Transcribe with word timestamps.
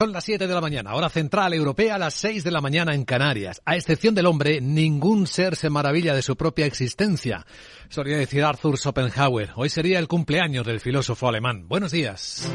Son 0.00 0.12
las 0.12 0.22
7 0.22 0.46
de 0.46 0.54
la 0.54 0.60
mañana, 0.60 0.94
hora 0.94 1.08
central 1.08 1.54
europea, 1.54 1.98
las 1.98 2.14
6 2.14 2.44
de 2.44 2.52
la 2.52 2.60
mañana 2.60 2.94
en 2.94 3.04
Canarias. 3.04 3.60
A 3.64 3.74
excepción 3.74 4.14
del 4.14 4.26
hombre, 4.26 4.60
ningún 4.60 5.26
ser 5.26 5.56
se 5.56 5.70
maravilla 5.70 6.14
de 6.14 6.22
su 6.22 6.36
propia 6.36 6.66
existencia. 6.66 7.44
Solía 7.88 8.16
decir 8.16 8.44
Arthur 8.44 8.78
Schopenhauer. 8.78 9.50
Hoy 9.56 9.68
sería 9.68 9.98
el 9.98 10.06
cumpleaños 10.06 10.64
del 10.64 10.78
filósofo 10.78 11.28
alemán. 11.28 11.66
Buenos 11.66 11.90
días. 11.90 12.48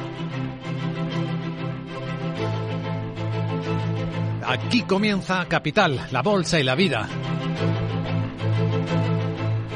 Aquí 4.48 4.84
comienza 4.84 5.46
Capital, 5.50 6.08
la 6.12 6.22
bolsa 6.22 6.62
y 6.62 6.64
la 6.64 6.76
vida. 6.76 7.10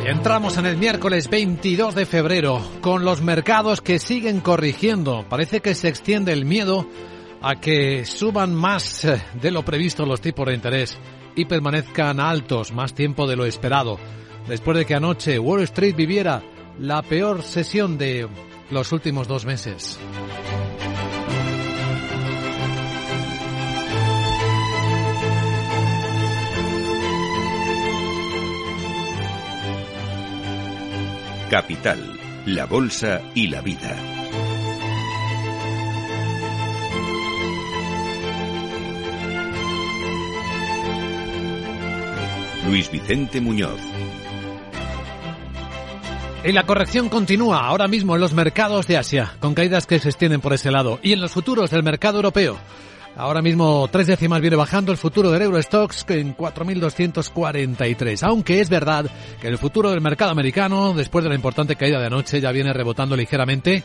Entramos 0.05 0.55
en 0.55 0.67
el 0.67 0.77
miércoles 0.77 1.29
22 1.29 1.95
de 1.95 2.05
febrero 2.05 2.65
con 2.79 3.03
los 3.03 3.21
mercados 3.21 3.81
que 3.81 3.99
siguen 3.99 4.39
corrigiendo. 4.39 5.25
Parece 5.27 5.59
que 5.59 5.75
se 5.75 5.89
extiende 5.89 6.31
el 6.31 6.45
miedo 6.45 6.87
a 7.41 7.55
que 7.55 8.05
suban 8.05 8.53
más 8.53 9.05
eh, 9.05 9.21
de 9.41 9.51
lo 9.51 9.63
previsto 9.63 10.05
los 10.05 10.21
tipos 10.21 10.47
de 10.47 10.55
interés 10.55 10.97
y 11.35 11.45
permanezcan 11.45 12.19
altos 12.19 12.71
más 12.71 12.93
tiempo 12.93 13.27
de 13.27 13.35
lo 13.35 13.45
esperado, 13.45 13.99
después 14.47 14.77
de 14.77 14.85
que 14.85 14.95
anoche 14.95 15.39
Wall 15.39 15.61
Street 15.63 15.95
viviera 15.95 16.41
la 16.79 17.01
peor 17.01 17.43
sesión 17.43 17.97
de 17.97 18.27
los 18.71 18.91
últimos 18.91 19.27
dos 19.27 19.45
meses. 19.45 19.99
Capital, 31.49 32.19
la 32.45 32.65
Bolsa 32.65 33.21
y 33.33 33.47
la 33.47 33.61
Vida. 33.61 34.16
Luis 42.67 42.91
Vicente 42.91 43.39
Muñoz. 43.39 43.79
Y 46.43 46.51
la 46.51 46.63
corrección 46.63 47.07
continúa 47.07 47.65
ahora 47.65 47.87
mismo 47.87 48.15
en 48.15 48.21
los 48.21 48.33
mercados 48.33 48.87
de 48.87 48.97
Asia, 48.97 49.33
con 49.39 49.53
caídas 49.53 49.87
que 49.87 49.99
se 49.99 50.09
extienden 50.09 50.41
por 50.41 50.51
ese 50.51 50.69
lado, 50.69 50.99
y 51.01 51.13
en 51.13 51.21
los 51.21 51.31
futuros 51.31 51.69
del 51.71 51.83
mercado 51.83 52.17
europeo. 52.17 52.57
Ahora 53.15 53.41
mismo 53.41 53.87
tres 53.89 54.07
décimas 54.07 54.41
viene 54.41 54.57
bajando 54.57 54.91
el 54.91 54.97
futuro 54.97 55.31
del 55.31 55.43
Eurostox 55.43 56.05
en 56.09 56.35
4.243, 56.35 58.23
aunque 58.23 58.59
es 58.59 58.69
verdad 58.69 59.09
que 59.41 59.47
el 59.47 59.57
futuro 59.57 59.89
del 59.89 60.01
mercado 60.01 60.31
americano, 60.31 60.93
después 60.93 61.23
de 61.23 61.29
la 61.29 61.35
importante 61.35 61.77
caída 61.77 61.99
de 61.99 62.07
anoche, 62.07 62.41
ya 62.41 62.51
viene 62.51 62.73
rebotando 62.73 63.15
ligeramente 63.15 63.83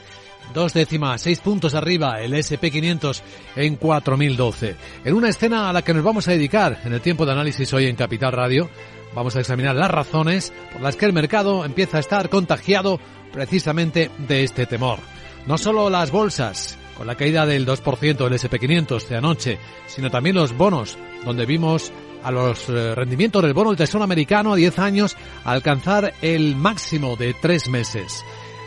Dos 0.55 0.75
décimas, 0.75 1.23
seis 1.23 1.41
puntos 1.41 1.75
arriba, 1.75 2.21
el 2.21 2.35
SP500 2.35 3.23
en 3.57 3.77
4012. 3.77 4.77
En 5.05 5.15
una 5.15 5.31
escena 5.31 5.71
a 5.71 5.73
la 5.73 5.83
que 5.83 5.95
nos 5.95 6.05
vamos 6.05 6.29
a 6.29 6.33
dedicar 6.33 6.81
en 6.85 6.93
el 6.93 7.01
tiempo 7.01 7.25
de 7.25 7.33
análisis 7.33 7.73
hoy 7.73 7.87
en 7.87 7.97
Capital 7.97 8.33
Radio, 8.33 8.69
vamos 9.15 9.35
a 9.35 9.41
examinar 9.41 9.75
las 9.75 9.91
razones 9.91 10.53
por 10.73 10.83
las 10.83 10.97
que 10.97 11.07
el 11.07 11.15
mercado 11.15 11.65
empieza 11.65 11.97
a 11.97 12.01
estar 12.01 12.29
contagiado 12.29 13.01
precisamente 13.33 14.11
de 14.19 14.45
este 14.45 14.67
temor. 14.67 14.99
No 15.47 15.57
solo 15.57 15.89
las 15.89 16.11
bolsas, 16.11 16.79
con 16.99 17.07
la 17.07 17.15
caída 17.15 17.47
del 17.47 17.67
2% 17.67 18.17
del 18.17 18.39
SP500 18.39 19.09
de 19.09 19.17
anoche, 19.17 19.59
sino 19.87 20.11
también 20.11 20.37
los 20.37 20.55
bonos, 20.57 20.99
donde 21.25 21.47
vimos 21.47 21.93
a 22.23 22.31
los 22.31 22.69
eh, 22.69 22.95
rendimientos 22.95 23.43
del 23.43 23.55
bono 23.55 23.71
del 23.71 23.79
Tesoro 23.79 24.05
americano 24.05 24.53
a 24.53 24.57
10 24.57 24.79
años 24.79 25.17
alcanzar 25.45 26.13
el 26.21 26.57
máximo 26.57 27.17
de 27.17 27.35
tres 27.35 27.69
meses. 27.69 28.23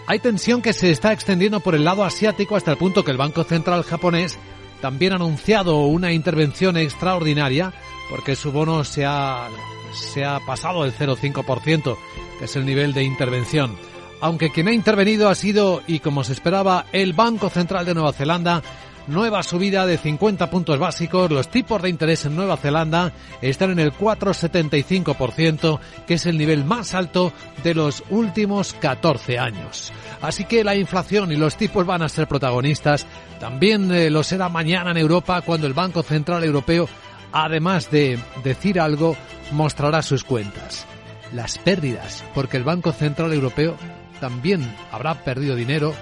Hay 0.08 0.20
tensión 0.20 0.62
que 0.62 0.74
se 0.74 0.92
está 0.92 1.14
extendiendo 1.14 1.62
por 1.62 1.74
el 1.74 1.84
lado 1.84 2.04
asiático 2.04 2.56
hasta 2.56 2.72
el 2.72 2.78
punto 2.78 3.04
que 3.04 3.12
el 3.12 3.18
Banco 3.18 3.44
Central 3.44 3.84
japonés 3.84 4.38
también 4.80 5.14
ha 5.14 5.16
anunciado 5.16 5.80
una 5.86 6.12
intervención 6.12 6.78
extraordinaria 6.78 7.74
porque 8.10 8.36
su 8.36 8.52
bono 8.52 8.84
se 8.84 9.04
ha, 9.04 9.50
se 9.94 10.24
ha 10.24 10.40
pasado 10.42 10.84
del 10.84 10.94
0,5%, 10.94 11.98
que 12.38 12.46
es 12.46 12.56
el 12.56 12.66
nivel 12.66 12.94
de 12.94 13.04
intervención. 13.04 13.76
Aunque 14.22 14.52
quien 14.52 14.68
ha 14.68 14.74
intervenido 14.74 15.28
ha 15.28 15.36
sido, 15.36 15.82
y 15.88 16.00
como 16.00 16.24
se 16.24 16.34
esperaba, 16.34 16.86
el 16.92 17.14
Banco 17.14 17.50
Central 17.50 17.86
de 17.86 17.96
Nueva 17.96 18.14
Zelanda, 18.14 18.62
nueva 19.08 19.44
subida 19.44 19.86
de 19.86 19.98
50 19.98 20.50
puntos 20.50 20.80
básicos. 20.80 21.32
Los 21.32 21.50
tipos 21.50 21.82
de 21.82 21.90
interés 21.90 22.26
en 22.26 22.36
Nueva 22.36 22.58
Zelanda 22.58 23.12
están 23.42 23.72
en 23.72 23.80
el 23.80 23.94
4,75%, 23.94 25.80
que 26.06 26.16
es 26.16 26.26
el 26.26 26.38
nivel 26.38 26.66
más 26.66 26.94
alto 26.94 27.34
de 27.64 27.74
los 27.74 28.04
últimos 28.10 28.74
14 28.74 29.40
años. 29.40 29.92
Así 30.22 30.46
que 30.46 30.64
la 30.64 30.76
inflación 30.76 31.32
y 31.32 31.36
los 31.36 31.56
tipos 31.56 31.86
van 31.86 32.02
a 32.02 32.10
ser 32.10 32.28
protagonistas. 32.28 33.06
También 33.40 33.92
eh, 33.92 34.10
lo 34.10 34.24
será 34.24 34.50
mañana 34.50 34.92
en 34.92 34.98
Europa 34.98 35.42
cuando 35.42 35.68
el 35.68 35.74
Banco 35.74 36.04
Central 36.04 36.44
Europeo, 36.44 36.88
además 37.32 37.92
de 37.92 38.20
decir 38.44 38.80
algo, 38.80 39.16
mostrará 39.52 40.02
sus 40.02 40.24
cuentas. 40.24 40.86
Las 41.34 41.58
pérdidas, 41.58 42.24
porque 42.34 42.58
el 42.58 42.64
Banco 42.64 42.92
Central 42.92 43.34
Europeo 43.34 43.76
también 44.20 44.74
habrá 44.92 45.16
perdido 45.16 45.56
dinero 45.56 45.94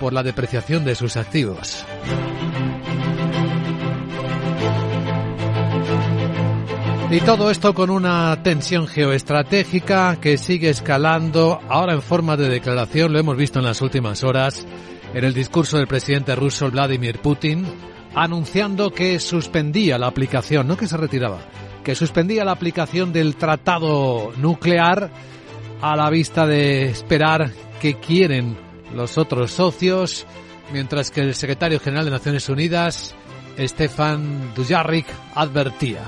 por 0.00 0.12
la 0.12 0.22
depreciación 0.22 0.84
de 0.84 0.94
sus 0.94 1.16
activos. 1.16 1.84
Y 7.10 7.20
todo 7.20 7.50
esto 7.50 7.72
con 7.72 7.88
una 7.88 8.42
tensión 8.42 8.86
geoestratégica 8.86 10.18
que 10.20 10.36
sigue 10.36 10.68
escalando, 10.68 11.58
ahora 11.66 11.94
en 11.94 12.02
forma 12.02 12.36
de 12.36 12.50
declaración, 12.50 13.14
lo 13.14 13.18
hemos 13.18 13.34
visto 13.34 13.60
en 13.60 13.64
las 13.64 13.80
últimas 13.80 14.22
horas, 14.22 14.66
en 15.14 15.24
el 15.24 15.32
discurso 15.32 15.78
del 15.78 15.86
presidente 15.86 16.36
ruso 16.36 16.70
Vladimir 16.70 17.20
Putin, 17.20 17.64
anunciando 18.14 18.90
que 18.90 19.18
suspendía 19.20 19.96
la 19.96 20.06
aplicación, 20.06 20.68
no 20.68 20.76
que 20.76 20.86
se 20.86 20.98
retiraba, 20.98 21.38
que 21.82 21.94
suspendía 21.94 22.44
la 22.44 22.52
aplicación 22.52 23.10
del 23.10 23.36
tratado 23.36 24.32
nuclear 24.36 25.10
a 25.80 25.96
la 25.96 26.10
vista 26.10 26.46
de 26.46 26.90
esperar 26.90 27.52
que 27.80 27.94
quieren 27.94 28.67
los 28.94 29.18
otros 29.18 29.50
socios, 29.52 30.26
mientras 30.72 31.10
que 31.10 31.20
el 31.20 31.34
secretario 31.34 31.80
general 31.80 32.04
de 32.04 32.10
Naciones 32.10 32.48
Unidas, 32.48 33.14
Stefan 33.58 34.54
Dujarric, 34.54 35.06
advertía 35.34 36.02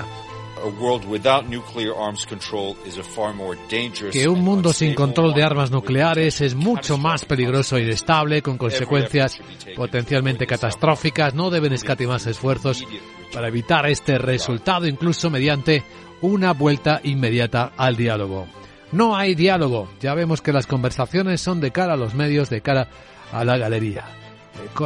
que 4.13 4.29
un 4.29 4.41
mundo 4.43 4.73
sin 4.73 4.95
control 4.95 5.33
de 5.33 5.43
armas 5.43 5.71
nucleares 5.71 6.41
es 6.41 6.55
mucho 6.55 6.99
más 6.99 7.25
peligroso 7.25 7.77
e 7.77 7.83
inestable, 7.83 8.43
con 8.43 8.59
consecuencias 8.59 9.41
potencialmente 9.75 10.47
catastróficas. 10.47 11.35
No 11.35 11.51
deben 11.51 11.73
escatimarse 11.73 12.31
esfuerzos 12.31 12.85
para 13.33 13.49
evitar 13.49 13.87
este 13.87 14.19
resultado, 14.19 14.87
incluso 14.87 15.31
mediante 15.31 15.83
una 16.21 16.53
vuelta 16.53 17.01
inmediata 17.05 17.73
al 17.77 17.97
diálogo. 17.97 18.47
No 18.93 19.17
hay 19.17 19.35
diálogo. 19.35 19.89
Ya 20.01 20.15
vemos 20.15 20.43
que 20.43 20.53
las 20.53 20.67
conversaciones 20.67 21.41
son 21.41 21.61
de 21.61 21.71
cara 21.71 21.95
a 21.95 21.97
los 21.97 22.15
medios, 22.15 22.51
de 22.51 22.61
cara 22.61 22.89
a 23.33 23.45
la 23.45 23.57
galería. 23.57 24.05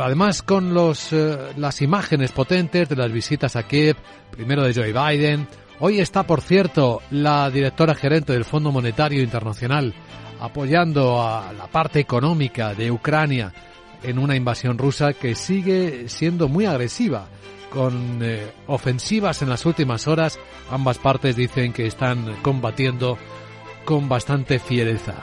Además, 0.00 0.42
con 0.42 0.74
los, 0.74 1.12
eh, 1.12 1.36
las 1.56 1.82
imágenes 1.82 2.32
potentes 2.32 2.88
de 2.88 2.96
las 2.96 3.10
visitas 3.10 3.56
a 3.56 3.64
Kiev, 3.64 3.96
primero 4.30 4.62
de 4.62 4.74
Joe 4.74 4.92
Biden, 4.92 5.48
Hoy 5.80 5.98
está, 5.98 6.22
por 6.22 6.40
cierto, 6.40 7.02
la 7.10 7.50
directora 7.50 7.96
gerente 7.96 8.32
del 8.32 8.44
Fondo 8.44 8.70
Monetario 8.70 9.22
Internacional 9.22 9.92
apoyando 10.40 11.20
a 11.20 11.52
la 11.52 11.66
parte 11.66 11.98
económica 12.00 12.74
de 12.74 12.90
Ucrania 12.90 13.52
en 14.02 14.18
una 14.18 14.36
invasión 14.36 14.78
rusa 14.78 15.14
que 15.14 15.34
sigue 15.34 16.08
siendo 16.08 16.48
muy 16.48 16.66
agresiva, 16.66 17.26
con 17.70 18.20
eh, 18.22 18.52
ofensivas 18.68 19.42
en 19.42 19.48
las 19.48 19.66
últimas 19.66 20.06
horas. 20.06 20.38
Ambas 20.70 20.98
partes 20.98 21.34
dicen 21.34 21.72
que 21.72 21.86
están 21.86 22.36
combatiendo 22.42 23.18
con 23.84 24.08
bastante 24.08 24.58
fiereza. 24.58 25.14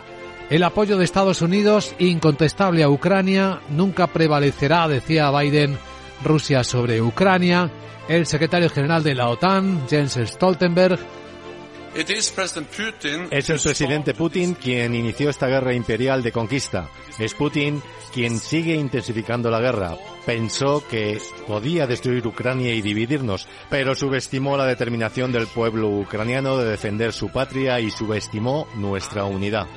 El 0.49 0.63
apoyo 0.63 0.97
de 0.97 1.05
Estados 1.05 1.41
Unidos, 1.41 1.95
incontestable 1.99 2.83
a 2.83 2.89
Ucrania, 2.89 3.61
nunca 3.69 4.07
prevalecerá, 4.07 4.87
decía 4.87 5.31
Biden, 5.31 5.77
Rusia 6.23 6.63
sobre 6.63 7.01
Ucrania 7.01 7.71
el 8.07 8.25
secretario 8.25 8.69
general 8.69 9.03
de 9.03 9.15
la 9.15 9.29
OTAN, 9.29 9.87
Jens 9.89 10.19
Stoltenberg, 10.21 10.99
es 13.31 13.49
el 13.49 13.59
presidente 13.59 14.13
Putin 14.13 14.53
quien 14.53 14.95
inició 14.95 15.29
esta 15.29 15.47
guerra 15.47 15.73
imperial 15.73 16.23
de 16.23 16.31
conquista. 16.31 16.89
Es 17.19 17.33
Putin 17.33 17.81
quien 18.13 18.39
sigue 18.39 18.75
intensificando 18.75 19.51
la 19.51 19.59
guerra. 19.59 19.97
Pensó 20.25 20.87
que 20.87 21.19
podía 21.47 21.87
destruir 21.87 22.25
Ucrania 22.25 22.73
y 22.73 22.81
dividirnos, 22.81 23.47
pero 23.69 23.93
subestimó 23.93 24.55
la 24.55 24.65
determinación 24.65 25.31
del 25.31 25.47
pueblo 25.47 25.89
ucraniano 25.89 26.57
de 26.57 26.69
defender 26.69 27.11
su 27.11 27.29
patria 27.29 27.79
y 27.79 27.91
subestimó 27.91 28.67
nuestra 28.75 29.25
unidad. 29.25 29.67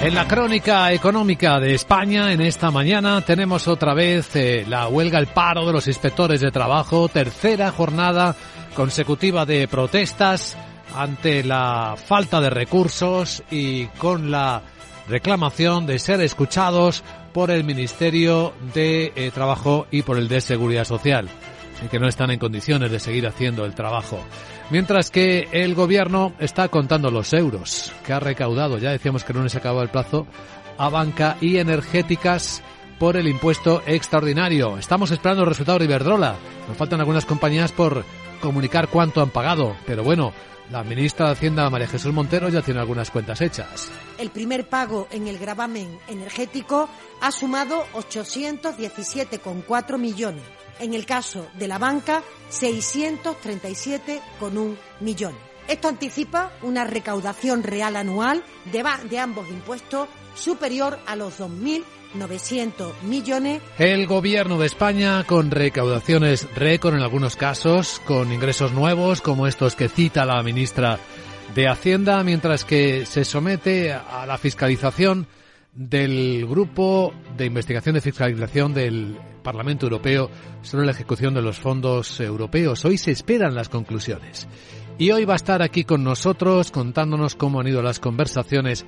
En 0.00 0.14
la 0.14 0.28
crónica 0.28 0.92
económica 0.92 1.58
de 1.58 1.74
España, 1.74 2.32
en 2.32 2.40
esta 2.40 2.70
mañana, 2.70 3.20
tenemos 3.22 3.66
otra 3.66 3.94
vez 3.94 4.34
eh, 4.36 4.64
la 4.68 4.86
huelga, 4.86 5.18
el 5.18 5.26
paro 5.26 5.66
de 5.66 5.72
los 5.72 5.88
inspectores 5.88 6.40
de 6.40 6.52
trabajo, 6.52 7.08
tercera 7.08 7.72
jornada 7.72 8.36
consecutiva 8.76 9.44
de 9.44 9.66
protestas 9.66 10.56
ante 10.94 11.42
la 11.42 11.96
falta 11.96 12.40
de 12.40 12.48
recursos 12.48 13.42
y 13.50 13.86
con 13.98 14.30
la 14.30 14.62
reclamación 15.08 15.84
de 15.84 15.98
ser 15.98 16.20
escuchados 16.20 17.02
por 17.32 17.50
el 17.50 17.64
Ministerio 17.64 18.54
de 18.72 19.12
eh, 19.16 19.32
Trabajo 19.34 19.88
y 19.90 20.02
por 20.02 20.16
el 20.16 20.28
de 20.28 20.40
Seguridad 20.40 20.84
Social, 20.84 21.28
que 21.90 21.98
no 21.98 22.06
están 22.06 22.30
en 22.30 22.38
condiciones 22.38 22.92
de 22.92 23.00
seguir 23.00 23.26
haciendo 23.26 23.64
el 23.64 23.74
trabajo. 23.74 24.20
Mientras 24.70 25.10
que 25.10 25.48
el 25.52 25.74
gobierno 25.74 26.34
está 26.38 26.68
contando 26.68 27.10
los 27.10 27.32
euros 27.32 27.90
que 28.04 28.12
ha 28.12 28.20
recaudado, 28.20 28.76
ya 28.76 28.90
decíamos 28.90 29.24
que 29.24 29.32
no 29.32 29.42
les 29.42 29.56
acababa 29.56 29.82
el 29.82 29.88
plazo, 29.88 30.26
a 30.76 30.90
banca 30.90 31.38
y 31.40 31.56
energéticas 31.56 32.62
por 32.98 33.16
el 33.16 33.28
impuesto 33.28 33.82
extraordinario. 33.86 34.76
Estamos 34.76 35.10
esperando 35.10 35.42
el 35.42 35.48
resultado 35.48 35.78
de 35.78 35.86
Iberdrola. 35.86 36.36
Nos 36.68 36.76
faltan 36.76 37.00
algunas 37.00 37.24
compañías 37.24 37.72
por 37.72 38.04
comunicar 38.42 38.88
cuánto 38.88 39.22
han 39.22 39.30
pagado, 39.30 39.74
pero 39.86 40.04
bueno, 40.04 40.34
la 40.70 40.84
ministra 40.84 41.26
de 41.26 41.32
Hacienda, 41.32 41.70
María 41.70 41.88
Jesús 41.88 42.12
Montero, 42.12 42.50
ya 42.50 42.60
tiene 42.60 42.80
algunas 42.80 43.10
cuentas 43.10 43.40
hechas. 43.40 43.90
El 44.18 44.28
primer 44.28 44.68
pago 44.68 45.08
en 45.10 45.28
el 45.28 45.38
gravamen 45.38 45.98
energético 46.08 46.90
ha 47.22 47.32
sumado 47.32 47.86
817,4 47.94 49.96
millones. 49.96 50.57
En 50.80 50.94
el 50.94 51.06
caso 51.06 51.46
de 51.58 51.68
la 51.68 51.78
banca, 51.78 52.22
637,1 52.50 54.76
millones. 55.00 55.40
Esto 55.68 55.88
anticipa 55.88 56.52
una 56.62 56.84
recaudación 56.84 57.62
real 57.62 57.96
anual 57.96 58.42
de, 58.72 58.82
de 59.10 59.18
ambos 59.18 59.46
impuestos 59.50 60.08
superior 60.34 60.98
a 61.06 61.14
los 61.14 61.40
2.900 61.40 62.92
millones. 63.02 63.60
El 63.78 64.06
gobierno 64.06 64.58
de 64.58 64.66
España 64.66 65.24
con 65.24 65.50
recaudaciones 65.50 66.48
récord 66.54 66.94
en 66.94 67.02
algunos 67.02 67.36
casos, 67.36 68.00
con 68.06 68.32
ingresos 68.32 68.72
nuevos 68.72 69.20
como 69.20 69.46
estos 69.46 69.74
que 69.74 69.90
cita 69.90 70.24
la 70.24 70.42
ministra 70.42 70.98
de 71.54 71.68
Hacienda, 71.68 72.22
mientras 72.22 72.64
que 72.64 73.04
se 73.04 73.24
somete 73.24 73.92
a 73.92 74.24
la 74.26 74.38
fiscalización 74.38 75.26
del 75.78 76.44
Grupo 76.48 77.14
de 77.36 77.46
Investigación 77.46 77.94
de 77.94 78.00
Fiscalización 78.00 78.74
del 78.74 79.16
Parlamento 79.44 79.86
Europeo 79.86 80.28
sobre 80.60 80.84
la 80.84 80.90
ejecución 80.90 81.34
de 81.34 81.40
los 81.40 81.60
fondos 81.60 82.18
europeos. 82.18 82.84
Hoy 82.84 82.98
se 82.98 83.12
esperan 83.12 83.54
las 83.54 83.68
conclusiones. 83.68 84.48
Y 84.98 85.12
hoy 85.12 85.24
va 85.24 85.34
a 85.34 85.36
estar 85.36 85.62
aquí 85.62 85.84
con 85.84 86.02
nosotros 86.02 86.72
contándonos 86.72 87.36
cómo 87.36 87.60
han 87.60 87.68
ido 87.68 87.80
las 87.80 88.00
conversaciones 88.00 88.84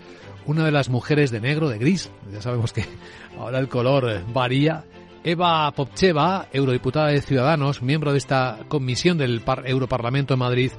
una 0.47 0.65
de 0.65 0.73
las 0.73 0.89
mujeres 0.89 1.31
de 1.31 1.41
negro, 1.41 1.69
de 1.69 1.79
gris, 1.79 2.11
ya 2.33 2.43
sabemos 2.43 2.73
que 2.73 2.85
ahora 3.39 3.61
el 3.61 3.69
color 3.69 4.25
varía, 4.33 4.85
Eva 5.23 5.71
Popcheva, 5.71 6.49
eurodiputada 6.53 7.09
de 7.09 7.23
Ciudadanos, 7.23 7.83
miembro 7.83 8.11
de 8.11 8.19
esta 8.19 8.59
comisión 8.67 9.17
del 9.17 9.43
Europarlamento 9.65 10.35
en 10.35 10.41
Madrid, 10.41 10.73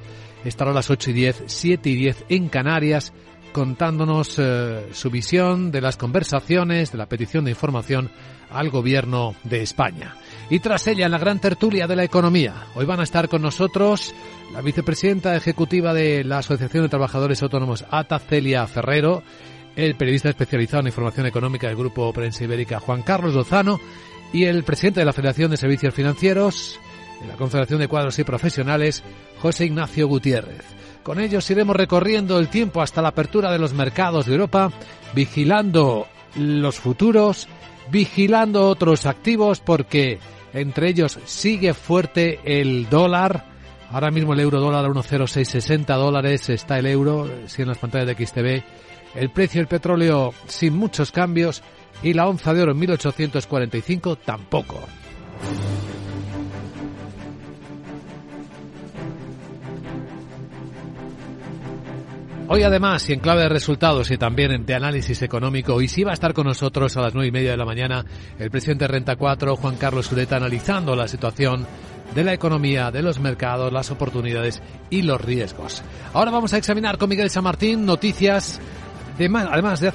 estará 0.44 0.72
a 0.72 0.74
las 0.74 0.90
8 0.90 1.10
y 1.10 1.14
10, 1.14 1.44
7 1.46 1.88
y 1.88 1.94
10 1.94 2.24
en 2.28 2.48
Canarias, 2.50 3.14
contándonos 3.52 4.38
eh, 4.38 4.88
su 4.92 5.10
visión 5.10 5.70
de 5.70 5.80
las 5.80 5.96
conversaciones, 5.96 6.92
de 6.92 6.98
la 6.98 7.06
petición 7.06 7.44
de 7.44 7.50
información 7.50 8.10
al 8.50 8.70
gobierno 8.70 9.34
de 9.44 9.62
España. 9.62 10.14
Y 10.50 10.60
tras 10.60 10.86
ella, 10.86 11.06
en 11.06 11.12
la 11.12 11.18
gran 11.18 11.38
tertulia 11.38 11.86
de 11.86 11.96
la 11.96 12.04
economía, 12.04 12.66
hoy 12.74 12.84
van 12.84 13.00
a 13.00 13.04
estar 13.04 13.28
con 13.28 13.42
nosotros 13.42 14.14
la 14.52 14.60
vicepresidenta 14.60 15.34
ejecutiva 15.36 15.94
de 15.94 16.24
la 16.24 16.38
Asociación 16.38 16.82
de 16.82 16.88
Trabajadores 16.90 17.42
Autónomos, 17.42 17.84
ATA 17.90 18.18
Celia 18.18 18.66
Ferrero, 18.66 19.22
el 19.76 19.94
periodista 19.94 20.28
especializado 20.28 20.80
en 20.80 20.88
información 20.88 21.26
económica 21.26 21.68
del 21.68 21.76
Grupo 21.76 22.12
Prensa 22.12 22.44
Ibérica, 22.44 22.80
Juan 22.80 23.02
Carlos 23.02 23.34
Lozano, 23.34 23.80
y 24.32 24.44
el 24.44 24.64
presidente 24.64 25.00
de 25.00 25.06
la 25.06 25.12
Federación 25.12 25.50
de 25.50 25.56
Servicios 25.56 25.94
Financieros, 25.94 26.78
de 27.20 27.28
la 27.28 27.36
Confederación 27.36 27.80
de 27.80 27.88
Cuadros 27.88 28.18
y 28.18 28.24
Profesionales, 28.24 29.02
José 29.40 29.66
Ignacio 29.66 30.08
Gutiérrez. 30.08 30.81
Con 31.02 31.18
ellos 31.18 31.50
iremos 31.50 31.74
recorriendo 31.74 32.38
el 32.38 32.48
tiempo 32.48 32.80
hasta 32.80 33.02
la 33.02 33.08
apertura 33.08 33.50
de 33.50 33.58
los 33.58 33.72
mercados 33.72 34.26
de 34.26 34.32
Europa, 34.32 34.70
vigilando 35.14 36.06
los 36.36 36.76
futuros, 36.76 37.48
vigilando 37.90 38.68
otros 38.68 39.06
activos, 39.06 39.60
porque 39.60 40.18
entre 40.52 40.88
ellos 40.88 41.18
sigue 41.24 41.74
fuerte 41.74 42.40
el 42.44 42.88
dólar. 42.88 43.46
Ahora 43.90 44.10
mismo 44.10 44.32
el 44.32 44.40
euro 44.40 44.60
dólar 44.60 44.84
a 44.84 44.88
1,0660 44.88 45.96
dólares 45.96 46.48
está 46.48 46.78
el 46.78 46.86
euro, 46.86 47.28
si 47.46 47.62
en 47.62 47.68
las 47.68 47.78
pantallas 47.78 48.06
de 48.06 48.26
XTV 48.26 48.64
el 49.14 49.30
precio 49.30 49.60
del 49.60 49.68
petróleo 49.68 50.32
sin 50.46 50.74
muchos 50.74 51.12
cambios 51.12 51.62
y 52.02 52.14
la 52.14 52.26
onza 52.26 52.54
de 52.54 52.62
oro 52.62 52.72
en 52.72 52.78
1845 52.78 54.16
tampoco. 54.16 54.80
Hoy 62.54 62.64
además, 62.64 63.08
y 63.08 63.14
en 63.14 63.20
clave 63.20 63.40
de 63.40 63.48
resultados 63.48 64.10
y 64.10 64.18
también 64.18 64.66
de 64.66 64.74
análisis 64.74 65.22
económico, 65.22 65.80
y 65.80 65.88
sí 65.88 66.04
va 66.04 66.10
a 66.10 66.12
estar 66.12 66.34
con 66.34 66.46
nosotros 66.46 66.94
a 66.98 67.00
las 67.00 67.14
nueve 67.14 67.28
y 67.28 67.32
media 67.32 67.52
de 67.52 67.56
la 67.56 67.64
mañana 67.64 68.04
el 68.38 68.50
presidente 68.50 68.84
de 68.84 68.88
Renta 68.88 69.16
4, 69.16 69.56
Juan 69.56 69.76
Carlos 69.76 70.04
Sureta, 70.04 70.36
analizando 70.36 70.94
la 70.94 71.08
situación 71.08 71.66
de 72.14 72.24
la 72.24 72.34
economía, 72.34 72.90
de 72.90 73.00
los 73.00 73.20
mercados, 73.20 73.72
las 73.72 73.90
oportunidades 73.90 74.62
y 74.90 75.00
los 75.00 75.18
riesgos. 75.18 75.82
Ahora 76.12 76.30
vamos 76.30 76.52
a 76.52 76.58
examinar 76.58 76.98
con 76.98 77.08
Miguel 77.08 77.30
San 77.30 77.44
Martín 77.44 77.86
noticias 77.86 78.60
además 79.18 79.80
de 79.80 79.88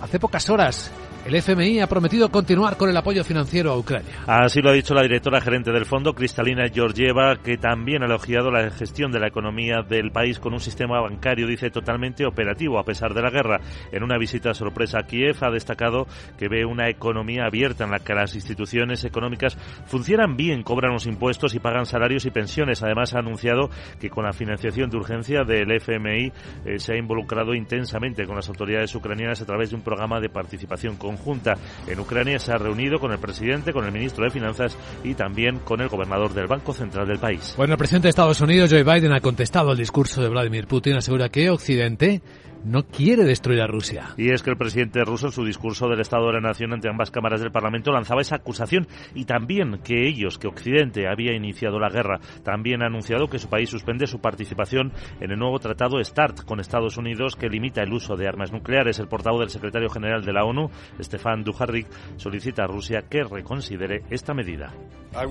hace 0.00 0.18
pocas 0.18 0.50
horas 0.50 0.90
el 1.24 1.34
FMI 1.36 1.80
ha 1.80 1.86
prometido 1.86 2.28
continuar 2.30 2.76
con 2.76 2.90
el 2.90 2.96
apoyo 2.96 3.22
financiero 3.22 3.70
a 3.70 3.78
Ucrania. 3.78 4.10
Así 4.26 4.60
lo 4.60 4.70
ha 4.70 4.72
dicho 4.72 4.92
la 4.92 5.02
directora 5.02 5.40
gerente 5.40 5.70
del 5.70 5.86
fondo, 5.86 6.14
Cristalina 6.14 6.68
Georgieva, 6.68 7.36
que 7.36 7.56
también 7.56 8.02
ha 8.02 8.06
elogiado 8.06 8.50
la 8.50 8.70
gestión 8.70 9.12
de 9.12 9.20
la 9.20 9.28
economía 9.28 9.82
del 9.88 10.10
país 10.10 10.40
con 10.40 10.52
un 10.52 10.60
sistema 10.60 11.00
bancario, 11.00 11.46
dice, 11.46 11.70
totalmente 11.70 12.26
operativo 12.26 12.78
a 12.78 12.84
pesar 12.84 13.14
de 13.14 13.22
la 13.22 13.30
guerra. 13.30 13.60
En 13.92 14.02
una 14.02 14.18
visita 14.18 14.52
sorpresa 14.52 14.98
a 14.98 15.06
Kiev 15.06 15.36
ha 15.42 15.50
destacado 15.50 16.06
que 16.36 16.48
ve 16.48 16.64
una 16.64 16.88
economía 16.88 17.44
abierta 17.46 17.84
en 17.84 17.92
la 17.92 18.00
que 18.00 18.14
las 18.14 18.34
instituciones 18.34 19.04
económicas 19.04 19.56
funcionan 19.86 20.36
bien, 20.36 20.64
cobran 20.64 20.92
los 20.92 21.06
impuestos 21.06 21.54
y 21.54 21.60
pagan 21.60 21.86
salarios 21.86 22.26
y 22.26 22.30
pensiones. 22.30 22.82
Además, 22.82 23.14
ha 23.14 23.20
anunciado 23.20 23.70
que 24.00 24.10
con 24.10 24.24
la 24.24 24.32
financiación 24.32 24.90
de 24.90 24.96
urgencia 24.96 25.44
del 25.44 25.70
FMI 25.70 26.32
eh, 26.64 26.78
se 26.78 26.94
ha 26.94 26.96
involucrado 26.96 27.54
intensamente 27.54 28.26
con 28.26 28.34
las 28.34 28.48
autoridades 28.48 28.92
ucranianas 28.94 29.40
a 29.40 29.46
través 29.46 29.70
de 29.70 29.76
un 29.76 29.82
programa 29.82 30.18
de 30.18 30.28
participación 30.28 30.96
con 30.96 31.11
conjunta 31.16 31.54
en 31.86 32.00
Ucrania 32.00 32.38
se 32.38 32.52
ha 32.52 32.58
reunido 32.58 32.98
con 32.98 33.12
el 33.12 33.18
presidente, 33.18 33.72
con 33.72 33.84
el 33.84 33.92
ministro 33.92 34.24
de 34.24 34.30
Finanzas 34.30 34.76
y 35.04 35.14
también 35.14 35.58
con 35.58 35.80
el 35.80 35.88
gobernador 35.88 36.32
del 36.32 36.46
Banco 36.46 36.72
Central 36.72 37.06
del 37.06 37.18
país. 37.18 37.54
Bueno, 37.56 37.74
el 37.74 37.78
presidente 37.78 38.06
de 38.06 38.10
Estados 38.10 38.40
Unidos, 38.40 38.70
Joe 38.70 38.84
Biden, 38.84 39.12
ha 39.12 39.20
contestado 39.20 39.70
al 39.70 39.76
discurso 39.76 40.22
de 40.22 40.28
Vladimir 40.28 40.66
Putin, 40.66 40.96
asegura 40.96 41.28
que 41.28 41.50
Occidente 41.50 42.22
no 42.64 42.84
quiere 42.86 43.24
destruir 43.24 43.60
a 43.60 43.66
Rusia. 43.66 44.14
Y 44.16 44.32
es 44.32 44.42
que 44.42 44.50
el 44.50 44.56
presidente 44.56 45.04
ruso 45.04 45.26
en 45.26 45.32
su 45.32 45.44
discurso 45.44 45.88
del 45.88 46.00
Estado 46.00 46.26
de 46.26 46.34
la 46.34 46.40
Nación 46.40 46.72
ante 46.72 46.88
ambas 46.88 47.10
cámaras 47.10 47.40
del 47.40 47.52
Parlamento 47.52 47.92
lanzaba 47.92 48.20
esa 48.20 48.36
acusación 48.36 48.86
y 49.14 49.24
también 49.24 49.80
que 49.84 50.06
ellos, 50.06 50.38
que 50.38 50.48
Occidente 50.48 51.08
había 51.08 51.34
iniciado 51.34 51.78
la 51.78 51.88
guerra, 51.88 52.20
también 52.42 52.82
ha 52.82 52.86
anunciado 52.86 53.28
que 53.28 53.38
su 53.38 53.48
país 53.48 53.70
suspende 53.70 54.06
su 54.06 54.20
participación 54.20 54.92
en 55.20 55.30
el 55.30 55.38
nuevo 55.38 55.58
tratado 55.58 56.02
START 56.02 56.44
con 56.44 56.60
Estados 56.60 56.96
Unidos 56.96 57.36
que 57.36 57.48
limita 57.48 57.82
el 57.82 57.92
uso 57.92 58.16
de 58.16 58.28
armas 58.28 58.52
nucleares. 58.52 58.98
El 58.98 59.08
portavoz 59.08 59.40
del 59.40 59.50
secretario 59.50 59.88
general 59.88 60.24
de 60.24 60.32
la 60.32 60.44
ONU, 60.44 60.70
Stefan 61.00 61.42
Dujarric, 61.42 61.86
solicita 62.16 62.64
a 62.64 62.66
Rusia 62.66 63.02
que 63.08 63.24
reconsidere 63.24 64.02
esta 64.10 64.34
medida. 64.34 64.72
Uh, 65.14 65.28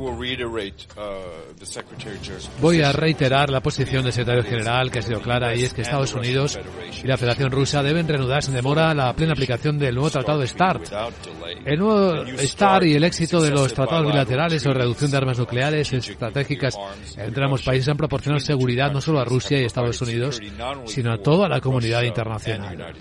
Voy 2.61 2.81
a 2.83 2.91
reiterar 2.91 3.49
la 3.49 3.61
posición 3.61 4.03
del 4.03 4.13
secretario 4.13 4.43
general 4.43 4.91
que 4.91 4.99
ha 4.99 5.01
sido 5.01 5.21
clara 5.21 5.55
y 5.55 5.63
es 5.63 5.73
que 5.73 5.81
Estados 5.81 6.13
Unidos 6.13 6.59
y 7.03 7.07
la 7.07 7.17
Federación 7.21 7.51
Rusa 7.51 7.83
deben 7.83 8.07
reanudar 8.07 8.41
sin 8.41 8.55
demora 8.55 8.95
la 8.95 9.13
plena 9.13 9.33
aplicación 9.33 9.77
del 9.77 9.93
nuevo 9.93 10.09
tratado 10.09 10.41
START. 10.47 10.91
El 11.63 11.77
nuevo 11.77 12.25
START 12.35 12.85
y 12.85 12.95
el 12.95 13.03
éxito 13.03 13.39
de 13.43 13.51
los 13.51 13.71
tratados 13.75 14.07
bilaterales 14.07 14.65
o 14.65 14.73
reducción 14.73 15.11
de 15.11 15.17
armas 15.17 15.37
nucleares 15.37 15.93
estratégicas 15.93 16.75
entre 17.15 17.43
ambos 17.45 17.61
países 17.61 17.89
han 17.89 17.97
proporcionado 17.97 18.43
seguridad 18.43 18.91
no 18.91 19.01
solo 19.01 19.19
a 19.19 19.25
Rusia 19.25 19.61
y 19.61 19.65
Estados 19.65 20.01
Unidos, 20.01 20.41
sino 20.85 21.13
a 21.13 21.19
toda 21.19 21.47
la 21.47 21.61
comunidad 21.61 22.01
internacional. 22.01 22.95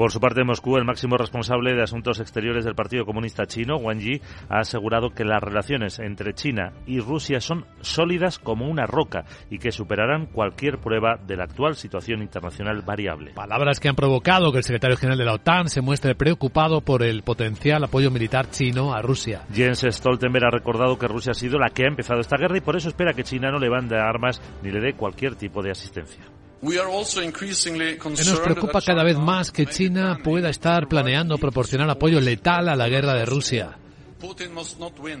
Por 0.00 0.12
su 0.12 0.18
parte, 0.18 0.40
en 0.40 0.46
Moscú, 0.46 0.78
el 0.78 0.86
máximo 0.86 1.18
responsable 1.18 1.74
de 1.74 1.82
asuntos 1.82 2.20
exteriores 2.20 2.64
del 2.64 2.74
Partido 2.74 3.04
Comunista 3.04 3.44
Chino, 3.44 3.76
Wang 3.76 3.98
Yi, 3.98 4.22
ha 4.48 4.60
asegurado 4.60 5.10
que 5.10 5.26
las 5.26 5.42
relaciones 5.42 5.98
entre 5.98 6.32
China 6.32 6.72
y 6.86 7.00
Rusia 7.00 7.38
son 7.38 7.66
sólidas 7.82 8.38
como 8.38 8.66
una 8.66 8.86
roca 8.86 9.26
y 9.50 9.58
que 9.58 9.72
superarán 9.72 10.24
cualquier 10.24 10.78
prueba 10.78 11.18
de 11.26 11.36
la 11.36 11.44
actual 11.44 11.76
situación 11.76 12.22
internacional 12.22 12.80
variable. 12.80 13.32
Palabras 13.34 13.78
que 13.78 13.90
han 13.90 13.94
provocado 13.94 14.52
que 14.52 14.56
el 14.56 14.64
secretario 14.64 14.96
general 14.96 15.18
de 15.18 15.26
la 15.26 15.34
OTAN 15.34 15.68
se 15.68 15.82
muestre 15.82 16.14
preocupado 16.14 16.80
por 16.80 17.02
el 17.02 17.22
potencial 17.22 17.84
apoyo 17.84 18.10
militar 18.10 18.48
chino 18.48 18.94
a 18.94 19.02
Rusia. 19.02 19.42
Jens 19.52 19.84
Stoltenberg 19.86 20.46
ha 20.46 20.50
recordado 20.50 20.98
que 20.98 21.08
Rusia 21.08 21.32
ha 21.32 21.34
sido 21.34 21.58
la 21.58 21.68
que 21.68 21.84
ha 21.84 21.88
empezado 21.88 22.20
esta 22.20 22.38
guerra 22.38 22.56
y 22.56 22.62
por 22.62 22.74
eso 22.74 22.88
espera 22.88 23.12
que 23.12 23.22
China 23.22 23.50
no 23.50 23.58
le 23.58 23.68
bande 23.68 23.98
armas 23.98 24.40
ni 24.62 24.70
le 24.70 24.80
dé 24.80 24.94
cualquier 24.94 25.34
tipo 25.34 25.62
de 25.62 25.72
asistencia. 25.72 26.24
Nos 26.62 28.40
preocupa 28.40 28.80
cada 28.82 29.02
vez 29.02 29.16
más 29.16 29.50
que 29.50 29.66
China 29.66 30.18
pueda 30.22 30.50
estar 30.50 30.88
planeando 30.88 31.38
proporcionar 31.38 31.88
apoyo 31.88 32.20
letal 32.20 32.68
a 32.68 32.76
la 32.76 32.88
guerra 32.88 33.14
de 33.14 33.24
Rusia. 33.24 33.78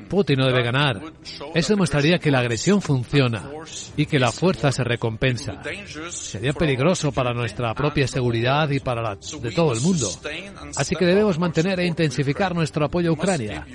Putin 0.08 0.38
no 0.38 0.46
debe 0.46 0.62
ganar. 0.62 1.00
Eso 1.54 1.72
demostraría 1.72 2.18
que 2.18 2.30
la 2.30 2.40
agresión 2.40 2.82
funciona 2.82 3.50
y 3.96 4.06
que 4.06 4.18
la 4.18 4.30
fuerza 4.30 4.70
se 4.70 4.84
recompensa. 4.84 5.62
Sería 6.10 6.52
peligroso 6.52 7.10
para 7.12 7.32
nuestra 7.32 7.74
propia 7.74 8.06
seguridad 8.06 8.68
y 8.70 8.80
para 8.80 9.02
la 9.02 9.16
de 9.16 9.50
todo 9.50 9.72
el 9.72 9.80
mundo. 9.80 10.08
Así 10.76 10.94
que 10.96 11.06
debemos 11.06 11.38
mantener 11.38 11.80
e 11.80 11.86
intensificar 11.86 12.54
nuestro 12.54 12.84
apoyo 12.84 13.10
a 13.10 13.12
Ucrania. 13.12 13.66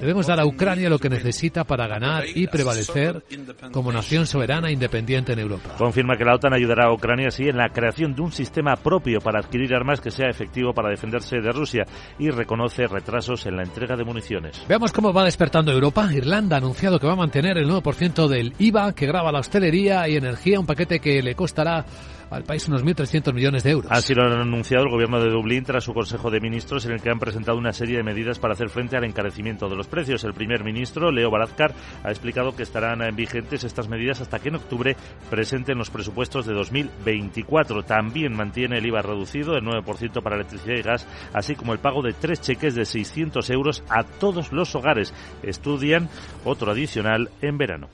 Debemos 0.00 0.26
dar 0.26 0.40
a 0.40 0.46
Ucrania 0.46 0.90
lo 0.90 0.98
que 0.98 1.08
necesita 1.08 1.64
para 1.64 1.86
ganar 1.86 2.24
y 2.26 2.46
prevalecer 2.46 3.24
como 3.72 3.92
nación 3.92 4.26
soberana 4.26 4.68
e 4.68 4.72
independiente 4.72 5.32
en 5.32 5.38
Europa. 5.38 5.74
Confirma 5.78 6.16
que 6.16 6.24
la 6.24 6.34
OTAN 6.34 6.52
ayudará 6.52 6.86
a 6.86 6.92
Ucrania 6.92 7.28
así 7.28 7.48
en 7.48 7.56
la 7.56 7.70
creación 7.70 8.14
de 8.14 8.22
un 8.22 8.32
sistema 8.32 8.76
propio 8.76 9.20
para 9.20 9.40
adquirir 9.40 9.74
armas 9.74 10.00
que 10.00 10.10
sea 10.10 10.28
efectivo 10.28 10.72
para 10.72 10.90
defenderse 10.90 11.40
de 11.40 11.52
Rusia 11.52 11.84
y 12.18 12.30
reconoce 12.30 12.86
retrasos 12.86 13.46
en 13.46 13.56
la 13.56 13.62
entrega 13.62 13.96
de 13.96 14.04
municiones. 14.04 14.65
Veamos 14.68 14.92
cómo 14.92 15.12
va 15.12 15.24
despertando 15.24 15.70
Europa. 15.70 16.08
Irlanda 16.12 16.56
ha 16.56 16.58
anunciado 16.58 16.98
que 16.98 17.06
va 17.06 17.12
a 17.12 17.16
mantener 17.16 17.56
el 17.56 17.70
9% 17.70 18.26
del 18.26 18.52
IVA 18.58 18.94
que 18.94 19.06
graba 19.06 19.30
la 19.30 19.38
hostelería 19.38 20.08
y 20.08 20.16
energía, 20.16 20.58
un 20.58 20.66
paquete 20.66 20.98
que 20.98 21.22
le 21.22 21.36
costará 21.36 21.84
al 22.30 22.44
país 22.44 22.66
unos 22.68 22.84
1.300 22.84 23.32
millones 23.32 23.62
de 23.62 23.70
euros. 23.70 23.90
Así 23.90 24.14
lo 24.14 24.24
han 24.24 24.32
anunciado 24.32 24.84
el 24.84 24.90
gobierno 24.90 25.20
de 25.20 25.30
Dublín 25.30 25.64
tras 25.64 25.84
su 25.84 25.94
Consejo 25.94 26.30
de 26.30 26.40
Ministros 26.40 26.84
en 26.86 26.92
el 26.92 27.00
que 27.00 27.10
han 27.10 27.18
presentado 27.18 27.58
una 27.58 27.72
serie 27.72 27.98
de 27.98 28.02
medidas 28.02 28.38
para 28.38 28.54
hacer 28.54 28.68
frente 28.68 28.96
al 28.96 29.04
encarecimiento 29.04 29.68
de 29.68 29.76
los 29.76 29.86
precios. 29.86 30.24
El 30.24 30.34
primer 30.34 30.64
ministro, 30.64 31.10
Leo 31.10 31.30
Varadkar, 31.30 31.74
ha 32.02 32.10
explicado 32.10 32.54
que 32.54 32.62
estarán 32.62 33.14
vigentes 33.14 33.64
estas 33.64 33.88
medidas 33.88 34.20
hasta 34.20 34.38
que 34.38 34.48
en 34.48 34.56
octubre 34.56 34.96
presenten 35.30 35.78
los 35.78 35.90
presupuestos 35.90 36.46
de 36.46 36.54
2024. 36.54 37.82
También 37.84 38.34
mantiene 38.34 38.78
el 38.78 38.86
IVA 38.86 39.02
reducido, 39.02 39.56
el 39.56 39.64
9% 39.64 40.22
para 40.22 40.36
electricidad 40.36 40.76
y 40.76 40.82
gas, 40.82 41.06
así 41.32 41.54
como 41.54 41.72
el 41.72 41.78
pago 41.78 42.02
de 42.02 42.12
tres 42.12 42.40
cheques 42.40 42.74
de 42.74 42.84
600 42.84 43.48
euros 43.50 43.82
a 43.88 44.02
todos 44.02 44.52
los 44.52 44.74
hogares. 44.74 45.14
Estudian 45.42 46.08
otro 46.44 46.72
adicional 46.72 47.30
en 47.40 47.58
verano. 47.58 47.88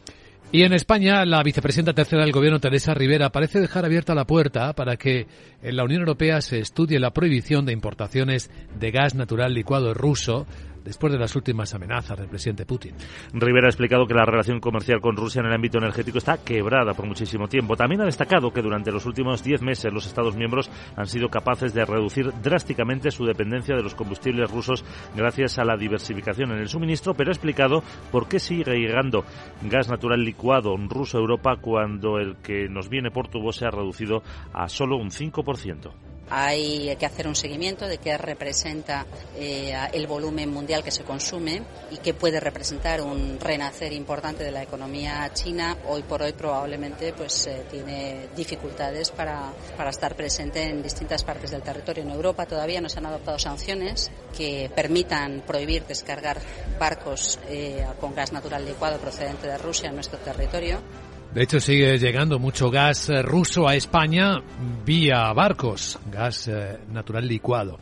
Y 0.55 0.65
en 0.65 0.75
España, 0.75 1.25
la 1.25 1.43
vicepresidenta 1.43 1.95
tercera 1.95 2.25
del 2.25 2.33
Gobierno, 2.33 2.61
Teresa 2.61 2.93
Rivera, 2.93 3.31
parece 3.33 3.59
dejar 3.59 3.87
abierta 3.87 4.15
la 4.15 4.27
puerta 4.27 4.75
para 4.75 4.99
que 4.99 5.27
en 5.63 5.77
la 5.77 5.85
Unión 5.85 6.01
Europea 6.01 6.43
se 6.43 6.59
estudie 6.59 7.01
la 7.01 7.15
prohibición 7.15 7.65
de 7.65 7.73
importaciones 7.73 8.51
de 8.79 8.91
gas 8.91 9.15
natural 9.15 9.55
licuado 9.55 9.95
ruso 9.95 10.47
después 10.85 11.13
de 11.13 11.19
las 11.19 11.35
últimas 11.37 11.75
amenazas 11.75 12.19
del 12.19 12.29
presidente 12.29 12.67
Putin. 12.67 12.95
Rivera 13.33 13.67
ha 13.67 13.71
explicado 13.71 14.07
que 14.07 14.15
la 14.15 14.25
relación 14.25 14.61
comercial 14.61 15.01
con 15.01 15.17
Rusia 15.17 15.41
en 15.41 15.47
el 15.47 15.55
ámbito 15.55 15.79
energético 15.79 16.19
está 16.19 16.39
quebrada 16.39 16.95
por 16.95 17.07
muchísimo 17.07 17.49
tiempo. 17.49 17.77
También 17.77 18.03
ha 18.03 18.07
destacado 18.07 18.53
que 18.53 18.63
durante 18.63 18.93
los 18.93 19.07
últimos 19.07 19.43
diez 19.43 19.63
meses 19.63 19.93
los 19.93 20.07
Estados 20.07 20.37
miembros 20.37 20.71
han 20.97 21.07
sido 21.07 21.29
capaces 21.29 21.75
de 21.75 21.85
reducir 21.85 22.33
drásticamente 22.43 23.11
su 23.11 23.25
dependencia 23.25 23.75
de 23.75 23.83
los 23.83 23.95
combustibles 23.95 24.51
rusos 24.51 24.85
gracias 25.17 25.59
a 25.59 25.65
la 25.65 25.77
diversificación 25.77 26.53
en 26.53 26.59
el 26.59 26.69
suministro, 26.69 27.15
pero 27.15 27.31
ha 27.31 27.35
explicado 27.35 27.83
por 28.11 28.29
qué 28.29 28.39
sigue 28.39 28.79
llegando 28.79 29.25
gas 29.63 29.89
natural 29.89 30.25
licuado 30.25 30.77
ruso 30.89 31.19
a 31.19 31.21
Europa 31.21 31.57
cuando 31.61 32.19
el 32.19 32.37
que 32.37 32.69
nos 32.69 32.89
viene 32.89 33.11
por 33.11 33.29
tubo 33.29 33.53
se 33.53 33.67
ha 33.67 33.71
reducido 33.71 34.23
a 34.53 34.69
solo 34.69 34.97
un 34.97 35.11
5%. 35.11 36.12
Hay 36.35 36.97
que 36.97 37.05
hacer 37.05 37.29
un 37.29 37.37
seguimiento 37.37 37.87
de 37.87 37.99
qué 37.99 38.17
representa 38.17 39.05
eh, 39.37 39.77
el 39.93 40.07
volumen 40.07 40.51
mundial 40.51 40.83
que 40.83 40.91
se 40.91 41.05
consume 41.05 41.63
y 41.91 41.99
qué 41.99 42.15
puede 42.15 42.41
representar 42.41 43.03
un 43.03 43.39
renacer 43.39 43.93
importante 43.93 44.43
de 44.43 44.51
la 44.51 44.63
economía 44.63 45.31
china. 45.35 45.77
Hoy 45.87 46.03
por 46.05 46.23
hoy 46.23 46.33
probablemente 46.33 47.13
pues 47.13 47.49
eh, 47.49 47.67
tiene 47.71 48.29
dificultades 48.35 49.11
para, 49.11 49.53
para 49.77 49.91
estar 49.91 50.15
presente 50.17 50.63
en 50.63 50.83
distintas 50.83 51.23
partes 51.23 51.51
del 51.51 51.61
territorio. 51.61 52.03
En 52.03 52.11
Europa 52.11 52.47
todavía 52.47 52.81
no 52.81 52.89
se 52.89 52.99
han 52.99 53.05
adoptado 53.05 53.39
sanciones 53.39 54.11
que 54.35 54.71
permitan 54.75 55.43
prohibir 55.47 55.85
descargar 55.85 56.41
barcos 56.79 57.41
eh, 57.51 57.85
con 58.01 58.15
gas 58.15 58.33
natural 58.33 58.65
licuado 58.65 58.97
procedente 58.97 59.49
de 59.49 59.59
Rusia 59.59 59.91
en 59.91 59.97
nuestro 59.97 60.19
territorio. 60.19 60.81
De 61.35 61.43
hecho, 61.43 61.61
sigue 61.61 61.99
llegando 61.99 62.39
mucho 62.39 62.71
gas 62.71 63.09
eh, 63.09 63.23
ruso 63.23 63.67
a 63.67 63.75
España 63.75 64.43
vía 64.85 65.33
barcos, 65.33 65.99
gas 66.11 66.47
eh, 66.49 66.79
natural 66.91 67.27
licuado. 67.27 67.79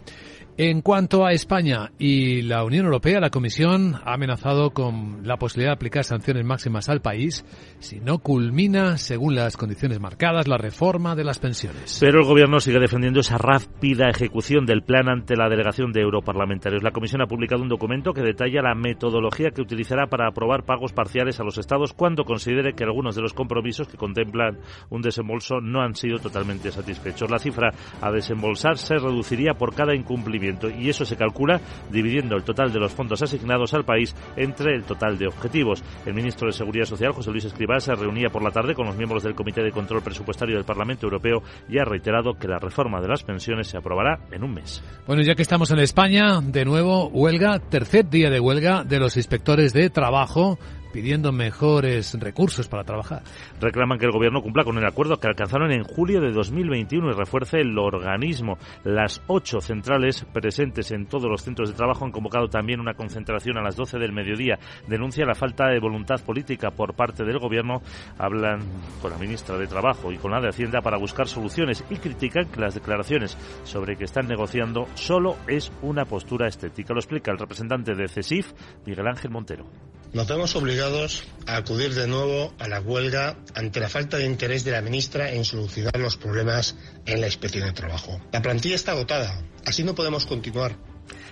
En 0.62 0.82
cuanto 0.82 1.24
a 1.24 1.32
España 1.32 1.90
y 1.98 2.42
la 2.42 2.64
Unión 2.64 2.84
Europea, 2.84 3.18
la 3.18 3.30
Comisión 3.30 3.94
ha 4.04 4.12
amenazado 4.12 4.72
con 4.72 5.26
la 5.26 5.38
posibilidad 5.38 5.70
de 5.70 5.76
aplicar 5.76 6.04
sanciones 6.04 6.44
máximas 6.44 6.90
al 6.90 7.00
país 7.00 7.46
si 7.78 7.98
no 7.98 8.18
culmina, 8.18 8.98
según 8.98 9.34
las 9.34 9.56
condiciones 9.56 10.00
marcadas, 10.00 10.48
la 10.48 10.58
reforma 10.58 11.16
de 11.16 11.24
las 11.24 11.38
pensiones. 11.38 11.96
Pero 11.98 12.20
el 12.20 12.26
Gobierno 12.26 12.60
sigue 12.60 12.78
defendiendo 12.78 13.20
esa 13.20 13.38
rápida 13.38 14.10
ejecución 14.10 14.66
del 14.66 14.82
plan 14.82 15.08
ante 15.08 15.34
la 15.34 15.48
delegación 15.48 15.92
de 15.92 16.02
europarlamentarios. 16.02 16.82
La 16.82 16.90
Comisión 16.90 17.22
ha 17.22 17.26
publicado 17.26 17.62
un 17.62 17.70
documento 17.70 18.12
que 18.12 18.20
detalla 18.20 18.60
la 18.60 18.74
metodología 18.74 19.52
que 19.52 19.62
utilizará 19.62 20.08
para 20.08 20.28
aprobar 20.28 20.64
pagos 20.66 20.92
parciales 20.92 21.40
a 21.40 21.42
los 21.42 21.56
Estados 21.56 21.94
cuando 21.94 22.24
considere 22.24 22.74
que 22.74 22.84
algunos 22.84 23.16
de 23.16 23.22
los 23.22 23.32
compromisos 23.32 23.88
que 23.88 23.96
contemplan 23.96 24.58
un 24.90 25.00
desembolso 25.00 25.62
no 25.62 25.80
han 25.80 25.94
sido 25.94 26.18
totalmente 26.18 26.70
satisfechos. 26.70 27.30
La 27.30 27.38
cifra 27.38 27.70
a 28.02 28.12
desembolsar 28.12 28.76
se 28.76 28.96
reduciría 28.96 29.54
por 29.54 29.74
cada 29.74 29.94
incumplimiento 29.94 30.49
y 30.78 30.88
eso 30.88 31.04
se 31.04 31.16
calcula 31.16 31.60
dividiendo 31.90 32.36
el 32.36 32.42
total 32.42 32.72
de 32.72 32.78
los 32.78 32.92
fondos 32.92 33.22
asignados 33.22 33.74
al 33.74 33.84
país 33.84 34.14
entre 34.36 34.74
el 34.74 34.84
total 34.84 35.18
de 35.18 35.26
objetivos. 35.26 35.82
El 36.06 36.14
ministro 36.14 36.46
de 36.46 36.52
Seguridad 36.52 36.84
Social, 36.84 37.12
José 37.12 37.30
Luis 37.30 37.44
Escribá, 37.44 37.80
se 37.80 37.94
reunía 37.94 38.28
por 38.30 38.42
la 38.42 38.50
tarde 38.50 38.74
con 38.74 38.86
los 38.86 38.96
miembros 38.96 39.22
del 39.22 39.34
Comité 39.34 39.62
de 39.62 39.72
Control 39.72 40.02
Presupuestario 40.02 40.56
del 40.56 40.64
Parlamento 40.64 41.06
Europeo 41.06 41.42
y 41.68 41.78
ha 41.78 41.84
reiterado 41.84 42.34
que 42.34 42.48
la 42.48 42.58
reforma 42.58 43.00
de 43.00 43.08
las 43.08 43.22
pensiones 43.22 43.68
se 43.68 43.76
aprobará 43.76 44.20
en 44.30 44.44
un 44.44 44.54
mes. 44.54 44.82
Bueno, 45.06 45.22
ya 45.22 45.34
que 45.34 45.42
estamos 45.42 45.70
en 45.70 45.78
España, 45.78 46.40
de 46.40 46.64
nuevo 46.64 47.08
huelga, 47.08 47.58
tercer 47.58 48.08
día 48.08 48.30
de 48.30 48.40
huelga 48.40 48.84
de 48.84 48.98
los 48.98 49.16
inspectores 49.16 49.72
de 49.72 49.90
trabajo 49.90 50.58
pidiendo 50.92 51.32
mejores 51.32 52.18
recursos 52.18 52.68
para 52.68 52.84
trabajar. 52.84 53.22
Reclaman 53.60 53.98
que 53.98 54.06
el 54.06 54.12
gobierno 54.12 54.42
cumpla 54.42 54.64
con 54.64 54.78
el 54.78 54.86
acuerdo 54.86 55.18
que 55.18 55.28
alcanzaron 55.28 55.72
en 55.72 55.84
julio 55.84 56.20
de 56.20 56.32
2021 56.32 57.10
y 57.10 57.14
refuerce 57.14 57.60
el 57.60 57.78
organismo. 57.78 58.58
Las 58.84 59.22
ocho 59.26 59.60
centrales 59.60 60.24
presentes 60.32 60.90
en 60.90 61.06
todos 61.06 61.30
los 61.30 61.42
centros 61.42 61.70
de 61.70 61.76
trabajo 61.76 62.04
han 62.04 62.12
convocado 62.12 62.48
también 62.48 62.80
una 62.80 62.94
concentración 62.94 63.58
a 63.58 63.62
las 63.62 63.76
12 63.76 63.98
del 63.98 64.12
mediodía. 64.12 64.58
Denuncia 64.86 65.24
la 65.24 65.34
falta 65.34 65.68
de 65.68 65.80
voluntad 65.80 66.20
política 66.24 66.70
por 66.70 66.94
parte 66.94 67.24
del 67.24 67.38
gobierno. 67.38 67.82
Hablan 68.18 68.60
con 69.00 69.10
la 69.10 69.18
ministra 69.18 69.56
de 69.56 69.66
Trabajo 69.66 70.12
y 70.12 70.18
con 70.18 70.32
la 70.32 70.40
de 70.40 70.48
Hacienda 70.48 70.80
para 70.80 70.98
buscar 70.98 71.28
soluciones 71.28 71.84
y 71.90 71.96
critican 71.96 72.46
que 72.46 72.60
las 72.60 72.74
declaraciones 72.74 73.36
sobre 73.64 73.96
que 73.96 74.04
están 74.04 74.26
negociando 74.26 74.86
solo 74.94 75.36
es 75.46 75.72
una 75.82 76.04
postura 76.04 76.48
estética. 76.48 76.94
Lo 76.94 77.00
explica 77.00 77.30
el 77.30 77.38
representante 77.38 77.94
de 77.94 78.08
CESIF, 78.08 78.52
Miguel 78.86 79.06
Ángel 79.06 79.30
Montero. 79.30 79.66
Nos 80.12 80.26
vemos 80.26 80.56
obligados 80.56 81.22
a 81.46 81.56
acudir 81.56 81.94
de 81.94 82.08
nuevo 82.08 82.52
a 82.58 82.66
la 82.66 82.80
huelga 82.80 83.36
ante 83.54 83.78
la 83.78 83.88
falta 83.88 84.16
de 84.16 84.26
interés 84.26 84.64
de 84.64 84.72
la 84.72 84.82
ministra 84.82 85.30
en 85.30 85.44
solucionar 85.44 85.96
los 86.00 86.16
problemas 86.16 86.74
en 87.06 87.20
la 87.20 87.28
inspección 87.28 87.64
de 87.64 87.72
trabajo. 87.72 88.20
La 88.32 88.42
plantilla 88.42 88.74
está 88.74 88.90
agotada, 88.90 89.40
así 89.64 89.84
no 89.84 89.94
podemos 89.94 90.26
continuar 90.26 90.76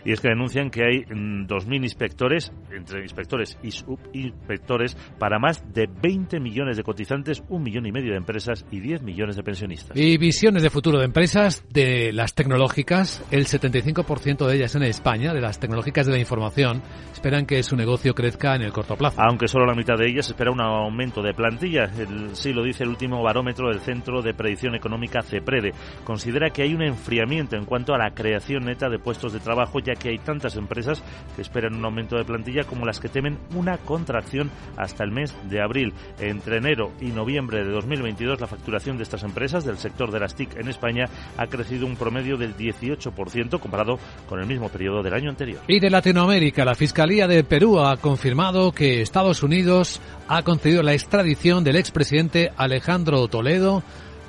y 0.05 0.13
es 0.13 0.21
que 0.21 0.29
denuncian 0.29 0.71
que 0.71 0.85
hay 0.85 1.05
2.000 1.05 1.67
mm, 1.67 1.85
inspectores, 1.85 2.53
entre 2.71 3.03
inspectores 3.03 3.59
y 3.63 3.71
subinspectores, 3.71 4.97
para 5.19 5.39
más 5.39 5.63
de 5.73 5.87
20 5.87 6.41
millones 6.41 6.77
de 6.77 6.83
cotizantes, 6.83 7.43
un 7.49 7.63
millón 7.63 7.87
y 7.87 7.93
medio 7.93 8.13
de 8.13 8.19
empresas 8.19 8.65
y 8.71 8.81
10 8.81 9.03
millones 9.03 9.37
de 9.37 9.43
pensionistas. 9.43 9.97
Y 9.97 10.17
visiones 10.19 10.63
de 10.63 10.71
futuro 10.71 10.99
de 10.99 11.05
empresas, 11.05 11.65
de 11.71 12.13
las 12.13 12.35
tecnológicas, 12.35 13.25
el 13.31 13.47
75% 13.47 14.47
de 14.47 14.57
ellas 14.57 14.75
en 14.75 14.83
España, 14.83 15.33
de 15.33 15.41
las 15.41 15.59
tecnológicas 15.59 16.07
de 16.07 16.13
la 16.13 16.19
información, 16.19 16.83
esperan 17.13 17.47
que 17.47 17.63
su 17.63 17.77
negocio 17.77 18.15
crezca 18.15 18.55
en 18.55 18.63
el 18.63 18.73
corto 18.73 18.97
plazo. 18.97 19.21
Aunque 19.21 19.49
solo 19.49 19.67
la 19.67 19.75
mitad 19.75 19.97
de 19.97 20.09
ellas 20.09 20.29
espera 20.29 20.51
un 20.51 20.61
aumento 20.61 21.23
de 21.23 21.35
plantilla, 21.35 21.91
sí 22.33 22.53
lo 22.53 22.63
dice 22.63 22.85
el 22.85 22.91
último 22.91 23.23
barómetro 23.23 23.69
del 23.69 23.81
Centro 23.81 24.23
de 24.23 24.35
Predicción 24.35 24.75
Económica 24.75 25.23
CEPREDE. 25.23 25.73
Considera 26.05 26.51
que 26.51 26.63
hay 26.63 26.75
un 26.75 26.83
enfriamiento 26.83 27.57
en 27.57 27.65
cuanto 27.65 27.95
a 27.95 27.99
la 27.99 28.11
creación 28.11 28.65
neta 28.65 28.89
de 28.89 28.99
puestos 28.99 29.33
de 29.33 29.41
trabajo, 29.41 29.68
ya 29.85 29.95
que 29.95 30.09
hay 30.11 30.19
tantas 30.19 30.57
empresas 30.57 31.03
que 31.37 31.43
esperan 31.43 31.75
un 31.75 31.85
aumento 31.85 32.17
de 32.17 32.25
plantilla 32.25 32.65
como 32.65 32.87
las 32.87 33.01
que 33.01 33.09
temen 33.09 33.39
una 33.55 33.79
contracción 33.79 34.51
hasta 34.77 35.05
el 35.05 35.11
mes 35.11 35.35
de 35.49 35.63
abril. 35.63 35.93
Entre 36.19 36.57
enero 36.57 36.93
y 37.01 37.07
noviembre 37.07 37.65
de 37.65 37.71
2022, 37.71 38.41
la 38.41 38.47
facturación 38.47 38.97
de 38.97 39.03
estas 39.05 39.23
empresas 39.23 39.65
del 39.65 39.79
sector 39.79 40.11
de 40.11 40.21
las 40.21 40.35
TIC 40.35 40.57
en 40.57 40.69
España 40.69 41.07
ha 41.37 41.47
crecido 41.47 41.87
un 41.87 41.97
promedio 41.97 42.37
del 42.37 42.57
18% 42.57 43.61
comparado 43.61 43.99
con 44.29 44.41
el 44.41 44.47
mismo 44.47 44.69
periodo 44.69 45.03
del 45.03 45.15
año 45.15 45.31
anterior. 45.31 45.61
Y 45.69 45.81
de 45.81 45.91
Latinoamérica, 45.91 46.65
la 46.65 46.75
Fiscalía 46.75 47.27
de 47.27 47.45
Perú 47.45 47.81
ha 47.81 47.97
confirmado 47.97 48.73
que 48.73 49.03
Estados 49.03 49.43
Unidos 49.43 50.01
ha 50.29 50.43
concedido 50.43 50.83
la 50.83 50.95
extradición 50.95 51.65
del 51.65 51.77
expresidente 51.77 52.51
Alejandro 52.57 53.29
Toledo, 53.29 53.83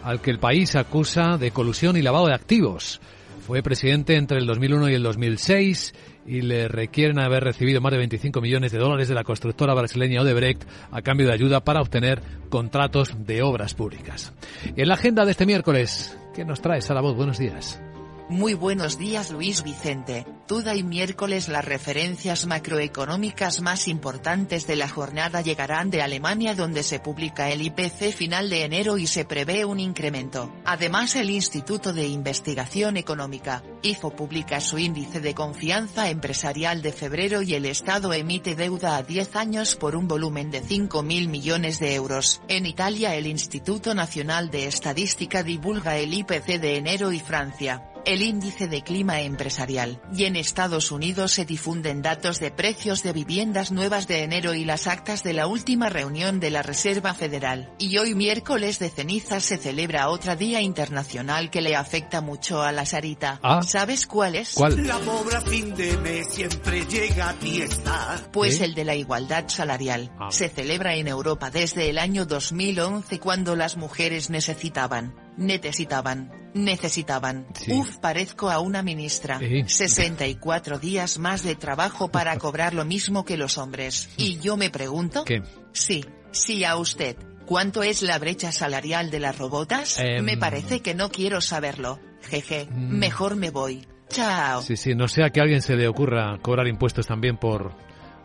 al 0.04 0.22
que 0.22 0.32
el 0.32 0.40
país 0.40 0.76
acusa 0.76 1.38
de 1.38 1.52
colusión 1.52 1.98
y 1.98 2.02
lavado 2.02 2.28
de 2.28 2.34
activos. 2.34 3.02
Fue 3.50 3.64
presidente 3.64 4.16
entre 4.16 4.38
el 4.38 4.46
2001 4.46 4.90
y 4.90 4.94
el 4.94 5.02
2006 5.02 5.96
y 6.28 6.44
le 6.44 6.68
requieren 6.68 7.18
haber 7.18 7.44
recibido 7.44 7.82
más 7.82 7.92
de 7.92 7.98
25 7.98 8.42
millones 8.42 8.72
de 8.72 8.78
dólares 8.78 9.08
de 9.08 9.16
la 9.16 9.24
constructora 9.24 9.74
brasileña 9.74 10.22
Odebrecht 10.22 10.62
a 10.92 11.02
cambio 11.02 11.26
de 11.26 11.34
ayuda 11.34 11.64
para 11.64 11.82
obtener 11.82 12.22
contratos 12.50 13.26
de 13.26 13.42
obras 13.42 13.74
públicas. 13.74 14.34
En 14.76 14.88
la 14.88 14.94
agenda 14.94 15.26
de 15.26 15.32
este 15.32 15.48
miércoles, 15.48 16.16
¿qué 16.36 16.46
nos 16.46 16.62
trae 16.62 16.80
Sara 16.84 17.02
Voz? 17.02 17.16
Buenos 17.16 17.40
días. 17.40 17.82
Muy 18.30 18.54
buenos 18.54 19.00
días 19.00 19.32
Luis 19.32 19.64
Vicente. 19.64 20.24
Tuda 20.46 20.76
y 20.76 20.84
miércoles 20.84 21.48
las 21.48 21.66
referencias 21.66 22.46
macroeconómicas 22.46 23.60
más 23.62 23.88
importantes 23.88 24.68
de 24.68 24.76
la 24.76 24.88
jornada 24.88 25.42
llegarán 25.42 25.90
de 25.90 26.04
Alemania 26.04 26.54
donde 26.54 26.84
se 26.84 27.00
publica 27.00 27.50
el 27.50 27.64
IPC 27.64 28.14
final 28.14 28.52
de 28.52 28.66
enero 28.66 29.00
y 29.00 29.08
se 29.08 29.26
prevé 29.26 29.66
un 29.66 29.80
incremento. 29.80 30.54
Además 30.64 31.16
el 31.16 31.32
Instituto 31.32 31.92
de 31.92 32.06
Investigación 32.08 32.98
Económica, 32.98 33.64
IFO 33.82 34.12
publica 34.12 34.62
su 34.62 34.78
índice 34.78 35.22
de 35.22 35.34
confianza 35.34 36.12
empresarial 36.12 36.84
de 36.84 36.92
febrero 36.92 37.42
y 37.42 37.56
el 37.56 37.66
Estado 37.66 38.14
emite 38.14 38.54
deuda 38.54 38.98
a 38.98 39.02
10 39.02 39.36
años 39.38 39.76
por 39.76 39.96
un 39.96 40.08
volumen 40.08 40.52
de 40.52 40.62
5.000 40.62 41.30
millones 41.30 41.80
de 41.80 41.96
euros. 41.96 42.44
En 42.48 42.68
Italia 42.68 43.16
el 43.16 43.26
Instituto 43.26 43.96
Nacional 43.96 44.52
de 44.52 44.68
Estadística 44.68 45.42
divulga 45.42 45.98
el 45.98 46.14
IPC 46.14 46.60
de 46.60 46.76
enero 46.78 47.12
y 47.12 47.20
Francia 47.20 47.90
el 48.10 48.24
índice 48.24 48.68
de 48.68 48.82
clima 48.82 49.22
empresarial, 49.22 50.02
y 50.12 50.26
en 50.26 50.36
Estados 50.36 50.92
Unidos 50.92 51.32
se 51.32 51.46
difunden 51.46 52.02
datos 52.02 52.40
de 52.40 52.50
precios 52.50 53.04
de 53.04 53.14
viviendas 53.14 53.72
nuevas 53.72 54.08
de 54.08 54.24
enero 54.24 54.56
y 54.56 54.66
las 54.66 54.88
actas 54.88 55.22
de 55.22 55.34
la 55.34 55.46
última 55.46 55.90
reunión 55.90 56.40
de 56.40 56.50
la 56.50 56.64
Reserva 56.64 57.14
Federal. 57.14 57.72
Y 57.78 58.00
hoy 58.00 58.16
miércoles 58.16 58.80
de 58.80 58.90
ceniza 58.90 59.40
se 59.40 59.58
celebra 59.58 60.10
otra 60.10 60.36
día 60.36 60.60
internacional 60.60 61.52
que 61.52 61.62
le 61.62 61.76
afecta 61.76 62.20
mucho 62.20 62.64
a 62.64 62.72
la 62.72 62.88
Sarita. 62.88 63.40
Ah. 63.44 63.62
¿Sabes 63.62 64.08
cuál 64.08 64.36
es? 64.36 64.54
¿Cuál? 64.56 64.88
La 64.88 64.98
pobre 64.98 65.40
fin 65.42 65.76
de 65.76 65.96
mes 65.98 66.34
siempre 66.34 66.86
llega 66.86 67.36
y 67.44 67.62
está. 67.62 68.20
Pues 68.32 68.60
¿Eh? 68.60 68.66
el 68.66 68.74
de 68.74 68.86
la 68.86 68.96
igualdad 68.96 69.50
salarial. 69.50 70.12
Ah. 70.20 70.30
Se 70.32 70.50
celebra 70.50 70.96
en 70.96 71.08
Europa 71.08 71.52
desde 71.52 71.92
el 71.92 72.00
año 72.00 72.26
2011 72.26 73.20
cuando 73.20 73.56
las 73.56 73.78
mujeres 73.78 74.32
necesitaban, 74.32 75.14
necesitaban, 75.38 76.32
necesitaban. 76.54 77.48
Sí. 77.56 77.72
Uf, 77.74 77.98
parezco 77.98 78.50
a 78.50 78.60
una 78.60 78.82
ministra. 78.84 79.40
Sí. 79.40 79.64
64 79.66 80.80
días 80.80 81.20
más 81.20 81.44
de 81.44 81.56
trabajo 81.56 82.10
para 82.10 82.38
cobrar 82.40 82.74
lo 82.74 82.86
mismo 82.86 83.26
que 83.26 83.38
los 83.38 83.58
hombres. 83.58 84.10
Y 84.18 84.40
yo 84.40 84.58
me 84.58 84.70
pregunto. 84.70 85.24
¿Qué? 85.26 85.42
Sí, 85.74 86.06
sí 86.32 86.64
a 86.64 86.76
usted. 86.78 87.16
¿Cuánto 87.46 87.82
es 87.84 88.02
la 88.04 88.20
brecha 88.20 88.52
salarial 88.52 89.10
de 89.10 89.20
las 89.20 89.38
robotas? 89.38 90.00
Em. 90.00 90.24
Me 90.24 90.38
parece 90.38 90.82
que 90.82 90.94
no 90.94 91.10
quiero 91.12 91.42
saberlo. 91.42 92.00
Jeje, 92.30 92.68
Mm. 92.70 92.98
mejor 93.00 93.36
me 93.36 93.50
voy. 93.50 93.88
Chao. 94.10 94.62
Sí, 94.62 94.76
sí, 94.76 94.94
no 94.96 95.08
sea 95.08 95.30
que 95.30 95.40
a 95.40 95.44
alguien 95.44 95.62
se 95.62 95.76
le 95.76 95.88
ocurra 95.88 96.38
cobrar 96.42 96.68
impuestos 96.68 97.08
también 97.08 97.38
por 97.38 97.74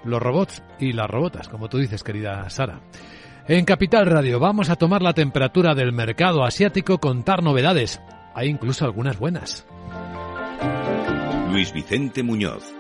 los 0.05 0.21
robots 0.21 0.63
y 0.79 0.93
las 0.93 1.09
robotas, 1.09 1.49
como 1.49 1.69
tú 1.69 1.79
dices, 1.79 2.03
querida 2.03 2.49
Sara. 2.51 2.81
En 3.47 3.67
Capital 3.67 4.07
Radio 4.07 4.41
vamos 4.41 4.71
a 4.71 4.77
tomar 4.77 5.03
la 5.03 5.13
temperatura 5.13 5.75
del 5.75 5.93
mercado 5.93 6.45
asiático, 6.45 6.97
contar 6.97 7.43
novedades. 7.43 8.01
Hay 8.35 8.49
incluso 8.49 8.87
algunas 8.87 9.19
buenas. 9.19 9.67
Luis 11.51 11.71
Vicente 11.75 12.23
Muñoz. 12.23 12.75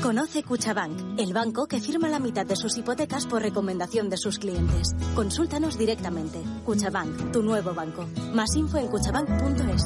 Conoce 0.00 0.44
Cuchabank, 0.44 1.18
el 1.18 1.32
banco 1.32 1.66
que 1.66 1.80
firma 1.80 2.08
la 2.08 2.20
mitad 2.20 2.46
de 2.46 2.54
sus 2.54 2.78
hipotecas 2.78 3.26
por 3.26 3.42
recomendación 3.42 4.08
de 4.10 4.16
sus 4.16 4.38
clientes. 4.38 4.92
Consúltanos 5.16 5.76
directamente. 5.76 6.40
Cuchabank, 6.64 7.32
tu 7.32 7.42
nuevo 7.42 7.74
banco. 7.74 8.06
Más 8.32 8.54
info 8.54 8.78
en 8.78 8.86
cuchabank.es. 8.86 9.82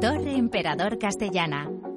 Torre 0.00 0.34
Emperador 0.34 0.98
Castellana. 0.98 1.75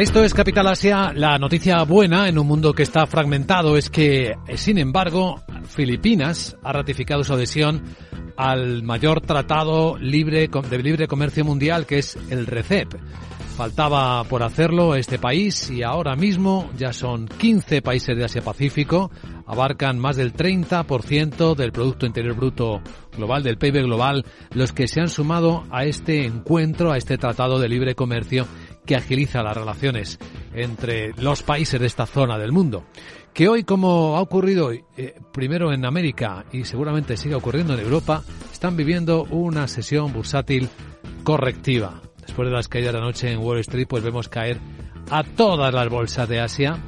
Esto 0.00 0.24
es 0.24 0.32
Capital 0.32 0.66
Asia. 0.66 1.12
La 1.14 1.36
noticia 1.36 1.82
buena 1.82 2.26
en 2.26 2.38
un 2.38 2.46
mundo 2.46 2.72
que 2.72 2.84
está 2.84 3.06
fragmentado 3.06 3.76
es 3.76 3.90
que, 3.90 4.34
sin 4.54 4.78
embargo, 4.78 5.42
Filipinas 5.68 6.56
ha 6.62 6.72
ratificado 6.72 7.22
su 7.22 7.34
adhesión 7.34 7.82
al 8.34 8.82
mayor 8.82 9.20
tratado 9.20 9.98
libre 9.98 10.48
de 10.48 10.78
libre 10.82 11.06
comercio 11.06 11.44
mundial 11.44 11.84
que 11.84 11.98
es 11.98 12.16
el 12.30 12.46
RCEP. 12.46 12.94
Faltaba 13.58 14.24
por 14.24 14.42
hacerlo 14.42 14.94
este 14.94 15.18
país 15.18 15.70
y 15.70 15.82
ahora 15.82 16.16
mismo 16.16 16.70
ya 16.78 16.94
son 16.94 17.28
15 17.28 17.82
países 17.82 18.16
de 18.16 18.24
Asia 18.24 18.40
Pacífico, 18.40 19.10
abarcan 19.46 19.98
más 19.98 20.16
del 20.16 20.32
30% 20.32 21.54
del 21.54 21.72
Producto 21.72 22.06
Interior 22.06 22.36
Bruto 22.36 22.80
global, 23.14 23.42
del 23.42 23.58
PIB 23.58 23.82
global, 23.82 24.24
los 24.54 24.72
que 24.72 24.88
se 24.88 25.02
han 25.02 25.08
sumado 25.08 25.64
a 25.70 25.84
este 25.84 26.24
encuentro, 26.24 26.90
a 26.90 26.96
este 26.96 27.18
tratado 27.18 27.58
de 27.58 27.68
libre 27.68 27.94
comercio 27.94 28.46
que 28.84 28.96
agiliza 28.96 29.42
las 29.42 29.56
relaciones 29.56 30.18
entre 30.54 31.12
los 31.14 31.42
países 31.42 31.80
de 31.80 31.86
esta 31.86 32.06
zona 32.06 32.38
del 32.38 32.52
mundo. 32.52 32.84
Que 33.32 33.48
hoy, 33.48 33.62
como 33.62 34.16
ha 34.16 34.20
ocurrido 34.20 34.72
eh, 34.72 35.14
primero 35.32 35.72
en 35.72 35.84
América 35.84 36.44
y 36.52 36.64
seguramente 36.64 37.16
sigue 37.16 37.34
ocurriendo 37.34 37.74
en 37.74 37.80
Europa, 37.80 38.22
están 38.52 38.76
viviendo 38.76 39.24
una 39.30 39.68
sesión 39.68 40.12
bursátil 40.12 40.68
correctiva. 41.22 42.00
Después 42.20 42.48
de 42.48 42.54
las 42.54 42.68
caídas 42.68 42.92
de 42.92 42.98
la 42.98 43.04
noche 43.04 43.30
en 43.30 43.38
Wall 43.38 43.58
Street, 43.60 43.86
pues 43.88 44.02
vemos 44.02 44.28
caer 44.28 44.58
a 45.10 45.22
todas 45.22 45.72
las 45.72 45.88
bolsas 45.88 46.28
de 46.28 46.40
Asia. 46.40 46.78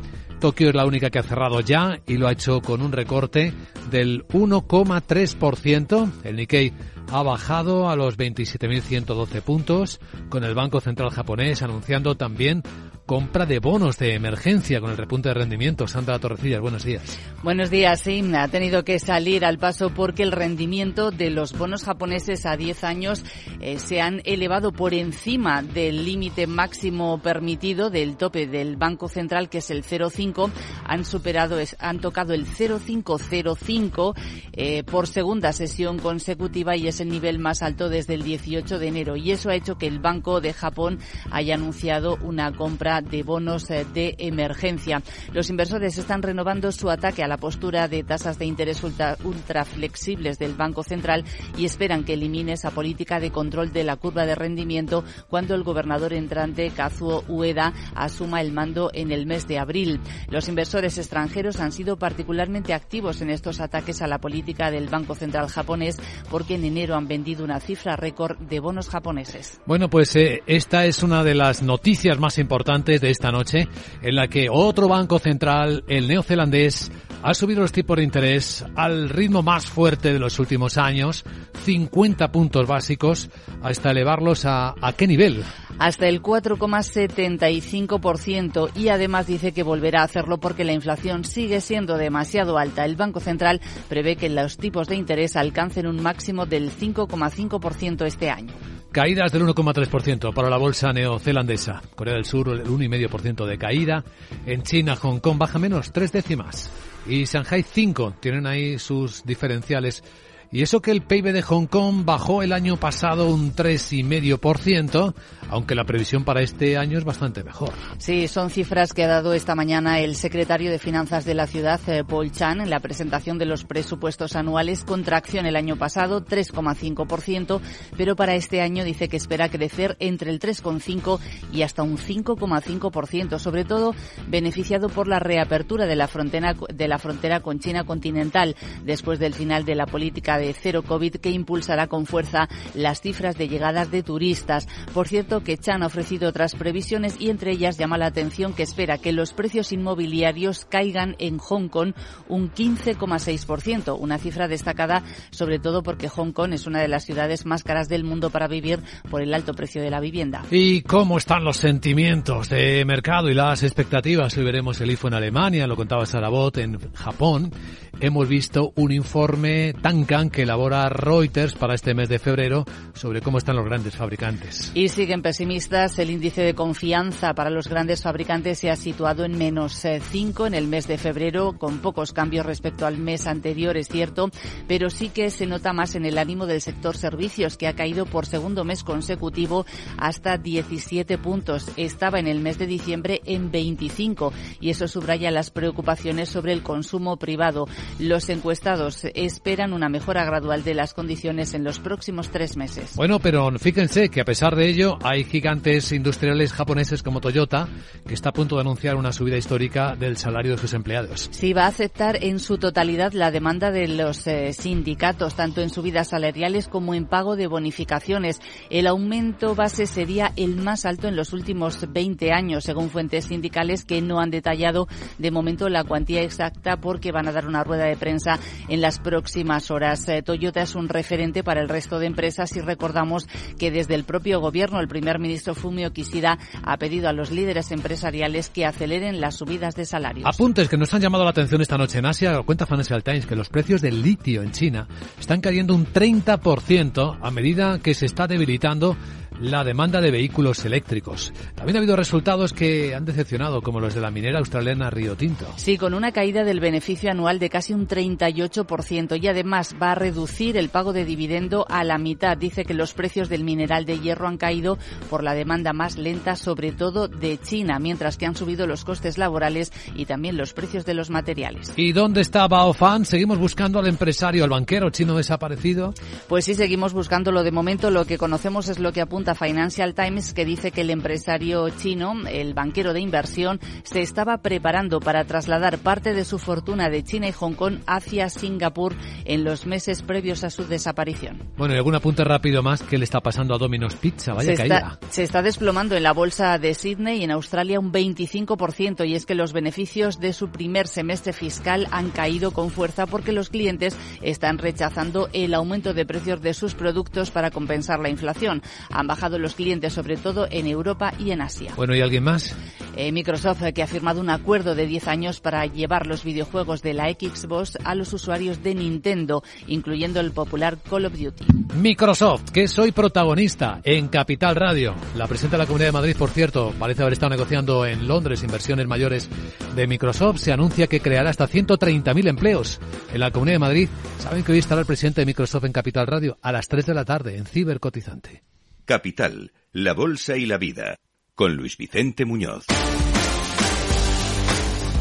Tokio 0.43 0.71
es 0.71 0.75
la 0.75 0.87
única 0.87 1.09
que 1.09 1.21
ha 1.21 1.23
cerrado 1.23 1.61
ya 1.61 2.01
y 2.05 2.17
lo 2.17 2.27
ha 2.27 2.33
hecho 2.33 2.61
con 2.63 2.83
un 2.83 2.91
recorte 2.91 3.55
del 3.93 4.27
1,3%. 4.27 6.11
El 6.25 6.35
Nikkei 6.35 6.73
ha 7.13 7.23
bajado 7.23 7.89
a 7.89 7.95
los 7.95 8.19
27.112 8.19 9.41
puntos, 9.43 10.01
con 10.31 10.43
el 10.43 10.57
Banco 10.57 10.81
Central 10.81 11.11
japonés 11.11 11.63
anunciando 11.63 12.17
también 12.17 12.65
compra 13.07 13.47
de 13.47 13.59
bonos 13.59 13.99
de 13.99 14.15
emergencia 14.15 14.81
con 14.81 14.91
el 14.91 14.97
repunte 14.97 15.29
de 15.29 15.35
rendimiento. 15.35 15.87
Sandra 15.87 16.19
Torrecillas, 16.19 16.61
buenos 16.61 16.85
días. 16.85 17.19
Buenos 17.43 17.71
días, 17.71 18.01
sí. 18.01 18.23
Ha 18.35 18.49
tenido 18.49 18.85
que 18.85 18.99
salir 18.99 19.45
al 19.45 19.59
paso 19.59 19.91
porque 19.91 20.23
el 20.23 20.33
rendimiento 20.33 21.11
de 21.11 21.31
los 21.31 21.53
bonos 21.57 21.85
japoneses 21.85 22.47
a 22.47 22.57
10 22.57 22.85
años 22.85 23.25
eh, 23.61 23.79
se 23.79 24.01
han 24.01 24.23
elevado 24.25 24.73
por 24.73 24.95
encima 24.95 25.63
del 25.63 26.05
límite 26.05 26.47
máximo 26.47 27.19
permitido 27.19 27.91
del 27.91 28.17
tope 28.17 28.47
del 28.47 28.77
Banco 28.77 29.09
Central, 29.09 29.49
que 29.49 29.59
es 29.59 29.71
el 29.71 29.85
0,5. 29.85 30.51
Han 30.85 31.05
superado, 31.05 31.59
es, 31.59 31.77
han 31.81 32.01
tocado 32.01 32.35
el 32.35 32.47
0,505 32.47 34.15
eh, 34.53 34.85
por 34.85 35.09
segunda 35.09 35.53
sesión 35.53 35.99
consecutiva 35.99 36.77
y 36.77 36.87
es 36.87 37.01
el 37.01 37.09
nivel 37.09 37.39
más 37.39 37.63
alto 37.63 37.89
desde 37.89 38.15
el 38.15 38.23
18 38.23 38.79
de 38.79 38.87
enero. 38.87 39.17
Y 39.17 39.33
eso 39.33 39.51
ha 39.51 39.55
hecho 39.55 39.77
que 39.77 39.87
el 39.87 39.99
Banco 39.99 40.41
de 40.41 40.53
Japón 40.53 40.99
haya 41.31 41.55
anunciado 41.55 42.19
una 42.23 42.53
compra 42.53 42.92
compra 42.93 43.01
de 43.01 43.23
bonos 43.23 43.71
eh, 43.71 43.87
de 43.93 44.15
emergencia. 44.19 45.03
Los 45.33 45.51
inversores 45.51 45.97
están 45.99 46.23
renovando 46.23 46.71
su 46.73 46.91
ataque 46.91 47.23
a 47.23 47.29
la 47.29 47.37
postura 47.37 47.89
de 47.89 48.03
tasas 48.03 48.39
de 48.39 48.47
interés 48.47 48.83
ultra, 48.83 49.17
ultra 49.25 49.65
flexibles 49.65 50.39
del 50.39 50.55
Banco 50.55 50.83
Central 50.83 51.25
y 51.57 51.65
esperan 51.65 52.05
que 52.05 52.15
elimine 52.15 52.53
esa 52.53 52.71
política 52.71 53.21
de 53.21 53.31
control 53.31 53.73
de 53.73 53.85
la 53.85 53.97
curva 53.97 54.27
de 54.27 54.35
rendimiento 54.35 55.05
cuando 55.29 55.55
el 55.55 55.63
gobernador 55.63 56.13
entrante 56.13 56.71
Kazuo 56.71 57.25
Ueda 57.29 57.73
asuma 57.95 58.41
el 58.41 58.53
mando 58.53 58.91
en 58.93 59.13
el 59.13 59.27
mes 59.27 59.47
de 59.47 59.59
abril. 59.59 60.01
Los 60.29 60.49
inversores 60.49 60.99
extranjeros 60.99 61.61
han 61.61 61.73
sido 61.73 61.97
particularmente 61.97 62.75
activos 62.75 63.21
en 63.23 63.31
estos 63.31 63.61
ataques 63.61 64.03
a 64.03 64.07
la 64.07 64.19
política 64.19 64.71
del 64.71 64.89
Banco 64.89 65.15
Central 65.15 65.49
japonés 65.49 65.99
porque 66.31 66.57
en 66.57 66.65
enero 66.65 66.97
han 66.97 67.09
vendido 67.09 67.45
una 67.45 67.61
cifra 67.61 67.97
récord 67.97 68.39
de 68.39 68.61
bonos 68.61 68.89
japoneses. 68.89 69.61
Bueno, 69.67 69.89
pues 69.89 70.15
eh, 70.17 70.43
esta 70.47 70.85
es 70.85 71.03
una 71.03 71.23
de 71.23 71.35
las 71.35 71.63
noticias 71.63 72.19
más 72.19 72.39
importantes 72.39 72.82
de 72.83 73.11
esta 73.11 73.31
noche 73.31 73.69
en 74.03 74.17
la 74.17 74.29
que 74.29 74.49
otro 74.51 74.89
banco 74.89 75.19
central, 75.19 75.85
el 75.87 76.09
neozelandés, 76.09 76.91
ha 77.23 77.35
subido 77.35 77.61
los 77.61 77.71
tipos 77.71 77.97
de 77.97 78.03
interés 78.03 78.65
al 78.75 79.09
ritmo 79.09 79.43
más 79.43 79.67
fuerte 79.67 80.13
de 80.13 80.19
los 80.19 80.41
últimos 80.41 80.77
años, 80.77 81.25
50 81.65 82.33
puntos 82.33 82.67
básicos, 82.67 83.31
hasta 83.63 83.93
elevarlos 83.93 84.45
a, 84.45 84.75
a 84.81 84.93
qué 84.95 85.07
nivel? 85.07 85.45
hasta 85.79 86.07
el 86.07 86.23
4,75% 86.23 88.77
y 88.77 88.89
además 88.89 89.27
dice 89.27 89.53
que 89.53 89.63
volverá 89.63 90.03
a 90.03 90.05
hacerlo 90.05 90.39
porque 90.39 90.65
la 90.65 90.73
inflación 90.73 91.25
sigue 91.25 91.61
siendo 91.61 91.97
demasiado 91.97 92.59
alta. 92.59 92.85
El 92.85 92.97
Banco 92.97 93.21
Central 93.21 93.61
prevé 93.89 94.17
que 94.17 94.29
los 94.29 94.59
tipos 94.59 94.87
de 94.89 94.97
interés 94.97 95.35
alcancen 95.35 95.89
un 95.89 96.01
máximo 96.03 96.45
del 96.47 96.71
5,5% 96.71 98.07
este 98.07 98.31
año. 98.31 98.53
Caídas 98.93 99.33
del 99.33 99.45
1,3% 99.45 100.35
para 100.35 100.51
la 100.51 100.59
bolsa 100.59 100.93
neozelandesa. 100.93 101.81
Corea 101.95 102.13
del 102.13 102.27
Sur 102.27 102.51
el 102.51 102.65
1,5% 102.65 103.47
de 103.47 103.57
caída. 103.57 104.05
En 104.45 104.63
China, 104.63 104.97
Hong 104.97 105.19
Kong 105.19 105.39
baja 105.39 105.59
menos 105.59 105.93
tres 105.93 106.13
décimas. 106.13 106.71
Y 107.07 107.25
Shanghai 107.25 107.63
5 107.63 108.17
tienen 108.21 108.47
ahí 108.47 108.79
sus 108.79 109.25
diferenciales 109.25 110.05
y 110.53 110.63
eso 110.63 110.83
que 110.83 110.91
el 110.91 111.01
PIB 111.01 111.33
de 111.33 111.41
Hong 111.41 111.65
Kong 111.65 112.05
bajó 112.05 112.43
el 112.43 112.53
año 112.53 112.77
pasado 112.77 113.27
un 113.27 113.55
3,5%, 113.55 115.15
aunque 115.49 115.75
la 115.75 115.85
previsión 115.85 116.25
para 116.25 116.43
este 116.43 116.77
año 116.77 116.99
es 116.99 117.05
bastante 117.05 117.43
mejor. 117.43 117.71
Sí, 117.97 118.29
son 118.29 118.51
cifras 118.51 118.93
que 118.93 119.05
ha 119.05 119.09
dado 119.09 119.33
esta 119.33 119.55
mañana 119.55 120.01
el 120.01 120.15
secretario 120.15 120.71
de 120.71 120.79
Finanzas 120.79 121.25
de 121.25 121.33
la 121.33 121.47
ciudad, 121.47 121.81
eh, 121.87 122.05
Paul 122.05 122.31
Chan, 122.33 122.61
en 122.61 122.69
la 122.69 122.81
presentación 122.81 123.39
de 123.39 123.47
los 123.47 123.65
presupuestos 123.65 124.37
anuales. 124.37 124.85
Contracción 124.85 125.47
el 125.47 125.57
año 125.57 125.77
pasado, 125.77 126.23
3,5%, 126.23 127.61
pero 127.97 128.15
para 128.15 128.35
este 128.35 128.61
año 128.61 128.85
dice 128.85 129.09
que 129.09 129.17
espera 129.17 129.49
crecer 129.49 129.97
entre 130.01 130.31
el 130.31 130.39
3,5% 130.39 131.19
y 131.51 131.63
hasta 131.63 131.83
un 131.83 131.97
5,5%, 131.97 133.39
sobre 133.39 133.65
todo 133.65 133.95
beneficiado 134.29 134.91
por 134.91 135.09
la 135.09 135.19
reapertura 135.19 135.87
de 135.87 135.97
la 135.97 136.09
frontera, 136.09 136.55
de 136.75 136.89
la 136.89 136.99
frontera 136.99 137.41
con 137.41 137.59
China 137.59 137.85
continental 137.85 138.55
después 138.85 139.19
del 139.19 139.33
final 139.33 139.65
de 139.65 139.77
la 139.77 139.87
política 139.87 140.37
de 140.37 140.42
cero 140.53 140.83
COVID 140.83 141.17
que 141.17 141.31
impulsará 141.31 141.87
con 141.87 142.07
fuerza 142.07 142.49
las 142.75 143.01
cifras 143.01 143.37
de 143.37 143.49
llegadas 143.49 143.91
de 143.91 144.03
turistas. 144.03 144.69
Por 144.95 145.09
cierto, 145.09 145.43
que 145.43 145.59
Chan 145.59 145.83
ha 145.83 145.87
ofrecido 145.87 146.29
otras 146.29 146.55
previsiones 146.55 147.21
y 147.21 147.31
entre 147.31 147.53
ellas 147.53 147.79
llama 147.79 147.99
la 147.99 148.07
atención 148.07 148.55
que 148.55 148.63
espera 148.63 148.99
que 148.99 149.13
los 149.13 149.33
precios 149.33 149.73
inmobiliarios 149.73 150.65
caigan 150.65 151.17
en 151.19 151.39
Hong 151.39 151.69
Kong 151.69 151.93
un 152.29 152.53
15,6%, 152.53 153.97
una 153.99 154.19
cifra 154.19 154.49
destacada 154.49 155.03
sobre 155.31 155.59
todo 155.59 155.83
porque 155.83 156.09
Hong 156.09 156.33
Kong 156.33 156.53
es 156.53 156.67
una 156.67 156.81
de 156.81 156.89
las 156.89 157.05
ciudades 157.05 157.47
más 157.47 157.63
caras 157.63 157.89
del 157.89 158.05
mundo 158.05 158.31
para 158.31 158.49
vivir 158.49 158.81
por 159.11 159.23
el 159.23 159.35
alto 159.35 159.55
precio 159.55 159.83
de 159.83 159.91
la 159.91 160.01
vivienda. 160.01 160.43
¿Y 160.51 160.83
cómo 160.83 161.19
están 161.19 161.45
los 161.45 161.57
sentimientos 161.57 162.49
de 162.49 162.85
mercado 162.85 163.29
y 163.29 163.35
las 163.35 163.63
expectativas? 163.63 164.37
Hoy 164.37 164.45
veremos 164.45 164.81
el 164.81 164.91
IFO 164.91 165.09
en 165.09 165.15
Alemania, 165.15 165.67
lo 165.67 165.77
contaba 165.77 166.07
Sarabot 166.07 166.57
en 166.59 166.79
Japón. 166.95 167.53
Hemos 168.01 168.29
visto 168.29 168.73
un 168.77 168.91
informe 168.91 169.75
Tankan 169.81 170.31
que 170.33 170.43
elabora 170.43 170.89
Reuters 170.89 171.55
para 171.55 171.75
este 171.75 171.95
mes 171.95 172.09
de 172.09 172.19
febrero 172.19 172.65
sobre 172.95 173.21
cómo 173.21 173.39
están 173.39 173.57
los 173.57 173.67
grandes 173.67 173.95
fabricantes. 173.95 174.73
Y 174.75 174.89
siguen 174.89 175.23
pesimistas. 175.23 175.99
El 175.99 176.11
índice 176.11 176.43
de 176.43 176.55
confianza 176.55 177.35
para 177.35 177.51
los 177.51 177.69
grandes 177.69 178.03
fabricantes 178.03 178.59
se 178.59 178.71
ha 178.71 178.77
situado 178.77 179.25
en 179.25 179.39
menos 179.39 179.85
5 180.11 180.45
eh, 180.45 180.49
en 180.49 180.55
el 180.55 180.67
mes 180.67 180.89
de 180.89 180.99
febrero, 180.99 181.59
con 181.59 181.79
pocos 181.79 182.13
cambios 182.13 182.47
respecto 182.47 182.87
al 182.87 182.99
mes 182.99 183.27
anterior, 183.27 183.77
es 183.77 183.89
cierto, 183.89 184.31
pero 184.67 184.91
sí 184.91 185.11
que 185.11 185.31
se 185.31 185.47
nota 185.47 185.73
más 185.73 185.95
en 185.95 186.07
el 186.07 186.19
ánimo 186.19 186.47
del 186.47 186.61
sector 186.61 186.97
servicios, 186.97 187.57
que 187.57 187.69
ha 187.69 187.75
caído 187.75 188.07
por 188.07 188.27
segundo 188.27 188.65
mes 188.65 188.83
consecutivo 188.83 189.67
hasta 189.99 190.39
17 190.39 191.19
puntos. 191.19 191.71
Estaba 191.77 192.19
en 192.19 192.27
el 192.27 192.41
mes 192.41 192.59
de 192.59 192.67
diciembre 192.67 193.21
en 193.27 193.51
25 193.51 194.33
y 194.61 194.71
eso 194.71 194.89
subraya 194.89 195.31
las 195.31 195.51
preocupaciones 195.51 196.31
sobre 196.31 196.53
el 196.53 196.63
consumo 196.63 197.19
privado. 197.19 197.69
Los 197.99 198.31
encuestados 198.31 199.05
esperan 199.15 199.75
una 199.75 199.91
mejora 199.91 200.22
gradual 200.25 200.65
de 200.65 200.75
las 200.75 200.95
condiciones 200.95 201.55
en 201.55 201.65
los 201.65 201.79
próximos 201.79 202.31
tres 202.31 202.57
meses. 202.57 202.97
Bueno, 202.97 203.19
pero 203.19 203.51
fíjense 203.59 204.09
que 204.09 204.21
a 204.21 204.25
pesar 204.25 204.57
de 204.57 204.69
ello 204.69 204.99
hay 205.03 205.25
gigantes 205.25 205.93
industriales 205.93 206.53
japoneses 206.53 207.03
como 207.03 207.21
Toyota 207.21 207.69
que 208.07 208.15
está 208.15 208.31
a 208.31 208.33
punto 208.33 208.57
de 208.57 208.63
anunciar 208.63 208.97
una 208.97 209.13
subida 209.13 209.37
histórica 209.37 209.95
del 209.97 210.17
salario 210.17 210.53
de 210.53 210.59
sus 210.59 210.75
empleados. 210.75 211.29
Sí, 211.33 211.53
va 211.53 211.65
a 211.65 211.69
aceptar 211.69 212.23
en 212.23 212.39
su 212.39 212.59
totalidad 212.59 213.13
la 213.13 213.31
demanda 213.31 213.71
de 213.71 213.89
los 213.89 214.27
eh, 214.27 214.53
sindicatos, 214.53 215.35
tanto 215.35 215.61
en 215.61 215.71
subidas 215.71 216.09
salariales 216.09 216.69
como 216.69 216.95
en 216.95 217.07
pago 217.07 217.37
de 217.37 217.47
bonificaciones. 217.47 218.41
El 218.71 218.87
aumento 218.87 219.55
base 219.55 219.87
sería 219.87 220.33
el 220.37 220.57
más 220.57 220.87
alto 220.87 221.09
en 221.09 221.17
los 221.17 221.33
últimos 221.33 221.93
20 221.93 222.33
años, 222.33 222.65
según 222.65 222.91
fuentes 222.91 223.27
sindicales 223.27 223.85
que 223.85 224.01
no 224.01 224.21
han 224.21 224.31
detallado 224.31 224.89
de 225.19 225.31
momento 225.31 225.69
la 225.69 225.85
cuantía 225.85 226.23
exacta 226.23 226.77
porque 226.77 227.13
van 227.13 227.29
a 227.29 227.33
dar 227.33 227.47
una 227.47 227.65
rueda 227.65 227.85
de 227.85 227.97
prensa 227.97 228.39
en 228.69 228.81
las 228.81 228.99
próximas 228.99 229.71
horas. 229.71 230.09
Eh, 230.13 230.23
Toyota 230.23 230.63
es 230.63 230.75
un 230.75 230.89
referente 230.89 231.43
para 231.43 231.61
el 231.61 231.69
resto 231.69 231.99
de 231.99 232.07
empresas 232.07 232.55
y 232.57 232.61
recordamos 232.61 233.27
que 233.59 233.71
desde 233.71 233.95
el 233.95 234.05
propio 234.05 234.41
gobierno 234.41 234.81
el 234.81 234.89
primer 234.89 235.19
ministro 235.19 235.55
Fumio 235.55 235.93
Kishida 235.93 236.39
ha 236.63 236.77
pedido 236.77 237.09
a 237.09 237.13
los 237.13 237.31
líderes 237.31 237.71
empresariales 237.73 238.51
que 238.51 238.67
aceleren 238.67 239.21
las 239.21 239.37
subidas 239.37 239.75
de 239.75 239.87
salarios. 239.87 240.27
Apuntes 240.27 240.69
que 240.69 240.77
nos 240.77 240.93
han 240.93 241.01
llamado 241.01 241.25
la 241.25 241.31
atención 241.31 241.63
esta 241.63 241.79
noche 241.79 241.99
en 241.99 242.07
Asia. 242.07 242.41
Cuenta 242.43 242.67
Financial 242.67 243.03
Times 243.03 243.27
que 243.27 243.37
los 243.37 243.49
precios 243.49 243.81
del 243.81 244.03
litio 244.03 244.43
en 244.43 244.53
China 244.53 244.87
están 245.19 245.41
cayendo 245.41 245.75
un 245.75 245.87
30% 245.87 247.19
a 247.21 247.31
medida 247.31 247.79
que 247.79 247.95
se 247.95 248.07
está 248.07 248.27
debilitando 248.27 248.97
la 249.43 249.65
demanda 249.65 250.01
de 250.01 250.13
vehículos 250.13 250.65
eléctricos. 250.65 251.33
También 251.57 251.77
ha 251.77 251.79
habido 251.81 251.97
resultados 251.97 252.53
que 252.53 252.95
han 252.95 253.05
decepcionado, 253.05 253.61
como 253.61 253.81
los 253.81 253.95
de 253.95 254.01
la 254.01 254.13
minera 254.13 254.39
australiana 254.39 254.89
Río 254.89 255.17
Tinto. 255.17 255.47
Sí, 255.57 255.77
con 255.77 255.95
una 255.95 256.13
caída 256.13 256.45
del 256.45 256.61
beneficio 256.61 257.11
anual 257.11 257.41
de 257.41 257.51
casi 257.51 257.75
un 257.75 257.89
38% 257.89 259.21
y 259.21 259.27
además 259.27 259.75
va 259.83 259.93
a 259.93 259.95
reducir 259.97 260.57
el 260.57 260.69
pago 260.69 260.93
de 260.93 261.05
dividendo 261.05 261.67
a 261.69 261.83
la 261.83 261.99
mitad. 261.99 262.37
Dice 262.37 262.65
que 262.65 262.73
los 262.73 262.95
precios 262.95 263.29
del 263.29 263.43
mineral 263.43 263.85
de 263.85 263.99
hierro 263.99 264.29
han 264.29 264.39
caído 264.39 264.79
por 265.11 265.25
la 265.25 265.35
demanda 265.35 265.73
más 265.73 265.99
lenta, 265.99 266.37
sobre 266.37 266.71
todo 266.71 267.09
de 267.09 267.39
China, 267.39 267.81
mientras 267.81 268.17
que 268.17 268.27
han 268.27 268.37
subido 268.37 268.69
los 268.69 268.85
costes 268.85 269.19
laborales 269.19 269.73
y 269.97 270.07
también 270.07 270.37
los 270.37 270.53
precios 270.53 270.87
de 270.87 270.95
los 270.95 271.11
materiales. 271.11 271.73
¿Y 271.77 271.93
dónde 271.93 272.21
está 272.21 272.47
Baofan? 272.47 273.05
¿Seguimos 273.05 273.39
buscando 273.39 273.81
al 273.81 273.89
empresario, 273.89 274.45
al 274.45 274.51
banquero 274.51 274.91
chino 274.91 275.17
desaparecido? 275.17 275.95
Pues 276.29 276.45
sí, 276.45 276.55
seguimos 276.55 276.93
buscándolo. 276.93 277.43
De 277.43 277.51
momento 277.51 277.91
lo 277.91 278.05
que 278.05 278.19
conocemos 278.19 278.69
es 278.69 278.79
lo 278.79 278.93
que 278.93 279.01
apunta 279.01 279.32
Financial 279.35 279.95
Times 279.95 280.35
que 280.35 280.45
dice 280.45 280.71
que 280.71 280.83
el 280.83 280.91
empresario 280.91 281.69
chino, 281.71 282.15
el 282.29 282.55
banquero 282.55 282.93
de 282.93 283.01
inversión, 283.01 283.61
se 283.83 284.03
estaba 284.03 284.39
preparando 284.39 285.01
para 285.01 285.25
trasladar 285.25 285.79
parte 285.79 286.15
de 286.15 286.25
su 286.25 286.39
fortuna 286.39 286.89
de 286.91 287.03
China 287.05 287.29
y 287.29 287.33
Hong 287.33 287.55
Kong 287.55 287.79
hacia 287.87 288.29
Singapur 288.29 288.95
en 289.25 289.45
los 289.45 289.67
meses 289.67 290.03
previos 290.03 290.45
a 290.45 290.51
su 290.51 290.67
desaparición. 290.67 291.43
Bueno, 291.57 291.75
y 291.75 291.77
algún 291.77 291.95
apunte 291.95 292.25
rápido 292.25 292.63
más 292.63 292.83
que 292.83 292.99
le 292.99 293.05
está 293.05 293.21
pasando 293.21 293.55
a 293.55 293.59
Domino's 293.59 293.95
Pizza, 293.97 294.33
vaya 294.33 294.53
se 294.53 294.57
caída. 294.57 294.99
Está, 295.01 295.13
se 295.13 295.23
está 295.23 295.43
desplomando 295.43 295.97
en 295.97 296.03
la 296.03 296.13
bolsa 296.13 296.59
de 296.59 296.75
Sydney 296.75 297.21
y 297.21 297.25
en 297.25 297.31
Australia 297.31 297.81
un 297.81 297.93
25% 297.93 299.07
y 299.07 299.15
es 299.15 299.27
que 299.27 299.35
los 299.35 299.53
beneficios 299.53 300.21
de 300.21 300.33
su 300.33 300.51
primer 300.51 300.89
semestre 300.89 301.33
fiscal 301.33 301.89
han 301.91 302.11
caído 302.11 302.53
con 302.53 302.71
fuerza 302.71 303.07
porque 303.07 303.33
los 303.33 303.49
clientes 303.49 303.97
están 304.23 304.59
rechazando 304.59 305.29
el 305.33 305.55
aumento 305.55 305.95
de 305.95 306.07
precios 306.07 306.43
de 306.43 306.55
sus 306.55 306.75
productos 306.75 307.31
para 307.31 307.51
compensar 307.51 308.01
la 308.01 308.09
inflación. 308.09 308.63
Han 308.91 309.07
bajado 309.07 309.22
los 309.31 309.55
clientes, 309.55 309.93
sobre 309.93 310.17
todo 310.17 310.47
en 310.51 310.67
Europa 310.67 311.15
y 311.19 311.31
en 311.31 311.41
Asia. 311.41 311.73
Bueno, 311.77 311.95
¿y 311.95 312.01
alguien 312.01 312.25
más? 312.25 312.55
Eh, 312.97 313.11
Microsoft, 313.13 313.63
que 313.75 313.83
ha 313.83 313.87
firmado 313.87 314.21
un 314.21 314.29
acuerdo 314.29 314.75
de 314.75 314.87
10 314.87 315.09
años 315.09 315.41
para 315.41 315.65
llevar 315.67 316.07
los 316.07 316.25
videojuegos 316.25 316.83
de 316.83 316.95
la 316.95 317.11
Xbox 317.11 317.79
a 317.85 317.95
los 317.95 318.13
usuarios 318.13 318.63
de 318.63 318.75
Nintendo, 318.75 319.43
incluyendo 319.67 320.21
el 320.21 320.33
popular 320.33 320.79
Call 320.79 321.07
of 321.07 321.15
Duty. 321.15 321.47
Microsoft, 321.77 322.51
que 322.51 322.69
soy 322.69 322.93
protagonista 322.93 323.81
en 323.85 324.09
Capital 324.09 324.57
Radio. 324.57 324.95
La 325.17 325.27
presenta 325.27 325.57
la 325.57 325.67
Comunidad 325.67 325.89
de 325.89 325.93
Madrid, 325.93 326.17
por 326.19 326.31
cierto, 326.31 326.75
parece 326.79 327.03
haber 327.03 327.15
estado 327.15 327.31
negociando 327.31 327.87
en 327.87 328.07
Londres 328.07 328.43
inversiones 328.43 328.87
mayores 328.87 329.29
de 329.75 329.87
Microsoft. 329.87 330.39
Se 330.39 330.53
anuncia 330.53 330.87
que 330.87 331.01
creará 331.01 331.31
hasta 331.31 331.49
130.000 331.49 332.29
empleos 332.29 332.81
en 333.13 333.21
la 333.21 333.31
Comunidad 333.31 333.55
de 333.55 333.61
Madrid. 333.61 333.89
Saben 334.19 334.45
que 334.45 334.53
hoy 334.53 334.59
estará 334.59 334.83
el 334.83 334.87
presidente 334.87 335.23
de 335.23 335.27
Microsoft 335.27 335.65
en 335.65 335.73
Capital 335.73 336.07
Radio 336.07 336.39
a 336.43 336.53
las 336.53 336.69
3 336.69 336.85
de 336.85 336.95
la 336.95 337.05
tarde 337.05 337.37
en 337.37 337.47
Cibercotizante. 337.47 338.52
Capital, 338.85 339.53
la 339.73 339.95
Bolsa 339.95 340.37
y 340.37 340.47
la 340.47 340.59
Vida. 340.59 340.97
con 341.35 341.57
Luis 341.57 341.77
Vicente 341.79 342.25
Muñoz. 342.25 342.67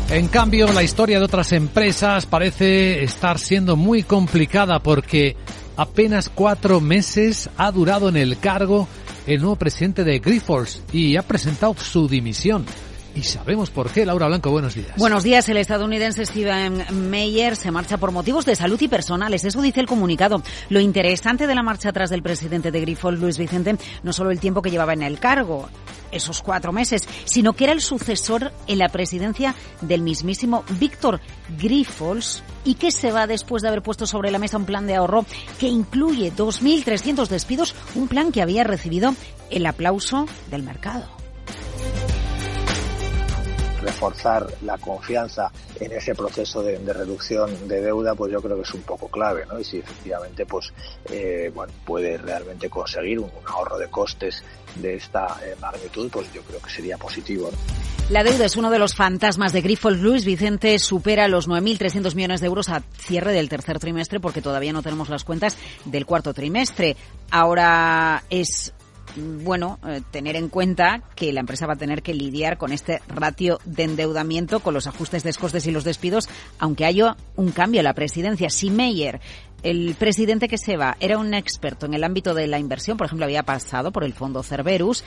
En 0.10 0.28
cambio, 0.28 0.72
la 0.72 0.84
historia 0.84 1.20
de 1.20 1.26
otras 1.26 1.52
empresas 1.52 2.26
parece 2.26 3.04
estar 3.04 3.40
siendo 3.40 3.76
muy 3.76 4.04
complicada 4.04 4.80
porque 4.80 5.36
apenas 5.78 6.30
cuatro 6.30 6.82
meses 6.82 7.50
ha 7.58 7.72
durado 7.72 8.10
en 8.10 8.18
el 8.18 8.38
cargo 8.40 8.88
el 9.28 9.40
nuevo 9.40 9.56
presidente 9.56 10.04
de 10.04 10.20
Grifols 10.20 10.84
y 10.92 11.16
ha 11.16 11.22
presentado 11.22 11.76
su 11.76 12.08
dimisión. 12.08 12.66
Y 13.16 13.24
sabemos 13.24 13.70
por 13.70 13.90
qué. 13.90 14.06
Laura 14.06 14.28
Blanco, 14.28 14.52
buenos 14.52 14.76
días. 14.76 14.96
Buenos 14.98 15.24
días. 15.24 15.48
El 15.50 15.58
estadounidense 15.58 16.26
Steven 16.26 17.10
Meyer 17.10 17.56
se 17.56 17.72
marcha 17.72 17.98
por 17.98 18.12
motivos 18.12 18.46
de 18.46 18.56
salud 18.56 18.80
y 18.82 18.88
personales. 18.88 19.44
Eso 19.44 19.62
dice 19.62 19.82
el 19.82 19.86
comunicado. 19.86 20.42
Lo 20.70 20.80
interesante 20.80 21.46
de 21.46 21.56
la 21.56 21.64
marcha 21.64 21.90
atrás 21.90 22.10
del 22.10 22.24
presidente 22.24 22.72
de 22.72 22.80
Grifols, 22.80 23.20
Luis 23.20 23.38
Vicente, 23.38 23.76
no 24.04 24.14
solo 24.14 24.32
el 24.32 24.40
tiempo 24.40 24.62
que 24.62 24.72
llevaba 24.72 24.94
en 24.94 25.04
el 25.04 25.20
cargo, 25.20 25.68
esos 26.12 26.42
cuatro 26.42 26.72
meses, 26.72 27.08
sino 27.26 27.54
que 27.54 27.66
era 27.66 27.74
el 27.74 27.82
sucesor 27.82 28.52
en 28.68 28.78
la 28.78 28.90
presidencia 28.90 29.56
del 29.82 30.02
mismísimo 30.02 30.64
Víctor 30.80 31.20
Grifols 31.58 32.44
y 32.64 32.76
que 32.76 32.92
se 32.92 33.12
va 33.12 33.28
después 33.28 33.62
de 33.62 33.70
haber 33.70 33.82
puesto 33.82 34.06
sobre 34.06 34.32
la 34.32 34.40
mesa 34.40 34.58
un 34.58 34.66
plan 34.66 34.88
de 34.88 34.96
ahorro 34.96 35.26
que 35.60 35.68
incluye 35.68 36.32
2.300 36.32 37.28
despidos, 37.28 37.76
un 37.96 38.08
plan 38.08 38.32
que 38.32 38.42
había 38.42 38.64
recibido 38.64 39.16
el 39.50 39.66
aplauso 39.66 40.26
del 40.50 40.64
mercado 40.64 41.21
reforzar 43.82 44.48
la 44.64 44.78
confianza 44.78 45.52
en 45.80 45.92
ese 45.92 46.16
proceso 46.16 46.62
de, 46.62 46.78
reducción 46.92 47.68
de 47.68 47.82
deuda, 47.82 48.16
pues 48.16 48.32
yo 48.32 48.42
creo 48.42 48.56
que 48.58 48.64
es 48.64 48.74
un 48.74 48.82
poco 48.82 49.08
clave, 49.08 49.46
¿no? 49.48 49.60
Y 49.60 49.64
si 49.64 49.80
efectivamente, 49.80 50.46
pues, 50.46 50.72
eh, 51.10 51.52
bueno, 51.54 51.74
puede 51.86 52.18
realmente 52.18 52.70
conseguir 52.70 53.20
un, 53.20 53.32
ahorro 53.46 53.78
de 53.78 53.88
costes 53.88 54.44
de 54.76 54.96
esta 54.96 55.38
eh, 55.44 55.56
magnitud, 55.60 56.10
pues 56.12 56.32
yo 56.34 56.42
creo 56.44 56.62
que 56.62 56.70
sería 56.70 56.98
positivo. 56.98 57.50
La 58.10 58.24
deuda 58.26 58.44
es 58.46 58.58
uno 58.58 58.70
de 58.70 58.78
los 58.78 58.94
fantasmas 58.94 59.54
de 59.54 59.62
Grifols. 59.62 60.02
Luis 60.02 60.26
Vicente 60.26 60.78
supera 60.80 61.30
los 61.30 61.48
9.300 61.48 62.14
millones 62.14 62.42
de 62.42 62.48
euros 62.48 62.68
a 62.68 62.82
cierre 62.98 63.32
del 63.32 63.48
tercer 63.48 63.80
trimestre 63.80 64.20
porque 64.20 64.42
todavía 64.42 64.74
no 64.74 64.84
tenemos 64.84 65.08
las 65.08 65.24
cuentas 65.24 65.58
del 65.86 66.06
cuarto 66.06 66.34
trimestre. 66.34 66.98
Ahora 67.30 68.24
es 68.30 68.74
bueno, 69.16 69.80
eh, 69.88 70.02
tener 70.12 70.36
en 70.36 70.50
cuenta 70.50 71.02
que 71.16 71.34
la 71.34 71.40
empresa 71.40 71.68
va 71.68 71.74
a 71.74 71.78
tener 71.78 72.02
que 72.02 72.14
lidiar 72.14 72.58
con 72.58 72.72
este 72.72 73.02
ratio 73.08 73.60
de 73.66 73.84
endeudamiento, 73.84 74.60
con 74.60 74.74
los 74.74 74.88
ajustes 74.88 75.24
de 75.24 75.34
costes 75.34 75.66
y 75.68 75.72
los 75.72 75.84
despidos, 75.84 76.30
aunque 76.60 76.86
haya 76.86 77.16
un 77.36 77.52
cambio 77.52 77.80
en 77.80 77.86
la 77.86 77.94
presidencia. 77.94 78.50
Si 78.50 78.70
Meyer 78.70 79.22
el 79.64 79.96
presidente 79.96 80.48
que 80.48 80.58
se 80.58 80.76
va 80.78 80.98
era 81.00 81.18
un 81.18 81.34
experto 81.34 81.86
en 81.86 81.94
el 81.94 82.04
ámbito 82.04 82.34
de 82.34 82.48
la 82.48 82.60
inversión, 82.60 82.98
por 82.98 83.06
ejemplo, 83.06 83.26
había 83.26 83.44
pasado 83.44 83.92
por 83.92 84.04
el 84.04 84.14
fondo 84.14 84.44
Cerberus. 84.44 85.04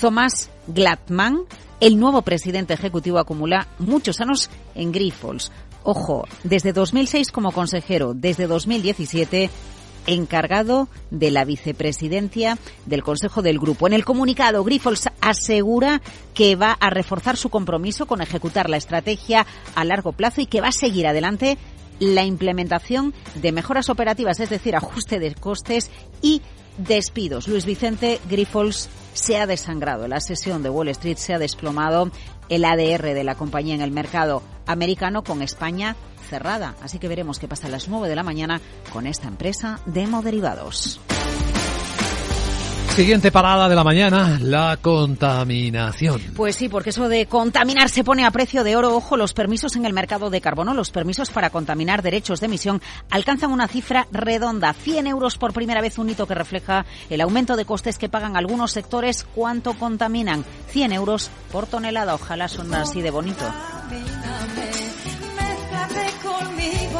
Thomas 0.00 0.50
Gladman, 0.66 1.42
el 1.80 1.98
nuevo 1.98 2.22
presidente 2.22 2.74
ejecutivo, 2.74 3.18
acumula 3.18 3.68
muchos 3.78 4.20
años 4.20 4.50
en 4.74 4.92
Grifols. 4.92 5.52
Ojo, 5.84 6.26
desde 6.42 6.72
2006 6.72 7.30
como 7.30 7.52
consejero, 7.52 8.14
desde 8.14 8.46
2017 8.46 9.50
encargado 10.06 10.88
de 11.10 11.30
la 11.30 11.44
vicepresidencia 11.44 12.58
del 12.86 13.02
Consejo 13.02 13.42
del 13.42 13.58
Grupo. 13.58 13.86
En 13.86 13.92
el 13.92 14.04
comunicado, 14.04 14.64
Grifols 14.64 15.08
asegura 15.20 16.00
que 16.34 16.56
va 16.56 16.72
a 16.72 16.90
reforzar 16.90 17.36
su 17.36 17.48
compromiso 17.48 18.06
con 18.06 18.20
ejecutar 18.20 18.68
la 18.68 18.76
estrategia 18.76 19.46
a 19.74 19.84
largo 19.84 20.12
plazo 20.12 20.40
y 20.40 20.46
que 20.46 20.60
va 20.60 20.68
a 20.68 20.72
seguir 20.72 21.06
adelante 21.06 21.58
la 22.00 22.24
implementación 22.24 23.14
de 23.36 23.52
mejoras 23.52 23.88
operativas, 23.88 24.40
es 24.40 24.50
decir, 24.50 24.74
ajuste 24.76 25.18
de 25.18 25.34
costes 25.34 25.90
y 26.22 26.42
despidos. 26.78 27.48
Luis 27.48 27.64
Vicente 27.64 28.20
Grifols 28.28 28.88
se 29.12 29.38
ha 29.38 29.46
desangrado. 29.46 30.08
La 30.08 30.20
sesión 30.20 30.62
de 30.62 30.70
Wall 30.70 30.88
Street 30.88 31.16
se 31.16 31.34
ha 31.34 31.38
desplomado 31.38 32.10
el 32.48 32.64
ADR 32.64 33.14
de 33.14 33.24
la 33.24 33.36
compañía 33.36 33.74
en 33.74 33.80
el 33.80 33.90
mercado 33.90 34.42
americano 34.66 35.22
con 35.22 35.42
España 35.42 35.96
cerrada. 36.28 36.74
Así 36.82 36.98
que 36.98 37.08
veremos 37.08 37.38
qué 37.38 37.48
pasa 37.48 37.68
a 37.68 37.70
las 37.70 37.88
9 37.88 38.08
de 38.08 38.16
la 38.16 38.22
mañana 38.22 38.60
con 38.92 39.06
esta 39.06 39.28
empresa 39.28 39.80
de 39.86 40.02
hemoderivados. 40.02 41.00
Siguiente 42.94 43.32
parada 43.32 43.68
de 43.68 43.74
la 43.74 43.82
mañana, 43.82 44.38
la 44.40 44.78
contaminación. 44.80 46.20
Pues 46.36 46.54
sí, 46.54 46.68
porque 46.68 46.90
eso 46.90 47.08
de 47.08 47.26
contaminar 47.26 47.88
se 47.88 48.04
pone 48.04 48.24
a 48.24 48.30
precio 48.30 48.62
de 48.62 48.76
oro. 48.76 48.94
Ojo, 48.94 49.16
los 49.16 49.32
permisos 49.32 49.74
en 49.74 49.84
el 49.84 49.92
mercado 49.92 50.30
de 50.30 50.40
carbono, 50.40 50.74
los 50.74 50.92
permisos 50.92 51.30
para 51.30 51.50
contaminar 51.50 52.02
derechos 52.02 52.38
de 52.38 52.46
emisión 52.46 52.80
alcanzan 53.10 53.50
una 53.50 53.66
cifra 53.66 54.06
redonda, 54.12 54.72
100 54.74 55.08
euros 55.08 55.38
por 55.38 55.52
primera 55.52 55.80
vez, 55.80 55.98
un 55.98 56.08
hito 56.08 56.28
que 56.28 56.36
refleja 56.36 56.86
el 57.10 57.20
aumento 57.20 57.56
de 57.56 57.64
costes 57.64 57.98
que 57.98 58.08
pagan 58.08 58.36
algunos 58.36 58.70
sectores. 58.70 59.26
¿Cuánto 59.34 59.74
contaminan? 59.74 60.44
100 60.68 60.92
euros 60.92 61.30
por 61.50 61.66
tonelada. 61.66 62.14
Ojalá 62.14 62.46
son 62.46 62.72
así 62.74 63.02
de 63.02 63.10
bonito. 63.10 63.44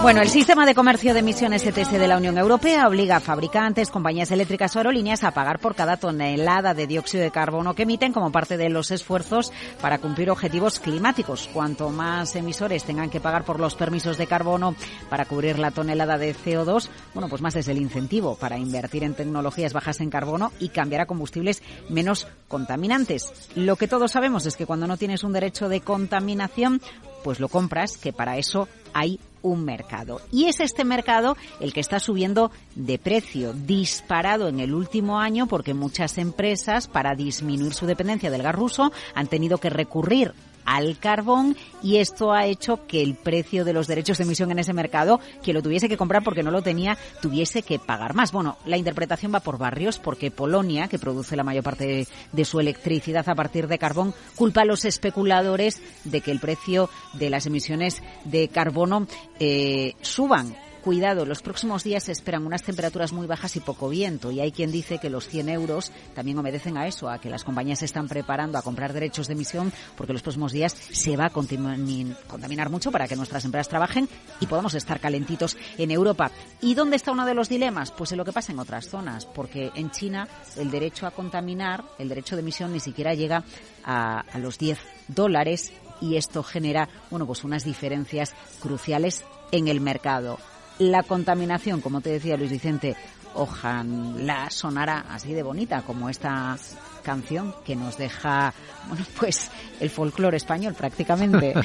Bueno, 0.05 0.21
el 0.21 0.29
sistema 0.29 0.67
de 0.67 0.75
comercio 0.75 1.14
de 1.14 1.21
emisiones 1.21 1.64
ETS 1.64 1.93
de 1.93 2.07
la 2.07 2.19
Unión 2.19 2.37
Europea 2.37 2.87
obliga 2.87 3.17
a 3.17 3.21
fabricantes, 3.21 3.88
compañías 3.88 4.31
eléctricas 4.31 4.77
o 4.77 4.79
aerolíneas 4.79 5.25
a 5.25 5.31
pagar 5.31 5.61
por 5.61 5.75
cada 5.75 5.97
tonelada 5.97 6.75
de 6.75 6.87
dióxido 6.87 7.23
de 7.23 7.31
carbono 7.31 7.75
que 7.75 7.85
emiten 7.85 8.12
como 8.12 8.31
parte 8.31 8.59
de 8.59 8.69
los 8.69 8.90
esfuerzos 8.90 9.51
para 9.81 9.97
cumplir 9.97 10.31
objetivos 10.31 10.79
climáticos. 10.79 11.49
Cuanto 11.55 11.88
más 11.88 12.37
emisores 12.37 12.85
tengan 12.85 13.09
que 13.09 13.19
pagar 13.19 13.47
por 13.47 13.59
los 13.59 13.77
permisos 13.77 14.19
de 14.19 14.27
carbono 14.27 14.77
para 15.09 15.25
cubrir 15.25 15.59
la 15.59 15.71
tonelada 15.71 16.19
de 16.19 16.37
CO2, 16.37 16.90
bueno, 17.14 17.31
pues 17.31 17.40
más 17.40 17.57
es 17.57 17.69
el 17.69 17.79
incentivo 17.79 18.37
para 18.37 18.59
invertir 18.59 19.05
en 19.05 19.14
tecnologías 19.14 19.73
bajas 19.73 20.03
en 20.03 20.11
carbono 20.11 20.53
y 20.61 20.69
cambiar 20.69 21.01
a 21.01 21.07
combustibles 21.07 21.62
menos 21.88 22.27
contaminantes. 22.47 23.33
Lo 23.55 23.77
que 23.77 23.88
todos 23.88 24.12
sabemos 24.12 24.45
es 24.45 24.55
que 24.55 24.67
cuando 24.67 24.87
no 24.87 24.99
tienes 24.99 25.25
un 25.25 25.33
derecho 25.33 25.71
de 25.71 25.81
contaminación, 25.81 26.83
pues 27.25 27.41
lo 27.41 27.49
compras, 27.49 27.97
que 27.97 28.13
para 28.13 28.37
eso 28.37 28.69
hay 28.93 29.19
un 29.43 29.65
mercado. 29.65 30.21
Y 30.31 30.45
es 30.45 30.61
este 30.61 30.85
mercado 30.85 31.37
el 31.59 31.73
que 31.73 31.81
está 31.81 31.99
subiendo 31.99 32.53
de 32.77 32.99
precio, 32.99 33.53
disparado 33.53 34.49
en 34.49 34.61
el 34.61 34.75
último 34.75 35.19
año 35.19 35.47
porque 35.47 35.75
muchas 35.75 36.19
empresas, 36.19 36.87
para 36.87 37.15
disminuir 37.15 37.75
su 37.75 37.87
dependencia 37.87 38.31
del 38.31 38.43
gas 38.43 38.55
ruso, 38.55 38.93
han 39.15 39.27
tenido 39.27 39.59
que 39.59 39.71
recurrir 39.71 40.35
al 40.64 40.98
carbón 40.98 41.57
y 41.83 41.96
esto 41.96 42.33
ha 42.33 42.46
hecho 42.46 42.87
que 42.87 43.03
el 43.03 43.14
precio 43.14 43.64
de 43.64 43.72
los 43.72 43.87
derechos 43.87 44.18
de 44.18 44.24
emisión 44.24 44.50
en 44.50 44.59
ese 44.59 44.72
mercado, 44.72 45.20
quien 45.42 45.55
lo 45.55 45.62
tuviese 45.62 45.88
que 45.88 45.96
comprar 45.96 46.22
porque 46.22 46.42
no 46.42 46.50
lo 46.50 46.62
tenía, 46.62 46.96
tuviese 47.20 47.62
que 47.62 47.79
pagar 47.79 48.14
más. 48.14 48.33
Bueno, 48.33 48.57
la 48.64 48.77
interpretación 48.77 49.35
va 49.35 49.40
por 49.40 49.59
barrios 49.59 49.98
porque 49.98 50.31
Polonia, 50.31 50.88
que 50.88 50.98
produce 50.98 51.37
la 51.37 51.44
mayor 51.44 51.64
parte 51.64 52.07
de, 52.33 52.44
su 52.44 52.61
electricidad 52.61 53.29
a 53.29 53.35
partir 53.35 53.68
de 53.68 53.79
carbón, 53.79 54.14
culpa 54.35 54.62
a 54.62 54.64
los 54.66 54.85
especuladores 54.85 55.81
de 56.05 56.20
que 56.20 56.31
el 56.31 56.40
precio 56.40 56.90
de 57.14 57.31
las 57.31 57.46
emisiones 57.46 58.03
de 58.24 58.48
carbono 58.48 59.07
eh, 59.40 59.94
suban 60.03 60.55
Cuidado, 60.85 61.25
los 61.25 61.40
próximos 61.40 61.83
días 61.83 62.05
se 62.05 62.12
esperan 62.12 62.44
unas 62.44 62.62
temperaturas 62.62 63.14
muy 63.14 63.27
bajas 63.27 63.57
y 63.57 63.61
poco 63.61 63.88
viento 63.88 64.31
y 64.31 64.40
hay 64.40 64.53
quien 64.53 64.70
dice 64.70 64.99
que 64.99 65.09
los 65.09 65.27
100 65.27 65.49
euros 65.49 65.90
también 66.14 66.38
obedecen 66.38 66.77
a 66.77 66.87
eso, 66.87 67.09
a 67.09 67.18
que 67.18 67.31
las 67.31 67.42
compañías 67.42 67.79
se 67.79 67.87
están 67.87 68.07
preparando 68.07 68.59
a 68.59 68.62
comprar 68.62 68.92
derechos 68.92 69.27
de 69.27 69.33
emisión 69.33 69.73
porque 69.97 70.12
los 70.12 70.20
próximos 70.20 70.53
días 70.53 70.75
se 70.75 71.16
va 71.16 71.25
a 71.25 71.31
contaminar 71.31 72.68
mucho 72.68 72.92
para 72.92 73.09
que 73.09 73.16
nuestras 73.16 73.47
empresas 73.47 73.70
trabajen 73.70 74.11
y 74.40 74.47
podamos 74.47 74.75
estar 74.75 75.01
calentitos 75.01 75.57
en 75.79 75.90
Europa. 75.90 76.31
¿Y 76.61 76.75
dónde 76.75 76.97
está 76.97 77.12
uno 77.12 77.25
de 77.25 77.33
los 77.33 77.49
dilemas? 77.49 77.90
Pues 77.90 78.12
en 78.12 78.18
lo 78.18 78.27
que 78.27 78.33
pasa 78.33 78.53
en 78.53 78.59
otras 78.59 78.87
zonas, 78.87 79.25
porque 79.25 79.70
en 79.75 79.90
China 79.90 80.29
el 80.59 80.70
derecho 80.70 81.07
a 81.07 81.12
contaminar, 81.12 81.83
el 81.99 82.11
derecho 82.11 82.37
de 82.37 82.42
emisión 82.42 82.75
ni 82.75 82.81
siquiera 82.81 83.14
llega 83.14 83.42
a, 83.85 84.20
a 84.20 84.38
los 84.38 84.59
10 84.59 84.79
dólares 85.09 85.73
y 86.03 86.16
esto 86.16 86.42
genera, 86.42 86.90
bueno, 87.09 87.27
pues 87.27 87.42
unas 87.42 87.64
diferencias 87.64 88.35
cruciales 88.61 89.25
en 89.51 89.68
el 89.68 89.81
mercado 89.81 90.38
la 90.79 91.03
contaminación, 91.03 91.81
como 91.81 92.01
te 92.01 92.11
decía 92.11 92.37
Luis 92.37 92.51
Vicente, 92.51 92.97
ojalá 93.35 94.51
sonara 94.51 95.07
así 95.09 95.33
de 95.33 95.43
bonita 95.43 95.83
como 95.83 96.09
esta 96.09 96.57
canción 97.03 97.55
que 97.65 97.77
nos 97.77 97.99
deja, 97.99 98.55
bueno, 98.89 99.05
pues 99.19 99.51
el 99.81 99.91
folclore 99.91 100.37
español 100.37 100.75
prácticamente. 100.75 101.55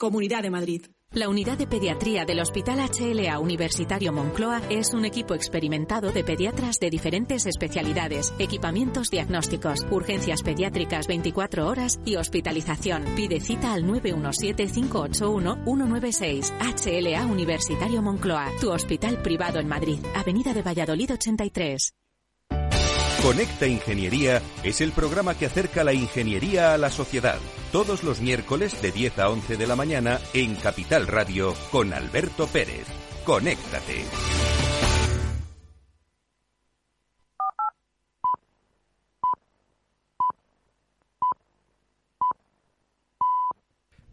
Comunidad 0.00 0.42
de 0.42 0.48
Madrid. 0.48 0.86
La 1.10 1.28
unidad 1.28 1.58
de 1.58 1.66
pediatría 1.66 2.24
del 2.24 2.40
Hospital 2.40 2.78
HLA 2.78 3.38
Universitario 3.38 4.14
Moncloa 4.14 4.62
es 4.70 4.94
un 4.94 5.04
equipo 5.04 5.34
experimentado 5.34 6.10
de 6.10 6.24
pediatras 6.24 6.76
de 6.80 6.88
diferentes 6.88 7.44
especialidades, 7.44 8.32
equipamientos 8.38 9.10
diagnósticos, 9.10 9.86
urgencias 9.90 10.42
pediátricas 10.42 11.06
24 11.06 11.66
horas 11.66 12.00
y 12.06 12.16
hospitalización. 12.16 13.04
Pide 13.14 13.40
cita 13.40 13.74
al 13.74 13.84
917-581-196. 13.84 16.54
HLA 16.58 17.26
Universitario 17.26 18.00
Moncloa, 18.00 18.52
tu 18.58 18.72
hospital 18.72 19.20
privado 19.20 19.60
en 19.60 19.68
Madrid, 19.68 19.98
Avenida 20.14 20.54
de 20.54 20.62
Valladolid 20.62 21.12
83. 21.12 21.92
Conecta 23.22 23.66
Ingeniería 23.66 24.40
es 24.64 24.80
el 24.80 24.92
programa 24.92 25.36
que 25.36 25.44
acerca 25.44 25.84
la 25.84 25.92
ingeniería 25.92 26.72
a 26.72 26.78
la 26.78 26.88
sociedad. 26.88 27.38
Todos 27.72 28.02
los 28.02 28.20
miércoles 28.20 28.82
de 28.82 28.90
10 28.90 29.18
a 29.20 29.30
11 29.30 29.56
de 29.56 29.66
la 29.68 29.76
mañana 29.76 30.20
en 30.34 30.56
Capital 30.56 31.06
Radio 31.06 31.54
con 31.70 31.92
Alberto 31.92 32.48
Pérez. 32.48 32.86
Conéctate. 33.24 34.69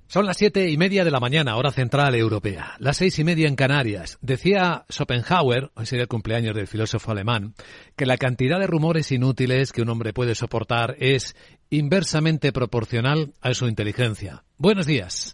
Son 0.09 0.25
las 0.25 0.37
siete 0.37 0.69
y 0.69 0.77
media 0.77 1.03
de 1.03 1.11
la 1.11 1.19
mañana, 1.19 1.57
hora 1.57 1.71
central 1.71 2.15
europea. 2.15 2.75
Las 2.79 2.95
seis 2.95 3.19
y 3.19 3.25
media 3.25 3.49
en 3.49 3.57
Canarias. 3.57 4.17
Decía 4.21 4.85
Schopenhauer, 4.89 5.69
hoy 5.75 5.85
sería 5.85 6.03
el 6.03 6.07
cumpleaños 6.07 6.55
del 6.55 6.67
filósofo 6.67 7.11
alemán, 7.11 7.55
que 7.97 8.05
la 8.05 8.15
cantidad 8.15 8.57
de 8.57 8.67
rumores 8.67 9.11
inútiles 9.11 9.73
que 9.73 9.81
un 9.81 9.89
hombre 9.89 10.13
puede 10.13 10.33
soportar 10.33 10.95
es 10.99 11.35
inversamente 11.69 12.53
proporcional 12.53 13.33
a 13.41 13.53
su 13.53 13.67
inteligencia. 13.67 14.43
Buenos 14.57 14.85
días. 14.85 15.33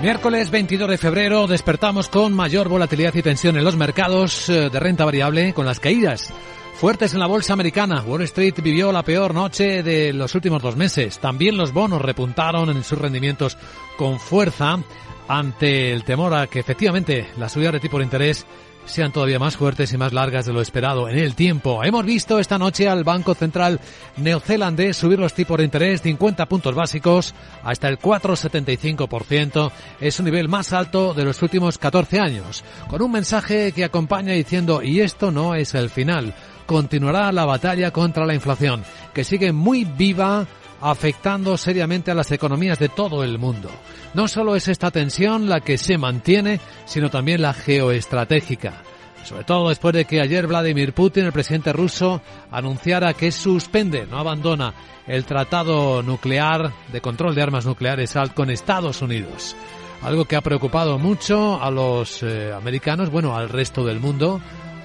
Miércoles 0.00 0.50
22 0.50 0.90
de 0.90 0.96
febrero 0.96 1.48
despertamos 1.48 2.08
con 2.08 2.32
mayor 2.32 2.68
volatilidad 2.68 3.12
y 3.16 3.22
tensión 3.22 3.56
en 3.56 3.64
los 3.64 3.74
mercados 3.74 4.48
eh, 4.48 4.70
de 4.70 4.78
renta 4.78 5.04
variable 5.04 5.52
con 5.52 5.66
las 5.66 5.80
caídas 5.80 6.32
fuertes 6.74 7.14
en 7.14 7.18
la 7.18 7.26
bolsa 7.26 7.54
americana. 7.54 8.04
Wall 8.06 8.22
Street 8.22 8.54
vivió 8.62 8.92
la 8.92 9.02
peor 9.02 9.34
noche 9.34 9.82
de 9.82 10.12
los 10.12 10.36
últimos 10.36 10.62
dos 10.62 10.76
meses. 10.76 11.18
También 11.18 11.56
los 11.56 11.72
bonos 11.72 12.00
repuntaron 12.00 12.70
en 12.70 12.84
sus 12.84 12.96
rendimientos 12.96 13.58
con 13.96 14.20
fuerza 14.20 14.78
ante 15.26 15.92
el 15.92 16.04
temor 16.04 16.32
a 16.32 16.46
que 16.46 16.60
efectivamente 16.60 17.26
la 17.36 17.48
subida 17.48 17.72
de 17.72 17.80
tipo 17.80 17.98
de 17.98 18.04
interés 18.04 18.46
sean 18.88 19.12
todavía 19.12 19.38
más 19.38 19.56
fuertes 19.56 19.92
y 19.92 19.96
más 19.96 20.12
largas 20.12 20.46
de 20.46 20.52
lo 20.52 20.60
esperado 20.60 21.08
en 21.08 21.18
el 21.18 21.34
tiempo. 21.34 21.84
Hemos 21.84 22.04
visto 22.04 22.38
esta 22.38 22.58
noche 22.58 22.88
al 22.88 23.04
Banco 23.04 23.34
Central 23.34 23.80
neozelandés 24.16 24.96
subir 24.96 25.18
los 25.18 25.34
tipos 25.34 25.58
de 25.58 25.64
interés 25.64 26.02
50 26.02 26.46
puntos 26.46 26.74
básicos 26.74 27.34
hasta 27.62 27.88
el 27.88 27.98
4,75%. 27.98 29.70
Es 30.00 30.18
un 30.18 30.24
nivel 30.24 30.48
más 30.48 30.72
alto 30.72 31.14
de 31.14 31.24
los 31.24 31.40
últimos 31.42 31.78
14 31.78 32.18
años, 32.20 32.64
con 32.88 33.02
un 33.02 33.12
mensaje 33.12 33.72
que 33.72 33.84
acompaña 33.84 34.32
diciendo, 34.32 34.82
y 34.82 35.00
esto 35.00 35.30
no 35.30 35.54
es 35.54 35.74
el 35.74 35.90
final, 35.90 36.34
continuará 36.66 37.30
la 37.32 37.44
batalla 37.44 37.90
contra 37.90 38.26
la 38.26 38.34
inflación, 38.34 38.84
que 39.14 39.24
sigue 39.24 39.52
muy 39.52 39.84
viva 39.84 40.46
afectando 40.80 41.56
seriamente 41.56 42.10
a 42.10 42.14
las 42.14 42.30
economías 42.30 42.78
de 42.78 42.88
todo 42.88 43.24
el 43.24 43.38
mundo. 43.38 43.70
No 44.14 44.28
solo 44.28 44.56
es 44.56 44.68
esta 44.68 44.90
tensión 44.90 45.48
la 45.48 45.60
que 45.60 45.78
se 45.78 45.98
mantiene, 45.98 46.60
sino 46.84 47.10
también 47.10 47.42
la 47.42 47.52
geoestratégica. 47.52 48.82
Sobre 49.24 49.44
todo 49.44 49.68
después 49.68 49.94
de 49.94 50.04
que 50.04 50.20
ayer 50.20 50.46
Vladimir 50.46 50.94
Putin, 50.94 51.26
el 51.26 51.32
presidente 51.32 51.72
ruso, 51.72 52.22
anunciara 52.50 53.14
que 53.14 53.30
suspende, 53.30 54.06
no 54.06 54.18
abandona 54.18 54.72
el 55.06 55.24
tratado 55.24 56.02
nuclear 56.02 56.72
de 56.92 57.00
control 57.00 57.34
de 57.34 57.42
armas 57.42 57.66
nucleares 57.66 58.14
con 58.34 58.50
Estados 58.50 59.02
Unidos. 59.02 59.56
Algo 60.02 60.24
que 60.24 60.36
ha 60.36 60.40
preocupado 60.40 60.98
mucho 60.98 61.60
a 61.60 61.70
los 61.70 62.22
eh, 62.22 62.52
americanos, 62.52 63.10
bueno, 63.10 63.36
al 63.36 63.48
resto 63.48 63.84
del 63.84 63.98
mundo, 64.00 64.40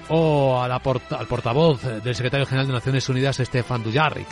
o 0.08 0.60
al 0.60 0.80
portavoz 0.80 1.82
del 1.82 2.14
secretario 2.14 2.46
general 2.46 2.66
de 2.66 2.72
Naciones 2.72 3.08
Unidas, 3.08 3.36
Stefan 3.36 3.82
Dujarric. 3.82 4.28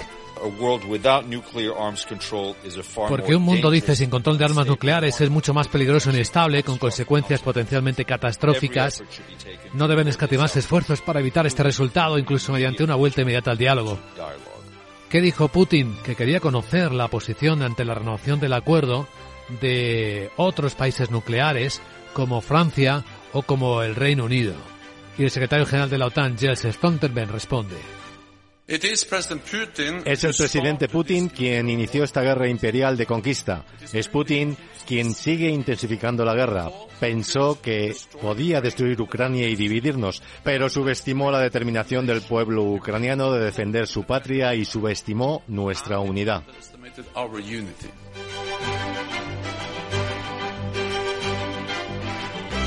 Porque 3.09 3.37
un 3.37 3.43
mundo, 3.43 3.71
dice, 3.71 3.95
sin 3.95 4.11
control 4.11 4.39
de 4.39 4.45
armas 4.45 4.67
nucleares 4.67 5.21
es 5.21 5.31
mucho 5.31 5.55
más 5.55 5.69
peligroso 5.69 6.11
e 6.11 6.15
inestable, 6.15 6.63
con 6.63 6.79
consecuencias 6.79 7.41
potencialmente 7.41 8.05
catastróficas. 8.05 9.03
No 9.75 9.89
deben 9.89 10.09
escatimarse 10.09 10.59
esfuerzos 10.59 11.01
para 11.01 11.21
evitar 11.21 11.47
este 11.47 11.63
resultado, 11.63 12.19
incluso 12.19 12.53
mediante 12.53 12.85
una 12.85 12.95
vuelta 12.95 13.23
inmediata 13.23 13.53
al 13.53 13.59
diálogo. 13.59 13.99
¿Qué 15.09 15.21
dijo 15.21 15.49
Putin? 15.49 15.95
Que 16.05 16.17
quería 16.17 16.41
conocer 16.41 16.93
la 16.93 17.09
posición 17.09 17.63
ante 17.63 17.85
la 17.85 17.95
renovación 17.95 18.41
del 18.41 18.55
acuerdo 18.55 19.07
de 19.61 20.31
otros 20.37 20.75
países 20.75 21.11
nucleares, 21.11 21.83
como 22.13 22.41
Francia 22.41 23.05
o 23.33 23.43
como 23.43 23.83
el 23.83 23.95
Reino 23.95 24.25
Unido. 24.25 24.55
Y 25.19 25.25
el 25.25 25.31
secretario 25.31 25.67
general 25.67 25.91
de 25.91 25.99
la 25.99 26.07
OTAN, 26.07 26.39
Jens 26.39 26.63
Stoltenberg, 26.63 27.31
responde. 27.31 27.77
Es 30.07 30.25
el 30.25 30.33
presidente 30.33 30.89
Putin 30.89 31.29
quien 31.29 31.69
inició 31.69 32.05
esta 32.05 32.23
guerra 32.23 32.49
imperial 32.49 32.97
de 32.97 33.05
conquista. 33.05 33.67
Es 33.93 34.09
Putin 34.09 34.57
quien 34.87 35.13
sigue 35.13 35.51
intensificando 35.51 36.25
la 36.25 36.35
guerra. 36.35 36.71
Pensó 36.99 37.61
que 37.61 37.95
podía 38.21 38.63
destruir 38.63 38.99
Ucrania 39.01 39.47
y 39.47 39.57
dividirnos, 39.57 40.23
pero 40.43 40.71
subestimó 40.71 41.31
la 41.31 41.41
determinación 41.41 42.07
del 42.07 42.23
pueblo 42.23 42.63
ucraniano 42.65 43.33
de 43.33 43.45
defender 43.45 43.87
su 43.87 44.05
patria 44.05 44.55
y 44.55 44.65
subestimó 44.65 45.43
nuestra 45.49 46.01
unidad. 46.01 46.43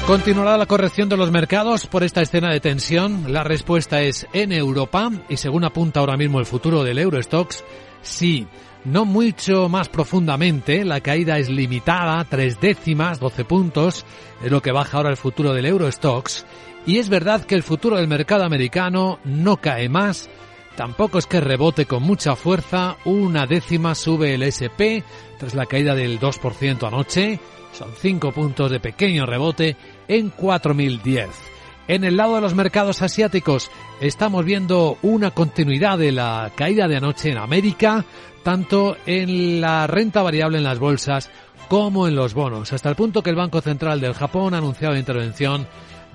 ¿Continuará 0.07 0.55
la 0.55 0.67
corrección 0.67 1.09
de 1.09 1.17
los 1.17 1.31
mercados 1.31 1.87
por 1.87 2.03
esta 2.03 2.21
escena 2.21 2.51
de 2.51 2.59
tensión? 2.59 3.33
La 3.33 3.43
respuesta 3.43 4.03
es 4.03 4.27
en 4.33 4.51
Europa 4.51 5.09
y 5.29 5.37
según 5.37 5.63
apunta 5.65 5.99
ahora 5.99 6.15
mismo 6.15 6.39
el 6.39 6.45
futuro 6.45 6.83
del 6.83 6.99
Eurostox, 6.99 7.63
sí. 8.03 8.47
No 8.83 9.03
mucho 9.03 9.67
más 9.67 9.89
profundamente, 9.89 10.85
la 10.85 11.01
caída 11.01 11.39
es 11.39 11.49
limitada, 11.49 12.23
tres 12.29 12.61
décimas, 12.61 13.19
12 13.19 13.45
puntos, 13.45 14.05
es 14.43 14.51
lo 14.51 14.61
que 14.61 14.71
baja 14.71 14.97
ahora 14.97 15.09
el 15.09 15.17
futuro 15.17 15.53
del 15.53 15.65
Eurostox. 15.65 16.45
Y 16.85 16.99
es 16.99 17.09
verdad 17.09 17.43
que 17.43 17.55
el 17.55 17.63
futuro 17.63 17.97
del 17.97 18.07
mercado 18.07 18.43
americano 18.43 19.17
no 19.23 19.57
cae 19.57 19.89
más, 19.89 20.29
tampoco 20.75 21.17
es 21.17 21.25
que 21.25 21.41
rebote 21.41 21.87
con 21.87 22.03
mucha 22.03 22.35
fuerza, 22.35 22.97
una 23.05 23.47
décima 23.47 23.95
sube 23.95 24.35
el 24.35 24.43
SP 24.45 25.01
tras 25.39 25.55
la 25.55 25.65
caída 25.65 25.95
del 25.95 26.19
2% 26.19 26.87
anoche, 26.87 27.39
son 27.75 27.91
cinco 27.99 28.31
puntos 28.31 28.71
de 28.71 28.79
pequeño 28.79 29.25
rebote 29.25 29.75
en 30.07 30.29
4010. 30.29 31.29
En 31.87 32.03
el 32.03 32.17
lado 32.17 32.35
de 32.35 32.41
los 32.41 32.55
mercados 32.55 33.01
asiáticos 33.01 33.69
estamos 34.01 34.43
viendo 34.43 34.97
una 35.03 35.31
continuidad 35.31 35.97
de 35.97 36.11
la 36.11 36.51
caída 36.55 36.87
de 36.87 36.97
anoche 36.97 37.29
en 37.29 37.37
América, 37.37 38.05
tanto 38.43 38.97
en 39.05 39.61
la 39.61 39.85
renta 39.85 40.23
variable 40.23 40.57
en 40.57 40.63
las 40.63 40.79
bolsas 40.79 41.29
como 41.67 42.07
en 42.07 42.15
los 42.15 42.33
bonos, 42.33 42.73
hasta 42.73 42.89
el 42.89 42.95
punto 42.95 43.23
que 43.23 43.29
el 43.31 43.35
Banco 43.35 43.61
Central 43.61 44.01
del 44.01 44.13
Japón 44.13 44.53
ha 44.53 44.59
anunciado 44.59 44.95
intervención 44.95 45.67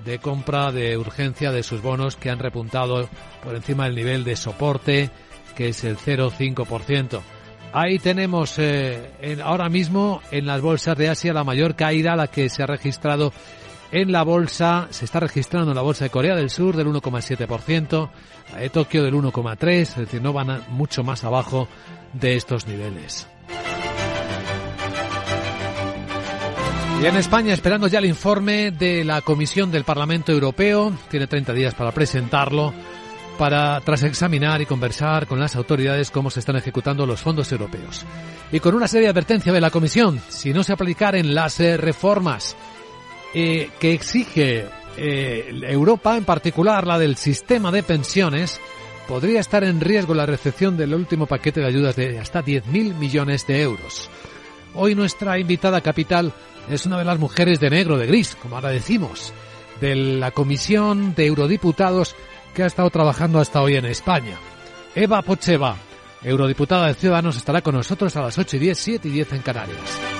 de 0.04 0.18
compra 0.18 0.72
de 0.72 0.96
urgencia 0.96 1.52
de 1.52 1.62
sus 1.62 1.82
bonos 1.82 2.16
que 2.16 2.30
han 2.30 2.38
repuntado 2.38 3.08
por 3.42 3.54
encima 3.54 3.84
del 3.84 3.96
nivel 3.96 4.24
de 4.24 4.36
soporte 4.36 5.10
que 5.54 5.68
es 5.68 5.84
el 5.84 5.96
0,5%. 5.98 7.20
Ahí 7.72 7.98
tenemos 7.98 8.58
eh, 8.58 9.38
ahora 9.44 9.68
mismo 9.68 10.22
en 10.30 10.46
las 10.46 10.60
bolsas 10.60 10.96
de 10.96 11.08
Asia 11.08 11.32
la 11.32 11.44
mayor 11.44 11.76
caída, 11.76 12.16
la 12.16 12.26
que 12.26 12.48
se 12.48 12.62
ha 12.62 12.66
registrado 12.66 13.32
en 13.92 14.12
la 14.12 14.22
bolsa, 14.22 14.88
se 14.90 15.04
está 15.04 15.20
registrando 15.20 15.72
en 15.72 15.76
la 15.76 15.82
bolsa 15.82 16.04
de 16.04 16.10
Corea 16.10 16.36
del 16.36 16.50
Sur 16.50 16.76
del 16.76 16.86
1,7%, 16.88 18.10
la 18.52 18.58
de 18.58 18.70
Tokio 18.70 19.02
del 19.02 19.14
1,3%, 19.14 19.68
es 19.70 19.96
decir, 19.96 20.22
no 20.22 20.32
van 20.32 20.62
mucho 20.68 21.02
más 21.02 21.24
abajo 21.24 21.68
de 22.12 22.36
estos 22.36 22.66
niveles. 22.66 23.26
Y 27.02 27.06
en 27.06 27.16
España, 27.16 27.54
esperando 27.54 27.86
ya 27.86 27.98
el 27.98 28.04
informe 28.04 28.72
de 28.72 29.04
la 29.04 29.22
Comisión 29.22 29.70
del 29.70 29.84
Parlamento 29.84 30.32
Europeo, 30.32 30.92
tiene 31.08 31.26
30 31.26 31.54
días 31.54 31.74
para 31.74 31.92
presentarlo, 31.92 32.74
para, 33.38 33.80
tras 33.80 34.02
examinar 34.02 34.60
y 34.60 34.66
conversar 34.66 35.26
con 35.26 35.40
las 35.40 35.56
autoridades 35.56 36.10
cómo 36.10 36.28
se 36.28 36.40
están 36.40 36.56
ejecutando 36.56 37.06
los 37.06 37.20
fondos 37.22 37.50
europeos. 37.52 38.04
Y 38.52 38.60
con 38.60 38.74
una 38.74 38.86
seria 38.86 39.08
advertencia 39.10 39.50
de 39.50 39.62
la 39.62 39.70
Comisión, 39.70 40.20
si 40.28 40.52
no 40.52 40.62
se 40.62 40.74
aplican 40.74 41.34
las 41.34 41.58
eh, 41.60 41.78
reformas 41.78 42.54
eh, 43.34 43.70
que 43.78 43.92
exige 43.92 44.66
eh, 44.96 45.60
Europa, 45.68 46.16
en 46.16 46.24
particular 46.24 46.86
la 46.86 46.98
del 46.98 47.16
sistema 47.16 47.70
de 47.70 47.82
pensiones, 47.82 48.60
podría 49.08 49.40
estar 49.40 49.64
en 49.64 49.80
riesgo 49.80 50.14
la 50.14 50.26
recepción 50.26 50.76
del 50.76 50.94
último 50.94 51.26
paquete 51.26 51.60
de 51.60 51.66
ayudas 51.66 51.96
de 51.96 52.18
hasta 52.18 52.44
10.000 52.44 52.94
millones 52.94 53.46
de 53.46 53.62
euros. 53.62 54.10
Hoy 54.74 54.94
nuestra 54.94 55.38
invitada 55.38 55.80
capital 55.80 56.32
es 56.68 56.86
una 56.86 56.98
de 56.98 57.04
las 57.04 57.18
mujeres 57.18 57.58
de 57.60 57.70
negro, 57.70 57.98
de 57.98 58.06
gris, 58.06 58.36
como 58.36 58.56
ahora 58.56 58.70
decimos, 58.70 59.32
de 59.80 59.94
la 59.94 60.30
Comisión 60.30 61.14
de 61.14 61.26
Eurodiputados 61.26 62.14
que 62.54 62.62
ha 62.62 62.66
estado 62.66 62.90
trabajando 62.90 63.40
hasta 63.40 63.62
hoy 63.62 63.76
en 63.76 63.86
España. 63.86 64.38
Eva 64.94 65.22
Pocheva, 65.22 65.76
eurodiputada 66.22 66.88
de 66.88 66.94
Ciudadanos, 66.94 67.36
estará 67.36 67.62
con 67.62 67.74
nosotros 67.74 68.14
a 68.16 68.22
las 68.22 68.38
8 68.38 68.56
y 68.56 68.60
10, 68.60 68.78
7 68.78 69.08
y 69.08 69.10
10 69.12 69.32
en 69.32 69.42
Canarias. 69.42 70.19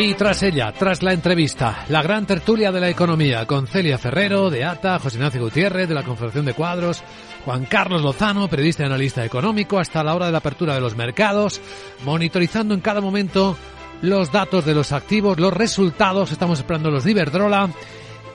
Y 0.00 0.14
tras 0.14 0.44
ella, 0.44 0.72
tras 0.78 1.02
la 1.02 1.12
entrevista, 1.12 1.84
la 1.88 2.02
gran 2.02 2.24
tertulia 2.24 2.70
de 2.70 2.80
la 2.80 2.88
economía 2.88 3.44
con 3.46 3.66
Celia 3.66 3.98
Ferrero, 3.98 4.48
de 4.48 4.64
ATA, 4.64 5.00
José 5.00 5.16
Ignacio 5.16 5.42
Gutiérrez, 5.42 5.88
de 5.88 5.94
la 5.96 6.04
Confederación 6.04 6.44
de 6.44 6.54
Cuadros, 6.54 7.02
Juan 7.44 7.64
Carlos 7.64 8.02
Lozano, 8.02 8.46
periodista 8.46 8.84
y 8.84 8.86
analista 8.86 9.24
económico, 9.24 9.76
hasta 9.76 10.04
la 10.04 10.14
hora 10.14 10.26
de 10.26 10.32
la 10.32 10.38
apertura 10.38 10.72
de 10.76 10.80
los 10.80 10.94
mercados, 10.94 11.60
monitorizando 12.04 12.74
en 12.74 12.80
cada 12.80 13.00
momento 13.00 13.56
los 14.00 14.30
datos 14.30 14.64
de 14.64 14.74
los 14.74 14.92
activos, 14.92 15.40
los 15.40 15.52
resultados, 15.52 16.30
estamos 16.30 16.60
esperando 16.60 16.92
los 16.92 17.02
de 17.02 17.10
Iberdrola, 17.10 17.68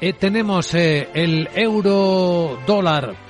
eh, 0.01 0.11
tenemos 0.11 0.73
eh, 0.73 1.07
el 1.13 1.47
euro 1.55 2.59
dólar 2.67 3.22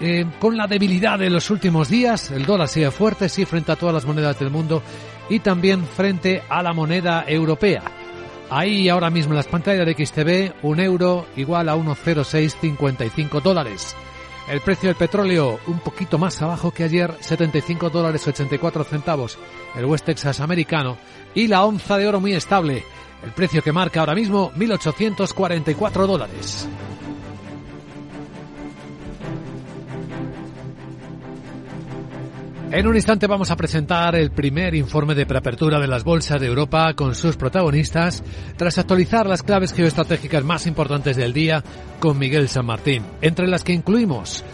eh, 0.00 0.26
con 0.38 0.56
la 0.56 0.66
debilidad 0.66 1.18
de 1.18 1.30
los 1.30 1.50
últimos 1.50 1.88
días, 1.88 2.30
el 2.30 2.44
dólar 2.44 2.68
sigue 2.68 2.90
fuerte, 2.90 3.28
sí, 3.28 3.44
frente 3.44 3.72
a 3.72 3.76
todas 3.76 3.94
las 3.94 4.04
monedas 4.04 4.38
del 4.38 4.50
mundo 4.50 4.82
y 5.30 5.40
también 5.40 5.86
frente 5.86 6.42
a 6.48 6.62
la 6.62 6.72
moneda 6.72 7.24
europea. 7.26 7.82
Ahí 8.50 8.88
ahora 8.88 9.10
mismo 9.10 9.32
en 9.32 9.38
las 9.38 9.48
pantallas 9.48 9.86
de 9.86 10.06
XTV, 10.06 10.64
un 10.66 10.80
euro 10.80 11.26
igual 11.36 11.68
a 11.68 11.76
1,0655 11.76 13.40
dólares. 13.40 13.96
El 14.48 14.60
precio 14.60 14.88
del 14.88 14.96
petróleo 14.96 15.58
un 15.66 15.80
poquito 15.80 16.18
más 16.18 16.40
abajo 16.40 16.70
que 16.70 16.84
ayer, 16.84 17.12
75 17.18 17.90
dólares 17.90 18.26
84 18.28 18.84
centavos, 18.84 19.38
el 19.74 19.86
West 19.86 20.04
Texas 20.04 20.40
americano, 20.40 20.96
y 21.34 21.48
la 21.48 21.64
onza 21.64 21.96
de 21.98 22.06
oro 22.06 22.20
muy 22.20 22.34
estable, 22.34 22.84
el 23.24 23.32
precio 23.32 23.62
que 23.62 23.72
marca 23.72 24.00
ahora 24.00 24.14
mismo 24.14 24.52
1.844 24.52 26.06
dólares. 26.06 26.68
En 32.72 32.88
un 32.88 32.96
instante 32.96 33.28
vamos 33.28 33.52
a 33.52 33.56
presentar 33.56 34.16
el 34.16 34.32
primer 34.32 34.74
informe 34.74 35.14
de 35.14 35.24
preapertura 35.24 35.78
de 35.78 35.86
las 35.86 36.02
bolsas 36.02 36.40
de 36.40 36.48
Europa 36.48 36.94
con 36.94 37.14
sus 37.14 37.36
protagonistas, 37.36 38.24
tras 38.56 38.76
actualizar 38.78 39.24
las 39.26 39.44
claves 39.44 39.72
geoestratégicas 39.72 40.42
más 40.42 40.66
importantes 40.66 41.16
del 41.16 41.32
día 41.32 41.62
con 42.00 42.18
Miguel 42.18 42.48
San 42.48 42.66
Martín, 42.66 43.04
entre 43.20 43.46
las 43.46 43.62
que 43.62 43.72
incluimos 43.72 44.44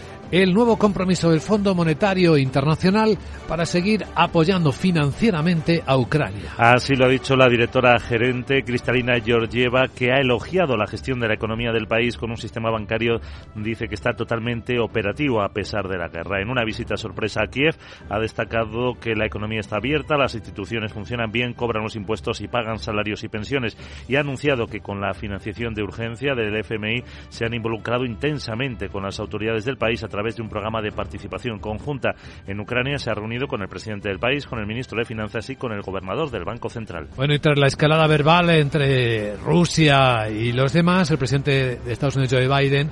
el 0.41 0.51
nuevo 0.51 0.77
compromiso 0.77 1.29
del 1.29 1.41
Fondo 1.41 1.75
Monetario 1.75 2.37
Internacional 2.37 3.19
para 3.47 3.67
seguir 3.67 4.03
apoyando 4.15 4.71
financieramente 4.71 5.83
a 5.85 5.95
Ucrania. 5.95 6.53
Así 6.57 6.95
lo 6.95 7.05
ha 7.05 7.09
dicho 7.09 7.35
la 7.35 7.47
directora 7.47 7.99
gerente 7.99 8.63
Cristalina 8.63 9.19
Georgieva, 9.23 9.89
que 9.89 10.11
ha 10.11 10.19
elogiado 10.19 10.75
la 10.75 10.87
gestión 10.87 11.19
de 11.19 11.27
la 11.27 11.35
economía 11.35 11.71
del 11.71 11.85
país 11.85 12.17
con 12.17 12.31
un 12.31 12.37
sistema 12.37 12.71
bancario, 12.71 13.21
dice 13.53 13.87
que 13.87 13.93
está 13.93 14.13
totalmente 14.13 14.79
operativo 14.79 15.43
a 15.43 15.49
pesar 15.49 15.87
de 15.87 15.99
la 15.99 16.07
guerra. 16.07 16.41
En 16.41 16.49
una 16.49 16.65
visita 16.65 16.97
sorpresa 16.97 17.43
a 17.43 17.47
Kiev, 17.47 17.75
ha 18.09 18.17
destacado 18.17 18.95
que 18.99 19.13
la 19.13 19.27
economía 19.27 19.59
está 19.59 19.75
abierta, 19.75 20.17
las 20.17 20.33
instituciones 20.33 20.93
funcionan 20.93 21.31
bien, 21.31 21.53
cobran 21.53 21.83
los 21.83 21.95
impuestos 21.95 22.41
y 22.41 22.47
pagan 22.47 22.79
salarios 22.79 23.23
y 23.23 23.27
pensiones, 23.27 23.77
y 24.07 24.15
ha 24.15 24.21
anunciado 24.21 24.65
que 24.65 24.79
con 24.79 24.99
la 24.99 25.13
financiación 25.13 25.75
de 25.75 25.83
urgencia 25.83 26.33
del 26.33 26.57
FMI 26.57 27.03
se 27.29 27.45
han 27.45 27.53
involucrado 27.53 28.03
intensamente 28.03 28.89
con 28.89 29.03
las 29.03 29.19
autoridades 29.19 29.65
del 29.65 29.77
país 29.77 30.03
a 30.03 30.07
través 30.07 30.22
través 30.23 30.37
de 30.37 30.41
un 30.41 30.47
programa 30.47 30.81
de 30.81 30.93
participación 30.93 31.59
conjunta 31.59 32.15
en 32.47 32.57
Ucrania, 32.61 32.97
se 32.97 33.11
ha 33.11 33.13
reunido 33.13 33.45
con 33.45 33.61
el 33.61 33.67
presidente 33.67 34.07
del 34.07 34.19
país, 34.19 34.47
con 34.47 34.57
el 34.59 34.65
ministro 34.65 34.97
de 34.97 35.03
Finanzas 35.03 35.49
y 35.49 35.57
con 35.57 35.73
el 35.73 35.81
gobernador 35.81 36.31
del 36.31 36.45
Banco 36.45 36.69
Central. 36.69 37.09
Bueno, 37.17 37.33
y 37.33 37.39
tras 37.39 37.59
la 37.59 37.67
escalada 37.67 38.07
verbal 38.07 38.49
entre 38.51 39.35
Rusia 39.35 40.29
y 40.29 40.53
los 40.53 40.71
demás, 40.71 41.11
el 41.11 41.17
presidente 41.17 41.79
de 41.83 41.91
Estados 41.91 42.15
Unidos, 42.15 42.33
Joe 42.33 42.47
Biden, 42.47 42.89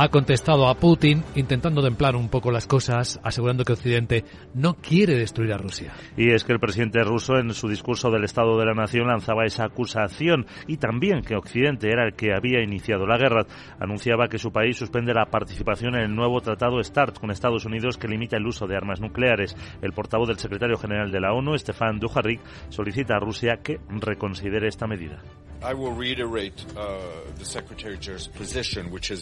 ha 0.00 0.10
contestado 0.10 0.68
a 0.68 0.76
Putin 0.76 1.24
intentando 1.34 1.82
templar 1.82 2.14
un 2.14 2.28
poco 2.28 2.52
las 2.52 2.68
cosas, 2.68 3.18
asegurando 3.24 3.64
que 3.64 3.72
Occidente 3.72 4.24
no 4.54 4.74
quiere 4.74 5.16
destruir 5.16 5.52
a 5.52 5.58
Rusia. 5.58 5.92
Y 6.16 6.30
es 6.30 6.44
que 6.44 6.52
el 6.52 6.60
presidente 6.60 7.02
ruso 7.02 7.36
en 7.36 7.52
su 7.52 7.66
discurso 7.66 8.08
del 8.08 8.22
Estado 8.22 8.56
de 8.56 8.64
la 8.64 8.74
Nación 8.74 9.08
lanzaba 9.08 9.44
esa 9.44 9.64
acusación 9.64 10.46
y 10.68 10.76
también 10.76 11.22
que 11.22 11.34
Occidente 11.34 11.90
era 11.90 12.06
el 12.06 12.14
que 12.14 12.32
había 12.32 12.62
iniciado 12.62 13.08
la 13.08 13.18
guerra. 13.18 13.44
Anunciaba 13.80 14.28
que 14.28 14.38
su 14.38 14.52
país 14.52 14.76
suspende 14.76 15.12
la 15.12 15.26
participación 15.26 15.96
en 15.96 16.02
el 16.02 16.14
nuevo 16.14 16.40
tratado 16.40 16.80
START 16.80 17.18
con 17.18 17.32
Estados 17.32 17.64
Unidos 17.64 17.98
que 17.98 18.06
limita 18.06 18.36
el 18.36 18.46
uso 18.46 18.68
de 18.68 18.76
armas 18.76 19.00
nucleares. 19.00 19.56
El 19.82 19.94
portavoz 19.94 20.28
del 20.28 20.38
secretario 20.38 20.76
general 20.76 21.10
de 21.10 21.20
la 21.20 21.32
ONU, 21.32 21.58
Stefan 21.58 21.98
Dujarric, 21.98 22.40
solicita 22.68 23.16
a 23.16 23.20
Rusia 23.20 23.62
que 23.64 23.80
reconsidere 23.88 24.68
esta 24.68 24.86
medida. 24.86 25.24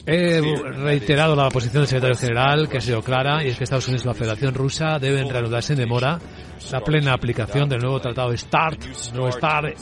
He 0.07 0.41
reiterado 0.41 1.35
la 1.35 1.49
posición 1.49 1.83
del 1.83 1.89
secretario 1.89 2.17
general, 2.17 2.69
que 2.69 2.79
ha 2.79 2.81
sido 2.81 3.03
clara, 3.03 3.45
y 3.45 3.49
es 3.49 3.59
que 3.59 3.65
Estados 3.65 3.87
Unidos 3.89 4.05
y 4.05 4.09
la 4.09 4.15
Federación 4.15 4.55
Rusa 4.55 4.99
deben 4.99 5.31
reanudarse 5.31 5.73
en 5.73 5.79
demora 5.79 6.19
la 6.73 6.81
plena 6.81 7.13
aplicación 7.13 7.69
del 7.69 7.81
nuevo 7.81 8.01
tratado 8.01 8.37
START, 8.37 8.83
nuevo 9.13 9.31
START 9.31 9.77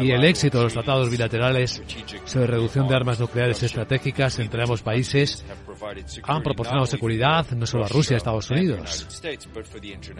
y 0.00 0.10
el 0.10 0.24
éxito 0.24 0.58
de 0.58 0.64
los 0.64 0.72
tratados 0.72 1.10
bilaterales 1.10 1.82
sobre 2.24 2.46
reducción 2.46 2.86
de 2.86 2.94
armas 2.94 3.18
nucleares 3.18 3.62
estratégicas 3.62 4.38
entre 4.38 4.62
ambos 4.62 4.82
países 4.82 5.44
han 6.22 6.42
proporcionado 6.42 6.86
seguridad 6.86 7.50
no 7.52 7.66
solo 7.66 7.84
a 7.84 7.88
Rusia 7.88 8.14
y 8.14 8.14
a 8.14 8.18
Estados 8.18 8.50
Unidos, 8.50 9.08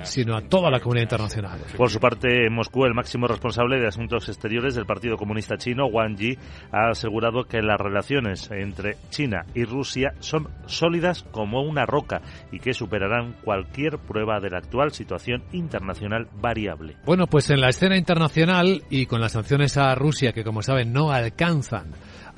sino 0.02 0.36
a 0.36 0.42
toda 0.42 0.70
la 0.70 0.80
comunidad 0.80 1.04
internacional. 1.04 1.60
Por 1.76 1.90
su 1.90 2.00
parte, 2.00 2.46
en 2.46 2.54
Moscú, 2.54 2.84
el 2.84 2.94
máximo 2.94 3.26
responsable 3.26 3.78
de 3.78 3.86
Asuntos 3.86 4.28
Exteriores 4.28 4.74
del 4.74 4.86
Partido 4.86 5.16
Comunista 5.16 5.53
Chino, 5.56 5.86
Wang 5.86 6.16
Yi, 6.16 6.38
ha 6.72 6.90
asegurado 6.90 7.44
que 7.44 7.62
las 7.62 7.78
relaciones 7.78 8.50
entre 8.50 8.96
China 9.10 9.44
y 9.54 9.64
Rusia 9.64 10.14
son 10.20 10.48
sólidas 10.66 11.24
como 11.30 11.62
una 11.62 11.86
roca 11.86 12.20
y 12.52 12.58
que 12.58 12.74
superarán 12.74 13.34
cualquier 13.44 13.98
prueba 13.98 14.40
de 14.40 14.50
la 14.50 14.58
actual 14.58 14.92
situación 14.92 15.42
internacional 15.52 16.28
variable. 16.40 16.96
Bueno, 17.04 17.26
pues 17.26 17.50
en 17.50 17.60
la 17.60 17.68
escena 17.68 17.96
internacional 17.96 18.82
y 18.90 19.06
con 19.06 19.20
las 19.20 19.32
sanciones 19.32 19.76
a 19.76 19.94
Rusia, 19.94 20.32
que 20.32 20.44
como 20.44 20.62
saben 20.62 20.92
no 20.92 21.10
alcanzan 21.10 21.92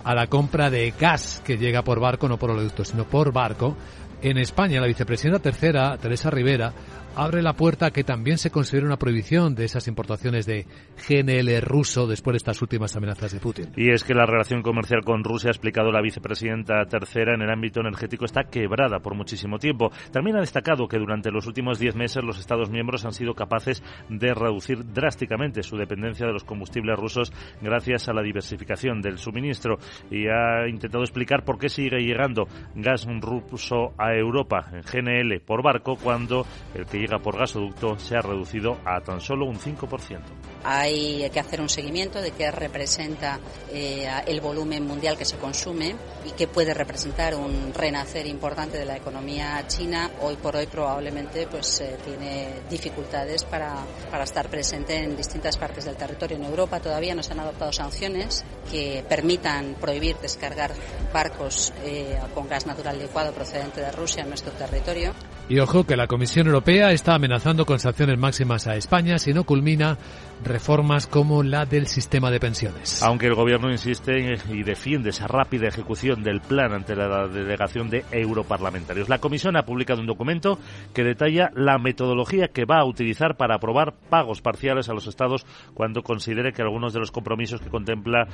a 0.04 0.14
la 0.14 0.28
compra 0.28 0.70
de 0.70 0.92
gas 0.98 1.42
que 1.44 1.56
llega 1.56 1.82
por 1.82 2.00
barco, 2.00 2.28
no 2.28 2.38
por 2.38 2.50
oleoducto, 2.50 2.84
sino 2.84 3.04
por 3.04 3.32
barco, 3.32 3.76
en 4.22 4.38
España 4.38 4.80
la 4.80 4.86
vicepresidenta 4.86 5.40
tercera, 5.40 5.96
Teresa 5.98 6.30
Rivera, 6.30 6.72
abre 7.16 7.42
la 7.42 7.54
puerta 7.54 7.86
a 7.86 7.90
que 7.90 8.04
también 8.04 8.36
se 8.36 8.50
considere 8.50 8.86
una 8.86 8.98
prohibición 8.98 9.54
de 9.54 9.64
esas 9.64 9.88
importaciones 9.88 10.44
de 10.44 10.66
GNL 11.08 11.60
ruso 11.62 12.06
después 12.06 12.34
de 12.34 12.38
estas 12.38 12.60
últimas 12.60 12.94
amenazas 12.94 13.32
de 13.32 13.40
Putin. 13.40 13.72
Y 13.74 13.90
es 13.90 14.04
que 14.04 14.14
la 14.14 14.26
relación 14.26 14.62
comercial 14.62 15.02
con 15.02 15.24
Rusia, 15.24 15.48
ha 15.48 15.52
explicado 15.52 15.90
la 15.90 16.02
vicepresidenta 16.02 16.84
tercera, 16.84 17.34
en 17.34 17.42
el 17.42 17.50
ámbito 17.50 17.80
energético 17.80 18.26
está 18.26 18.44
quebrada 18.44 19.00
por 19.00 19.14
muchísimo 19.14 19.58
tiempo. 19.58 19.90
También 20.12 20.36
ha 20.36 20.40
destacado 20.40 20.86
que 20.88 20.98
durante 20.98 21.30
los 21.30 21.46
últimos 21.46 21.78
diez 21.78 21.96
meses 21.96 22.22
los 22.22 22.38
Estados 22.38 22.70
miembros 22.70 23.04
han 23.06 23.12
sido 23.12 23.34
capaces 23.34 23.82
de 24.10 24.34
reducir 24.34 24.84
drásticamente 24.92 25.62
su 25.62 25.76
dependencia 25.76 26.26
de 26.26 26.32
los 26.32 26.44
combustibles 26.44 26.98
rusos 26.98 27.32
gracias 27.62 28.08
a 28.08 28.12
la 28.12 28.22
diversificación 28.22 29.00
del 29.00 29.18
suministro 29.18 29.78
y 30.10 30.26
ha 30.28 30.68
intentado 30.68 31.02
explicar 31.02 31.44
por 31.44 31.58
qué 31.58 31.68
sigue 31.68 31.98
llegando 32.00 32.46
gas 32.74 33.06
ruso 33.20 33.94
a 33.96 34.14
Europa 34.14 34.70
en 34.72 34.82
GNL 34.82 35.40
por 35.40 35.62
barco 35.62 35.96
cuando 35.96 36.44
el 36.74 36.84
que 36.86 37.05
por 37.22 37.38
gasoducto 37.38 37.98
se 37.98 38.16
ha 38.16 38.20
reducido 38.20 38.78
a 38.84 39.00
tan 39.00 39.20
solo 39.20 39.46
un 39.46 39.58
5%. 39.58 40.20
Hay 40.64 41.30
que 41.30 41.40
hacer 41.40 41.60
un 41.60 41.68
seguimiento 41.68 42.20
de 42.20 42.32
qué 42.32 42.50
representa 42.50 43.38
eh, 43.72 44.08
el 44.26 44.40
volumen 44.40 44.84
mundial 44.84 45.16
que 45.16 45.24
se 45.24 45.36
consume 45.36 45.94
y 46.26 46.32
qué 46.32 46.48
puede 46.48 46.74
representar 46.74 47.34
un 47.34 47.72
renacer 47.72 48.26
importante 48.26 48.76
de 48.76 48.84
la 48.84 48.96
economía 48.96 49.64
china. 49.68 50.10
Hoy 50.20 50.36
por 50.36 50.56
hoy 50.56 50.66
probablemente 50.66 51.46
pues 51.46 51.80
eh, 51.80 51.96
tiene 52.04 52.62
dificultades 52.68 53.44
para, 53.44 53.74
para 54.10 54.24
estar 54.24 54.48
presente 54.48 54.96
en 54.96 55.16
distintas 55.16 55.56
partes 55.56 55.84
del 55.84 55.96
territorio. 55.96 56.36
En 56.36 56.44
Europa 56.44 56.80
todavía 56.80 57.14
no 57.14 57.22
se 57.22 57.32
han 57.32 57.40
adoptado 57.40 57.72
sanciones 57.72 58.44
que 58.70 59.04
permitan 59.08 59.76
prohibir 59.80 60.16
descargar 60.16 60.72
barcos 61.12 61.72
eh, 61.84 62.18
con 62.34 62.48
gas 62.48 62.66
natural 62.66 62.98
licuado 62.98 63.32
procedente 63.32 63.80
de 63.80 63.92
Rusia 63.92 64.22
en 64.22 64.30
nuestro 64.30 64.52
territorio. 64.52 65.12
Y 65.48 65.60
ojo 65.60 65.84
que 65.84 65.96
la 65.96 66.08
Comisión 66.08 66.48
Europea 66.48 66.90
está 66.96 67.14
amenazando 67.14 67.66
con 67.66 67.78
sanciones 67.78 68.18
máximas 68.18 68.66
a 68.66 68.74
España 68.74 69.18
si 69.18 69.34
no 69.34 69.44
culmina 69.44 69.98
reformas 70.44 71.06
como 71.06 71.42
la 71.42 71.66
del 71.66 71.86
sistema 71.86 72.30
de 72.30 72.40
pensiones. 72.40 73.02
Aunque 73.02 73.26
el 73.26 73.34
Gobierno 73.34 73.70
insiste 73.70 74.38
y 74.50 74.62
defiende 74.62 75.10
esa 75.10 75.26
rápida 75.26 75.68
ejecución 75.68 76.22
del 76.22 76.40
plan 76.40 76.72
ante 76.72 76.96
la 76.96 77.28
delegación 77.28 77.90
de 77.90 78.04
europarlamentarios. 78.10 79.08
La 79.08 79.18
Comisión 79.18 79.56
ha 79.56 79.64
publicado 79.64 80.00
un 80.00 80.06
documento 80.06 80.58
que 80.94 81.04
detalla 81.04 81.50
la 81.54 81.78
metodología 81.78 82.48
que 82.48 82.64
va 82.64 82.80
a 82.80 82.84
utilizar 82.84 83.36
para 83.36 83.56
aprobar 83.56 83.94
pagos 84.08 84.40
parciales 84.40 84.88
a 84.88 84.94
los 84.94 85.06
Estados 85.06 85.46
cuando 85.74 86.02
considere 86.02 86.52
que 86.52 86.62
algunos 86.62 86.92
de 86.94 87.00
los 87.00 87.10
compromisos 87.10 87.60
que 87.60 87.68
contempla 87.68 88.26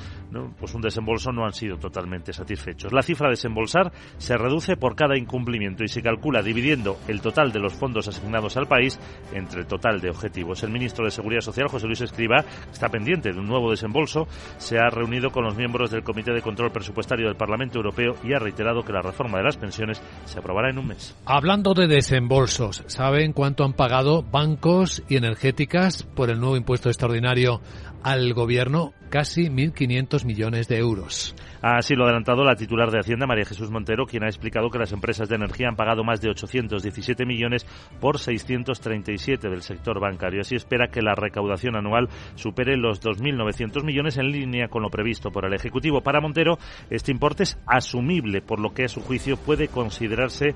pues 0.59 0.75
un 0.75 0.83
desembolso 0.83 1.33
no 1.33 1.45
han 1.45 1.53
sido 1.53 1.79
totalmente 1.79 2.33
satisfechos. 2.33 2.93
La 2.93 3.03
cifra 3.03 3.27
a 3.27 3.31
desembolsar 3.31 3.93
se 4.19 4.37
reduce 4.37 4.77
por 4.77 4.95
cada 4.95 5.19
incumplimiento 5.19 5.83
y 5.83 5.89
se 5.89 6.03
calcula 6.03 6.43
dividiendo 6.43 6.99
el 7.09 7.21
total 7.21 7.51
de 7.51 7.59
los 7.59 7.73
fondos 7.75 8.07
asignados 8.07 8.52
al 8.57 8.67
país 8.67 8.99
entre 9.33 9.61
el 9.61 9.67
total 9.67 10.01
de 10.01 10.11
objetivos. 10.11 10.63
El 10.63 10.71
ministro 10.71 11.05
de 11.05 11.11
Seguridad 11.11 11.41
Social, 11.41 11.69
José 11.69 11.87
Luis 11.87 12.01
Escriba, 12.01 12.45
está 12.73 12.89
pendiente 12.89 13.33
de 13.33 13.39
un 13.39 13.47
nuevo 13.47 13.71
desembolso, 13.71 14.27
se 14.59 14.79
ha 14.79 14.89
reunido 14.91 15.31
con 15.31 15.45
los 15.45 15.57
miembros 15.57 15.91
del 15.91 16.03
Comité 16.03 16.33
de 16.33 16.43
Control 16.43 16.71
Presupuestario 16.71 17.27
del 17.27 17.37
Parlamento 17.37 17.79
Europeo 17.79 18.17
y 18.23 18.33
ha 18.33 18.39
reiterado 18.39 18.83
que 18.83 18.93
la 18.93 19.03
reforma 19.03 19.39
de 19.39 19.45
las 19.45 19.57
pensiones 19.57 20.03
se 20.25 20.39
aprobará 20.39 20.71
en 20.71 20.79
un 20.79 20.89
mes. 20.89 21.17
Hablando 21.25 21.75
de 21.75 21.87
desembolsos, 21.87 22.85
¿saben 22.87 23.33
cuánto 23.33 23.65
han 23.65 23.73
pagado 23.73 24.23
bancos 24.23 25.03
y 25.09 25.17
energéticas 25.17 26.03
por 26.03 26.31
el 26.31 26.41
nuevo 26.41 26.57
impuesto 26.57 26.89
extraordinario 26.89 27.61
al 28.03 28.33
gobierno? 28.35 28.93
Casi 29.13 29.51
1.500 29.51 30.25
millones 30.25 30.69
de 30.69 30.79
euros. 30.79 31.35
Así 31.61 31.95
lo 31.95 32.05
ha 32.05 32.07
adelantado 32.07 32.45
la 32.45 32.57
titular 32.57 32.91
de 32.91 32.99
Hacienda, 32.99 33.27
María 33.27 33.45
Jesús 33.45 33.71
Montero, 33.71 34.07
quien 34.07 34.25
ha 34.25 34.27
explicado 34.27 34.71
que 34.71 34.79
las 34.79 34.91
empresas 34.91 35.29
de 35.29 35.35
energía 35.35 35.69
han 35.69 35.77
pagado 35.77 36.03
más 36.03 36.23
de 36.23 36.31
817 36.31 37.27
millones 37.27 37.67
por 38.01 38.19
637 38.19 39.51
del 39.51 39.61
sector 39.61 40.01
bancario. 40.01 40.41
Así 40.41 40.57
espera 40.57 40.89
que 40.89 41.03
la 41.03 41.15
recaudación 41.15 41.77
anual 41.77 42.09
supere 42.37 42.79
los 42.79 43.03
2.900 43.03 43.85
millones 43.85 44.17
en 44.17 44.33
línea 44.33 44.69
con 44.69 44.81
lo 44.81 44.89
previsto 44.89 45.31
por 45.31 45.45
el 45.45 45.53
Ejecutivo. 45.53 46.01
Para 46.01 46.23
Montero, 46.23 46.57
este 46.89 47.13
importe 47.13 47.43
es 47.43 47.59
asumible, 47.67 48.41
por 48.41 48.61
lo 48.61 48.73
que 48.73 48.85
a 48.85 48.89
su 48.89 49.03
juicio 49.03 49.37
puede 49.37 49.69
considerarse 49.69 50.55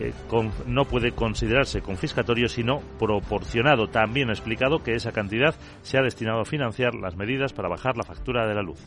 eh, 0.00 0.14
no 0.66 0.86
puede 0.86 1.12
considerarse 1.12 1.82
confiscatorio, 1.82 2.48
sino 2.48 2.80
proporcionado. 2.98 3.88
También 3.88 4.30
ha 4.30 4.32
explicado 4.32 4.82
que 4.82 4.94
esa 4.94 5.12
cantidad 5.12 5.54
se 5.82 5.98
ha 5.98 6.02
destinado 6.02 6.40
a 6.40 6.44
financiar 6.46 6.94
las 6.94 7.14
medidas 7.14 7.52
para 7.52 7.68
bajar 7.68 7.89
la 7.96 8.04
factura 8.04 8.46
de 8.46 8.54
la 8.54 8.62
luz. 8.62 8.78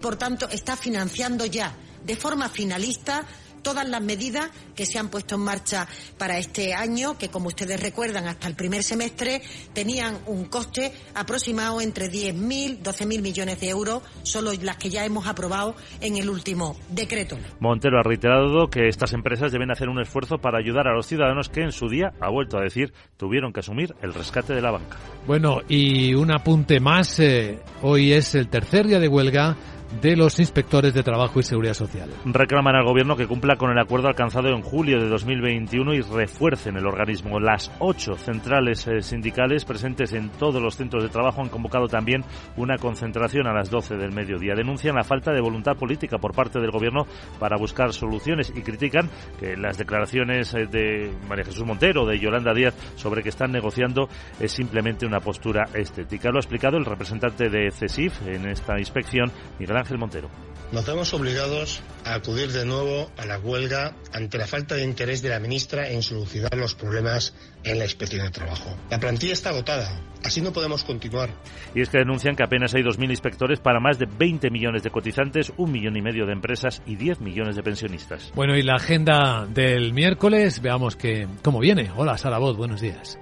Por 0.00 0.16
tanto, 0.16 0.48
está 0.48 0.76
financiando 0.76 1.46
ya 1.46 1.72
de 2.04 2.16
forma 2.16 2.48
finalista 2.48 3.24
todas 3.66 3.88
las 3.88 4.00
medidas 4.00 4.48
que 4.76 4.86
se 4.86 4.96
han 4.96 5.08
puesto 5.08 5.34
en 5.34 5.40
marcha 5.40 5.88
para 6.18 6.38
este 6.38 6.72
año, 6.72 7.18
que 7.18 7.30
como 7.30 7.48
ustedes 7.48 7.82
recuerdan, 7.82 8.28
hasta 8.28 8.46
el 8.46 8.54
primer 8.54 8.84
semestre 8.84 9.42
tenían 9.72 10.18
un 10.26 10.44
coste 10.44 10.92
aproximado 11.16 11.80
entre 11.80 12.08
10.000, 12.08 12.78
12.000 12.80 13.20
millones 13.20 13.58
de 13.58 13.68
euros, 13.68 14.04
solo 14.22 14.52
las 14.62 14.76
que 14.76 14.88
ya 14.88 15.04
hemos 15.04 15.26
aprobado 15.26 15.74
en 16.00 16.16
el 16.16 16.30
último 16.30 16.76
decreto. 16.90 17.36
Montero 17.58 17.98
ha 17.98 18.04
reiterado 18.04 18.68
que 18.70 18.86
estas 18.86 19.12
empresas 19.14 19.50
deben 19.50 19.72
hacer 19.72 19.88
un 19.88 20.00
esfuerzo 20.00 20.38
para 20.38 20.58
ayudar 20.58 20.86
a 20.86 20.94
los 20.94 21.08
ciudadanos 21.08 21.48
que 21.48 21.62
en 21.62 21.72
su 21.72 21.88
día, 21.88 22.12
ha 22.20 22.30
vuelto 22.30 22.58
a 22.58 22.60
decir, 22.60 22.92
tuvieron 23.16 23.52
que 23.52 23.58
asumir 23.58 23.96
el 24.00 24.14
rescate 24.14 24.54
de 24.54 24.62
la 24.62 24.70
banca. 24.70 24.96
Bueno, 25.26 25.62
y 25.68 26.14
un 26.14 26.30
apunte 26.30 26.78
más, 26.78 27.18
eh, 27.18 27.58
hoy 27.82 28.12
es 28.12 28.36
el 28.36 28.46
tercer 28.46 28.86
día 28.86 29.00
de 29.00 29.08
huelga 29.08 29.56
de 30.00 30.16
los 30.16 30.38
inspectores 30.38 30.92
de 30.94 31.02
trabajo 31.02 31.40
y 31.40 31.42
seguridad 31.42 31.74
social. 31.74 32.10
Reclaman 32.24 32.74
al 32.74 32.84
gobierno 32.84 33.16
que 33.16 33.26
cumpla 33.26 33.56
con 33.56 33.70
el 33.70 33.78
acuerdo 33.78 34.08
alcanzado 34.08 34.48
en 34.48 34.62
julio 34.62 35.00
de 35.00 35.08
2021 35.08 35.94
y 35.94 36.00
refuercen 36.00 36.76
el 36.76 36.86
organismo. 36.86 37.40
Las 37.40 37.70
ocho 37.78 38.16
centrales 38.16 38.86
eh, 38.86 39.00
sindicales 39.02 39.64
presentes 39.64 40.12
en 40.12 40.30
todos 40.30 40.60
los 40.60 40.76
centros 40.76 41.02
de 41.02 41.08
trabajo 41.08 41.40
han 41.40 41.48
convocado 41.48 41.88
también 41.88 42.24
una 42.56 42.76
concentración 42.78 43.46
a 43.46 43.52
las 43.52 43.70
12 43.70 43.96
del 43.96 44.12
mediodía. 44.12 44.54
Denuncian 44.54 44.96
la 44.96 45.04
falta 45.04 45.32
de 45.32 45.40
voluntad 45.40 45.76
política 45.76 46.18
por 46.18 46.34
parte 46.34 46.60
del 46.60 46.70
gobierno 46.70 47.06
para 47.38 47.56
buscar 47.56 47.92
soluciones 47.92 48.52
y 48.54 48.62
critican 48.62 49.08
que 49.38 49.56
las 49.56 49.78
declaraciones 49.78 50.52
eh, 50.54 50.66
de 50.66 51.12
María 51.28 51.44
Jesús 51.44 51.64
Montero, 51.64 52.04
de 52.06 52.18
Yolanda 52.18 52.52
Díaz, 52.52 52.74
sobre 52.96 53.22
que 53.22 53.28
están 53.28 53.52
negociando 53.52 54.08
es 54.40 54.52
simplemente 54.52 55.06
una 55.06 55.20
postura 55.20 55.64
estética. 55.74 56.30
Lo 56.30 56.38
ha 56.38 56.40
explicado 56.40 56.76
el 56.76 56.84
representante 56.84 57.48
de 57.48 57.70
CESIF 57.70 58.26
en 58.26 58.48
esta 58.48 58.78
inspección, 58.78 59.30
Miguel 59.58 59.75
Ángel 59.76 59.98
Montero. 59.98 60.30
Nos 60.72 60.84
vemos 60.84 61.14
obligados 61.14 61.80
a 62.04 62.14
acudir 62.14 62.50
de 62.50 62.64
nuevo 62.64 63.08
a 63.16 63.24
la 63.24 63.38
huelga 63.38 63.94
ante 64.12 64.36
la 64.36 64.48
falta 64.48 64.74
de 64.74 64.82
interés 64.82 65.22
de 65.22 65.28
la 65.28 65.38
ministra 65.38 65.88
en 65.88 66.02
solucionar 66.02 66.56
los 66.56 66.74
problemas 66.74 67.34
en 67.62 67.78
la 67.78 67.84
inspección 67.84 68.24
de 68.24 68.32
trabajo. 68.32 68.76
La 68.90 68.98
plantilla 68.98 69.32
está 69.32 69.50
agotada, 69.50 70.00
así 70.24 70.40
no 70.40 70.52
podemos 70.52 70.82
continuar. 70.82 71.30
Y 71.72 71.82
es 71.82 71.88
que 71.88 71.98
denuncian 71.98 72.34
que 72.34 72.42
apenas 72.42 72.74
hay 72.74 72.82
2.000 72.82 73.10
inspectores 73.10 73.60
para 73.60 73.78
más 73.78 74.00
de 74.00 74.06
20 74.06 74.50
millones 74.50 74.82
de 74.82 74.90
cotizantes, 74.90 75.52
un 75.56 75.70
millón 75.70 75.96
y 75.96 76.02
medio 76.02 76.26
de 76.26 76.32
empresas 76.32 76.82
y 76.84 76.96
10 76.96 77.20
millones 77.20 77.54
de 77.54 77.62
pensionistas. 77.62 78.32
Bueno, 78.34 78.56
y 78.56 78.62
la 78.62 78.74
agenda 78.74 79.46
del 79.46 79.92
miércoles, 79.92 80.60
veamos 80.60 80.96
que 80.96 81.28
cómo 81.42 81.60
viene. 81.60 81.92
Hola, 81.96 82.18
Sara 82.18 82.38
Voz, 82.38 82.56
buenos 82.56 82.80
días. 82.80 83.18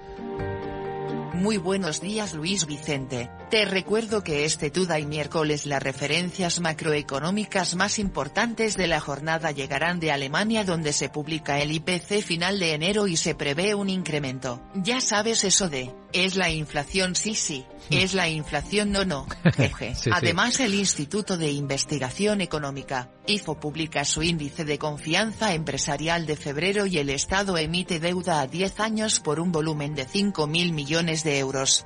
Muy 1.35 1.57
buenos 1.57 1.99
días 1.99 2.33
Luis 2.33 2.65
Vicente, 2.65 3.29
te 3.51 3.65
recuerdo 3.65 4.23
que 4.23 4.45
este 4.45 4.71
Tuda 4.71 4.99
y 4.99 5.05
miércoles 5.05 5.65
las 5.65 5.83
referencias 5.83 6.61
macroeconómicas 6.61 7.75
más 7.75 7.99
importantes 7.99 8.77
de 8.77 8.87
la 8.87 9.01
jornada 9.01 9.51
llegarán 9.51 9.99
de 9.99 10.11
Alemania 10.11 10.63
donde 10.63 10.93
se 10.93 11.09
publica 11.09 11.59
el 11.59 11.73
IPC 11.73 12.23
final 12.23 12.57
de 12.57 12.73
enero 12.73 13.07
y 13.07 13.17
se 13.17 13.35
prevé 13.35 13.75
un 13.75 13.89
incremento. 13.89 14.61
Ya 14.75 15.01
sabes 15.01 15.43
eso 15.43 15.69
de, 15.69 15.93
es 16.13 16.37
la 16.37 16.49
inflación 16.49 17.15
sí 17.15 17.35
sí, 17.35 17.65
es 17.89 18.13
la 18.13 18.29
inflación 18.29 18.91
no 18.93 19.03
no, 19.03 19.27
jeje. 19.55 19.93
Además 20.11 20.59
el 20.61 20.73
Instituto 20.73 21.37
de 21.37 21.51
Investigación 21.51 22.39
Económica, 22.39 23.09
IFO 23.27 23.59
publica 23.59 24.05
su 24.05 24.23
índice 24.23 24.63
de 24.63 24.79
confianza 24.79 25.53
empresarial 25.53 26.25
de 26.25 26.37
febrero 26.37 26.85
y 26.85 26.99
el 26.99 27.09
Estado 27.09 27.57
emite 27.57 27.99
deuda 27.99 28.39
a 28.39 28.47
10 28.47 28.79
años 28.79 29.19
por 29.19 29.41
un 29.41 29.51
volumen 29.51 29.93
de 29.95 30.05
5 30.05 30.47
mil 30.47 30.71
millones 30.71 31.23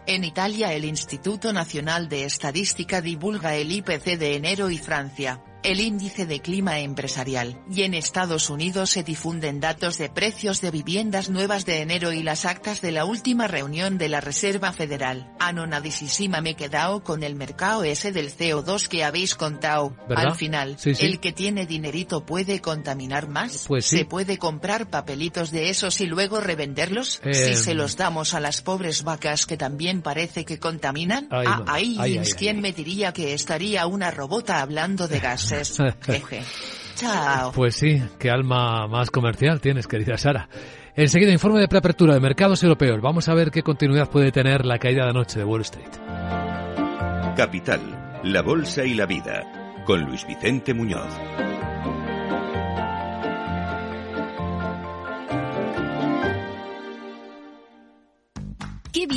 En 0.05 0.25
Italia 0.25 0.73
el 0.73 0.83
Instituto 0.83 1.53
Nacional 1.53 2.09
de 2.09 2.25
Estadística 2.25 2.99
divulga 2.99 3.55
el 3.55 3.71
IPC 3.71 4.17
de 4.17 4.35
enero 4.35 4.69
y 4.69 4.77
Francia, 4.77 5.41
el 5.63 5.79
índice 5.79 6.25
de 6.25 6.39
clima 6.41 6.79
empresarial, 6.79 7.61
y 7.71 7.83
en 7.83 7.93
Estados 7.93 8.49
Unidos 8.49 8.89
se 8.91 9.03
difunden 9.03 9.59
datos 9.59 9.97
de 9.97 10.09
precios 10.09 10.61
de 10.61 10.71
viviendas 10.71 11.29
nuevas 11.29 11.65
de 11.65 11.81
enero 11.81 12.11
y 12.11 12.23
las 12.23 12.45
actas 12.45 12.81
de 12.81 12.91
la 12.91 13.05
última 13.05 13.47
reunión 13.47 13.97
de 13.97 14.09
la 14.09 14.21
Reserva 14.21 14.71
Federal. 14.71 15.31
Anonadisísima 15.39 16.41
me 16.41 16.51
he 16.51 16.55
quedado 16.55 17.03
con 17.03 17.23
el 17.23 17.35
mercado 17.35 17.83
ese 17.83 18.11
del 18.11 18.31
CO2 18.35 18.87
que 18.87 19.03
habéis 19.03 19.35
contado. 19.35 19.95
Al 20.15 20.35
final, 20.35 20.77
el 20.83 21.19
que 21.19 21.31
tiene 21.31 21.65
dinerito 21.65 22.25
puede 22.25 22.61
contaminar 22.61 23.27
más. 23.27 23.65
Pues 23.67 23.85
¿Se 23.85 24.05
puede 24.05 24.37
comprar 24.37 24.89
papelitos 24.89 25.51
de 25.51 25.69
esos 25.69 26.01
y 26.01 26.05
luego 26.05 26.39
revenderlos? 26.39 27.21
Si 27.23 27.29
Eh, 27.29 27.55
se 27.55 27.73
los 27.73 27.97
damos 27.97 28.33
a 28.33 28.39
las 28.39 28.61
pobres 28.61 29.03
vacas 29.03 29.45
que 29.45 29.57
también 29.57 30.01
parece 30.01 30.45
que 30.45 30.59
contaminan. 30.59 31.27
Ay, 31.31 31.45
ah, 31.47 31.63
ahí, 31.67 31.97
ay, 31.99 32.21
¿quién 32.37 32.61
me 32.61 32.71
diría 32.71 33.13
que 33.13 33.33
estaría 33.33 33.85
una 33.87 34.11
robota 34.11 34.61
hablando 34.61 35.07
de 35.07 35.19
Jeje. 35.49 36.43
Chao. 36.95 37.51
Pues 37.53 37.75
sí, 37.75 38.01
qué 38.17 38.29
alma 38.29 38.87
más 38.87 39.09
comercial 39.09 39.61
tienes, 39.61 39.87
querida 39.87 40.17
Sara. 40.17 40.49
Enseguida, 40.95 41.31
informe 41.31 41.61
de 41.61 41.69
preapertura 41.69 42.13
de 42.13 42.19
mercados 42.19 42.61
europeos. 42.61 42.99
Vamos 43.01 43.29
a 43.29 43.33
ver 43.33 43.51
qué 43.51 43.63
continuidad 43.63 44.09
puede 44.09 44.33
tener 44.33 44.65
la 44.65 44.79
caída 44.79 45.05
de 45.05 45.11
anoche 45.11 45.39
de 45.39 45.45
Wall 45.45 45.61
Street. 45.61 45.87
Capital, 47.37 48.19
la 48.23 48.41
Bolsa 48.41 48.83
y 48.83 48.95
la 48.95 49.05
Vida, 49.05 49.83
con 49.85 50.03
Luis 50.03 50.27
Vicente 50.27 50.73
Muñoz. 50.73 51.48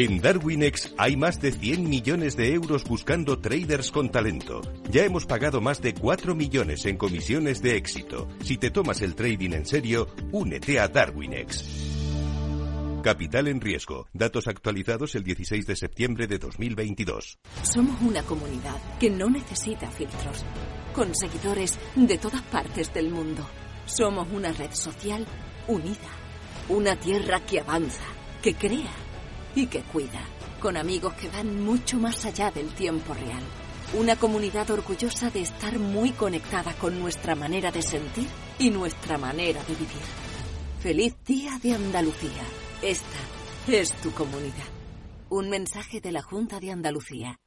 En 0.00 0.20
Darwinex 0.20 0.94
hay 0.96 1.16
más 1.16 1.40
de 1.40 1.50
100 1.50 1.88
millones 1.88 2.36
de 2.36 2.54
euros 2.54 2.84
buscando 2.84 3.40
traders 3.40 3.90
con 3.90 4.12
talento. 4.12 4.62
Ya 4.92 5.04
hemos 5.04 5.26
pagado 5.26 5.60
más 5.60 5.82
de 5.82 5.92
4 5.92 6.36
millones 6.36 6.86
en 6.86 6.96
comisiones 6.96 7.60
de 7.62 7.76
éxito. 7.76 8.28
Si 8.44 8.58
te 8.58 8.70
tomas 8.70 9.02
el 9.02 9.16
trading 9.16 9.54
en 9.54 9.66
serio, 9.66 10.06
únete 10.30 10.78
a 10.78 10.86
Darwinex. 10.86 11.64
Capital 13.02 13.48
en 13.48 13.60
riesgo. 13.60 14.06
Datos 14.12 14.46
actualizados 14.46 15.16
el 15.16 15.24
16 15.24 15.66
de 15.66 15.74
septiembre 15.74 16.28
de 16.28 16.38
2022. 16.38 17.40
Somos 17.64 18.00
una 18.00 18.22
comunidad 18.22 18.80
que 19.00 19.10
no 19.10 19.28
necesita 19.28 19.90
filtros, 19.90 20.44
con 20.94 21.12
seguidores 21.12 21.76
de 21.96 22.18
todas 22.18 22.42
partes 22.42 22.94
del 22.94 23.10
mundo. 23.10 23.44
Somos 23.86 24.28
una 24.30 24.52
red 24.52 24.70
social 24.70 25.26
unida, 25.66 26.12
una 26.68 26.94
tierra 26.94 27.44
que 27.44 27.58
avanza, 27.58 28.04
que 28.40 28.54
crea 28.54 29.07
y 29.58 29.66
que 29.66 29.82
cuida, 29.82 30.24
con 30.60 30.76
amigos 30.76 31.14
que 31.14 31.28
van 31.28 31.62
mucho 31.64 31.98
más 31.98 32.24
allá 32.24 32.50
del 32.50 32.68
tiempo 32.74 33.12
real. 33.12 33.42
Una 33.94 34.16
comunidad 34.16 34.70
orgullosa 34.70 35.30
de 35.30 35.40
estar 35.40 35.78
muy 35.78 36.12
conectada 36.12 36.74
con 36.74 36.98
nuestra 37.00 37.34
manera 37.34 37.72
de 37.72 37.82
sentir 37.82 38.28
y 38.58 38.70
nuestra 38.70 39.18
manera 39.18 39.62
de 39.64 39.74
vivir. 39.74 40.02
Feliz 40.80 41.14
Día 41.26 41.58
de 41.60 41.74
Andalucía. 41.74 42.44
Esta 42.82 43.18
es 43.66 43.92
tu 44.00 44.12
comunidad. 44.12 44.68
Un 45.30 45.50
mensaje 45.50 46.00
de 46.00 46.12
la 46.12 46.22
Junta 46.22 46.60
de 46.60 46.70
Andalucía. 46.70 47.40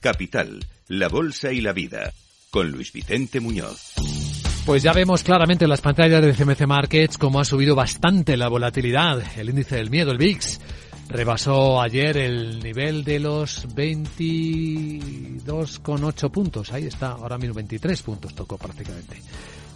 Capital, 0.00 0.64
la 0.88 1.08
Bolsa 1.08 1.52
y 1.52 1.60
la 1.60 1.74
Vida, 1.74 2.10
con 2.50 2.70
Luis 2.70 2.90
Vicente 2.90 3.38
Muñoz. 3.40 3.94
Pues 4.70 4.84
ya 4.84 4.92
vemos 4.92 5.24
claramente 5.24 5.64
en 5.64 5.68
las 5.68 5.80
pantallas 5.80 6.22
de 6.22 6.32
CMC 6.32 6.64
Markets 6.64 7.18
cómo 7.18 7.40
ha 7.40 7.44
subido 7.44 7.74
bastante 7.74 8.36
la 8.36 8.48
volatilidad. 8.48 9.20
El 9.36 9.48
índice 9.48 9.74
del 9.74 9.90
miedo, 9.90 10.12
el 10.12 10.18
VIX, 10.18 10.60
rebasó 11.08 11.82
ayer 11.82 12.16
el 12.16 12.62
nivel 12.62 13.02
de 13.02 13.18
los 13.18 13.66
22,8 13.66 16.30
puntos. 16.30 16.72
Ahí 16.72 16.86
está, 16.86 17.08
ahora 17.08 17.36
mismo 17.36 17.54
23 17.54 18.00
puntos 18.02 18.32
tocó 18.32 18.58
prácticamente. 18.58 19.20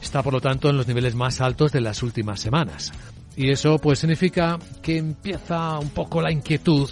Está 0.00 0.22
por 0.22 0.32
lo 0.32 0.40
tanto 0.40 0.70
en 0.70 0.76
los 0.76 0.86
niveles 0.86 1.16
más 1.16 1.40
altos 1.40 1.72
de 1.72 1.80
las 1.80 2.00
últimas 2.04 2.38
semanas. 2.38 2.92
Y 3.36 3.50
eso 3.50 3.78
pues 3.78 3.98
significa 3.98 4.60
que 4.80 4.98
empieza 4.98 5.76
un 5.80 5.90
poco 5.90 6.22
la 6.22 6.30
inquietud 6.30 6.88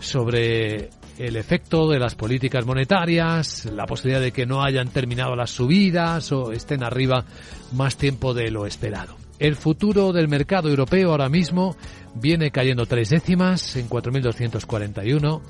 sobre 0.00 0.88
el 1.18 1.36
efecto 1.36 1.88
de 1.88 1.98
las 1.98 2.14
políticas 2.14 2.64
monetarias, 2.64 3.66
la 3.66 3.86
posibilidad 3.86 4.20
de 4.20 4.32
que 4.32 4.46
no 4.46 4.62
hayan 4.62 4.88
terminado 4.88 5.36
las 5.36 5.50
subidas 5.50 6.32
o 6.32 6.52
estén 6.52 6.82
arriba 6.82 7.24
más 7.72 7.96
tiempo 7.96 8.34
de 8.34 8.50
lo 8.50 8.66
esperado. 8.66 9.16
El 9.38 9.56
futuro 9.56 10.12
del 10.12 10.28
mercado 10.28 10.68
europeo 10.68 11.10
ahora 11.10 11.28
mismo 11.28 11.76
viene 12.14 12.50
cayendo 12.50 12.86
tres 12.86 13.10
décimas 13.10 13.76
en 13.76 13.88
4.241. 13.88 15.40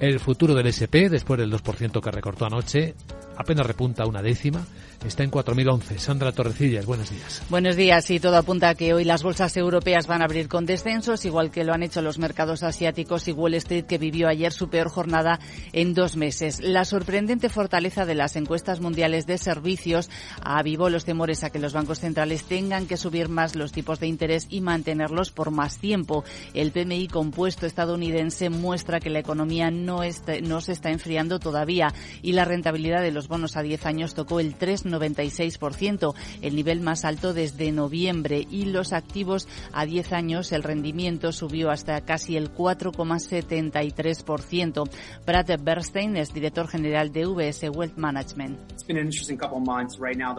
El 0.00 0.20
futuro 0.20 0.54
del 0.54 0.66
SP, 0.68 1.08
después 1.08 1.40
del 1.40 1.52
2% 1.52 2.00
que 2.00 2.10
recortó 2.10 2.46
anoche, 2.46 2.94
apenas 3.36 3.66
repunta 3.66 4.06
una 4.06 4.22
décima 4.22 4.64
está 5.04 5.22
en 5.22 5.30
4.011. 5.30 5.98
Sandra 5.98 6.32
Torrecillas, 6.32 6.86
buenos 6.86 7.10
días. 7.10 7.42
Buenos 7.48 7.76
días 7.76 8.10
y 8.10 8.18
todo 8.20 8.36
apunta 8.36 8.70
a 8.70 8.74
que 8.74 8.94
hoy 8.94 9.04
las 9.04 9.22
bolsas 9.22 9.56
europeas 9.56 10.06
van 10.06 10.22
a 10.22 10.24
abrir 10.24 10.48
con 10.48 10.66
descensos, 10.66 11.24
igual 11.24 11.50
que 11.50 11.64
lo 11.64 11.72
han 11.72 11.82
hecho 11.82 12.02
los 12.02 12.18
mercados 12.18 12.62
asiáticos 12.62 13.28
y 13.28 13.32
Wall 13.32 13.54
Street, 13.54 13.84
que 13.84 13.98
vivió 13.98 14.28
ayer 14.28 14.52
su 14.52 14.68
peor 14.68 14.88
jornada 14.88 15.38
en 15.72 15.94
dos 15.94 16.16
meses. 16.16 16.60
La 16.60 16.84
sorprendente 16.84 17.48
fortaleza 17.48 18.04
de 18.06 18.14
las 18.14 18.36
encuestas 18.36 18.80
mundiales 18.80 19.26
de 19.26 19.38
servicios 19.38 20.10
avivó 20.42 20.90
los 20.90 21.04
temores 21.04 21.44
a 21.44 21.50
que 21.50 21.58
los 21.58 21.72
bancos 21.72 22.00
centrales 22.00 22.44
tengan 22.44 22.86
que 22.86 22.96
subir 22.96 23.28
más 23.28 23.54
los 23.54 23.72
tipos 23.72 24.00
de 24.00 24.08
interés 24.08 24.46
y 24.50 24.60
mantenerlos 24.60 25.30
por 25.30 25.50
más 25.50 25.78
tiempo. 25.78 26.24
El 26.54 26.72
PMI 26.72 27.08
compuesto 27.08 27.66
estadounidense 27.66 28.50
muestra 28.50 29.00
que 29.00 29.10
la 29.10 29.20
economía 29.20 29.70
no, 29.70 30.00
no 30.42 30.60
se 30.60 30.72
está 30.72 30.90
enfriando 30.90 31.38
todavía 31.38 31.94
y 32.22 32.32
la 32.32 32.44
rentabilidad 32.44 33.02
de 33.02 33.12
los 33.12 33.28
bonos 33.28 33.56
a 33.56 33.62
10 33.62 33.86
años 33.86 34.14
tocó 34.14 34.40
el 34.40 34.56
3 34.56 34.87
96%, 34.92 36.14
el 36.42 36.56
nivel 36.56 36.80
más 36.80 37.04
alto 37.04 37.34
desde 37.34 37.72
noviembre, 37.72 38.46
y 38.50 38.66
los 38.66 38.92
activos 38.92 39.48
a 39.72 39.86
10 39.86 40.12
años 40.12 40.52
el 40.52 40.62
rendimiento 40.62 41.32
subió 41.32 41.70
hasta 41.70 42.00
casi 42.02 42.36
el 42.36 42.52
4,73%. 42.52 44.88
Brad 45.26 45.46
Bernstein 45.60 46.16
es 46.16 46.32
director 46.32 46.68
general 46.68 47.12
de 47.12 47.26
VS 47.26 47.70
Wealth 47.70 47.96
Management. 47.96 48.58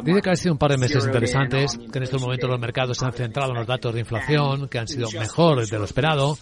Dice 0.04 0.22
que 0.22 0.30
ha 0.30 0.36
sido 0.36 0.54
un 0.54 0.58
par 0.58 0.72
de 0.72 0.78
meses 0.78 1.06
interesantes, 1.06 1.78
que 1.78 1.98
en 1.98 2.04
estos 2.04 2.22
momentos 2.22 2.50
los 2.50 2.60
mercados 2.60 2.98
se 2.98 3.06
han 3.06 3.14
centrado 3.14 3.52
en 3.52 3.58
los 3.58 3.68
datos 3.68 3.94
de 3.94 4.00
inflación, 4.00 4.68
que 4.68 4.80
han 4.80 4.88
sido 4.88 5.10
mejores 5.12 5.70
de 5.70 5.78
lo 5.78 5.86
esperado, 5.86 6.38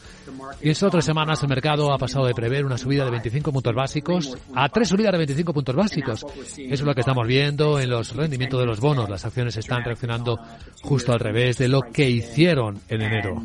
y 0.62 0.66
en 0.66 0.72
estas 0.72 0.88
otras 0.88 1.06
semanas 1.06 1.42
el 1.42 1.50
mercado 1.50 1.92
ha 1.92 1.98
pasado 1.98 2.26
de 2.26 2.34
prever 2.34 2.66
una 2.66 2.78
subida 2.78 3.06
de 3.06 3.12
25 3.12 3.52
puntos 3.52 3.74
básicos 3.74 4.38
a 4.56 4.70
tres 4.70 4.90
subidas 4.90 5.12
de 5.12 5.18
25 5.18 5.54
puntos 5.54 5.76
básicos. 5.76 6.24
Eso 6.24 6.58
es 6.58 6.82
lo 6.82 6.94
que 6.94 7.02
estamos 7.02 7.28
viendo 7.28 7.80
en 7.80 7.90
los 7.90 7.97
los 7.98 8.16
rendimientos 8.16 8.60
de 8.60 8.66
los 8.66 8.80
bonos. 8.80 9.10
Las 9.10 9.26
acciones 9.26 9.58
están 9.58 9.84
reaccionando 9.84 10.40
justo 10.82 11.12
al 11.14 11.20
revés 11.20 11.58
de 11.58 11.68
lo 11.68 11.82
que 11.82 12.10
hicieron 12.10 12.80
en 12.88 13.02
enero. 13.02 13.42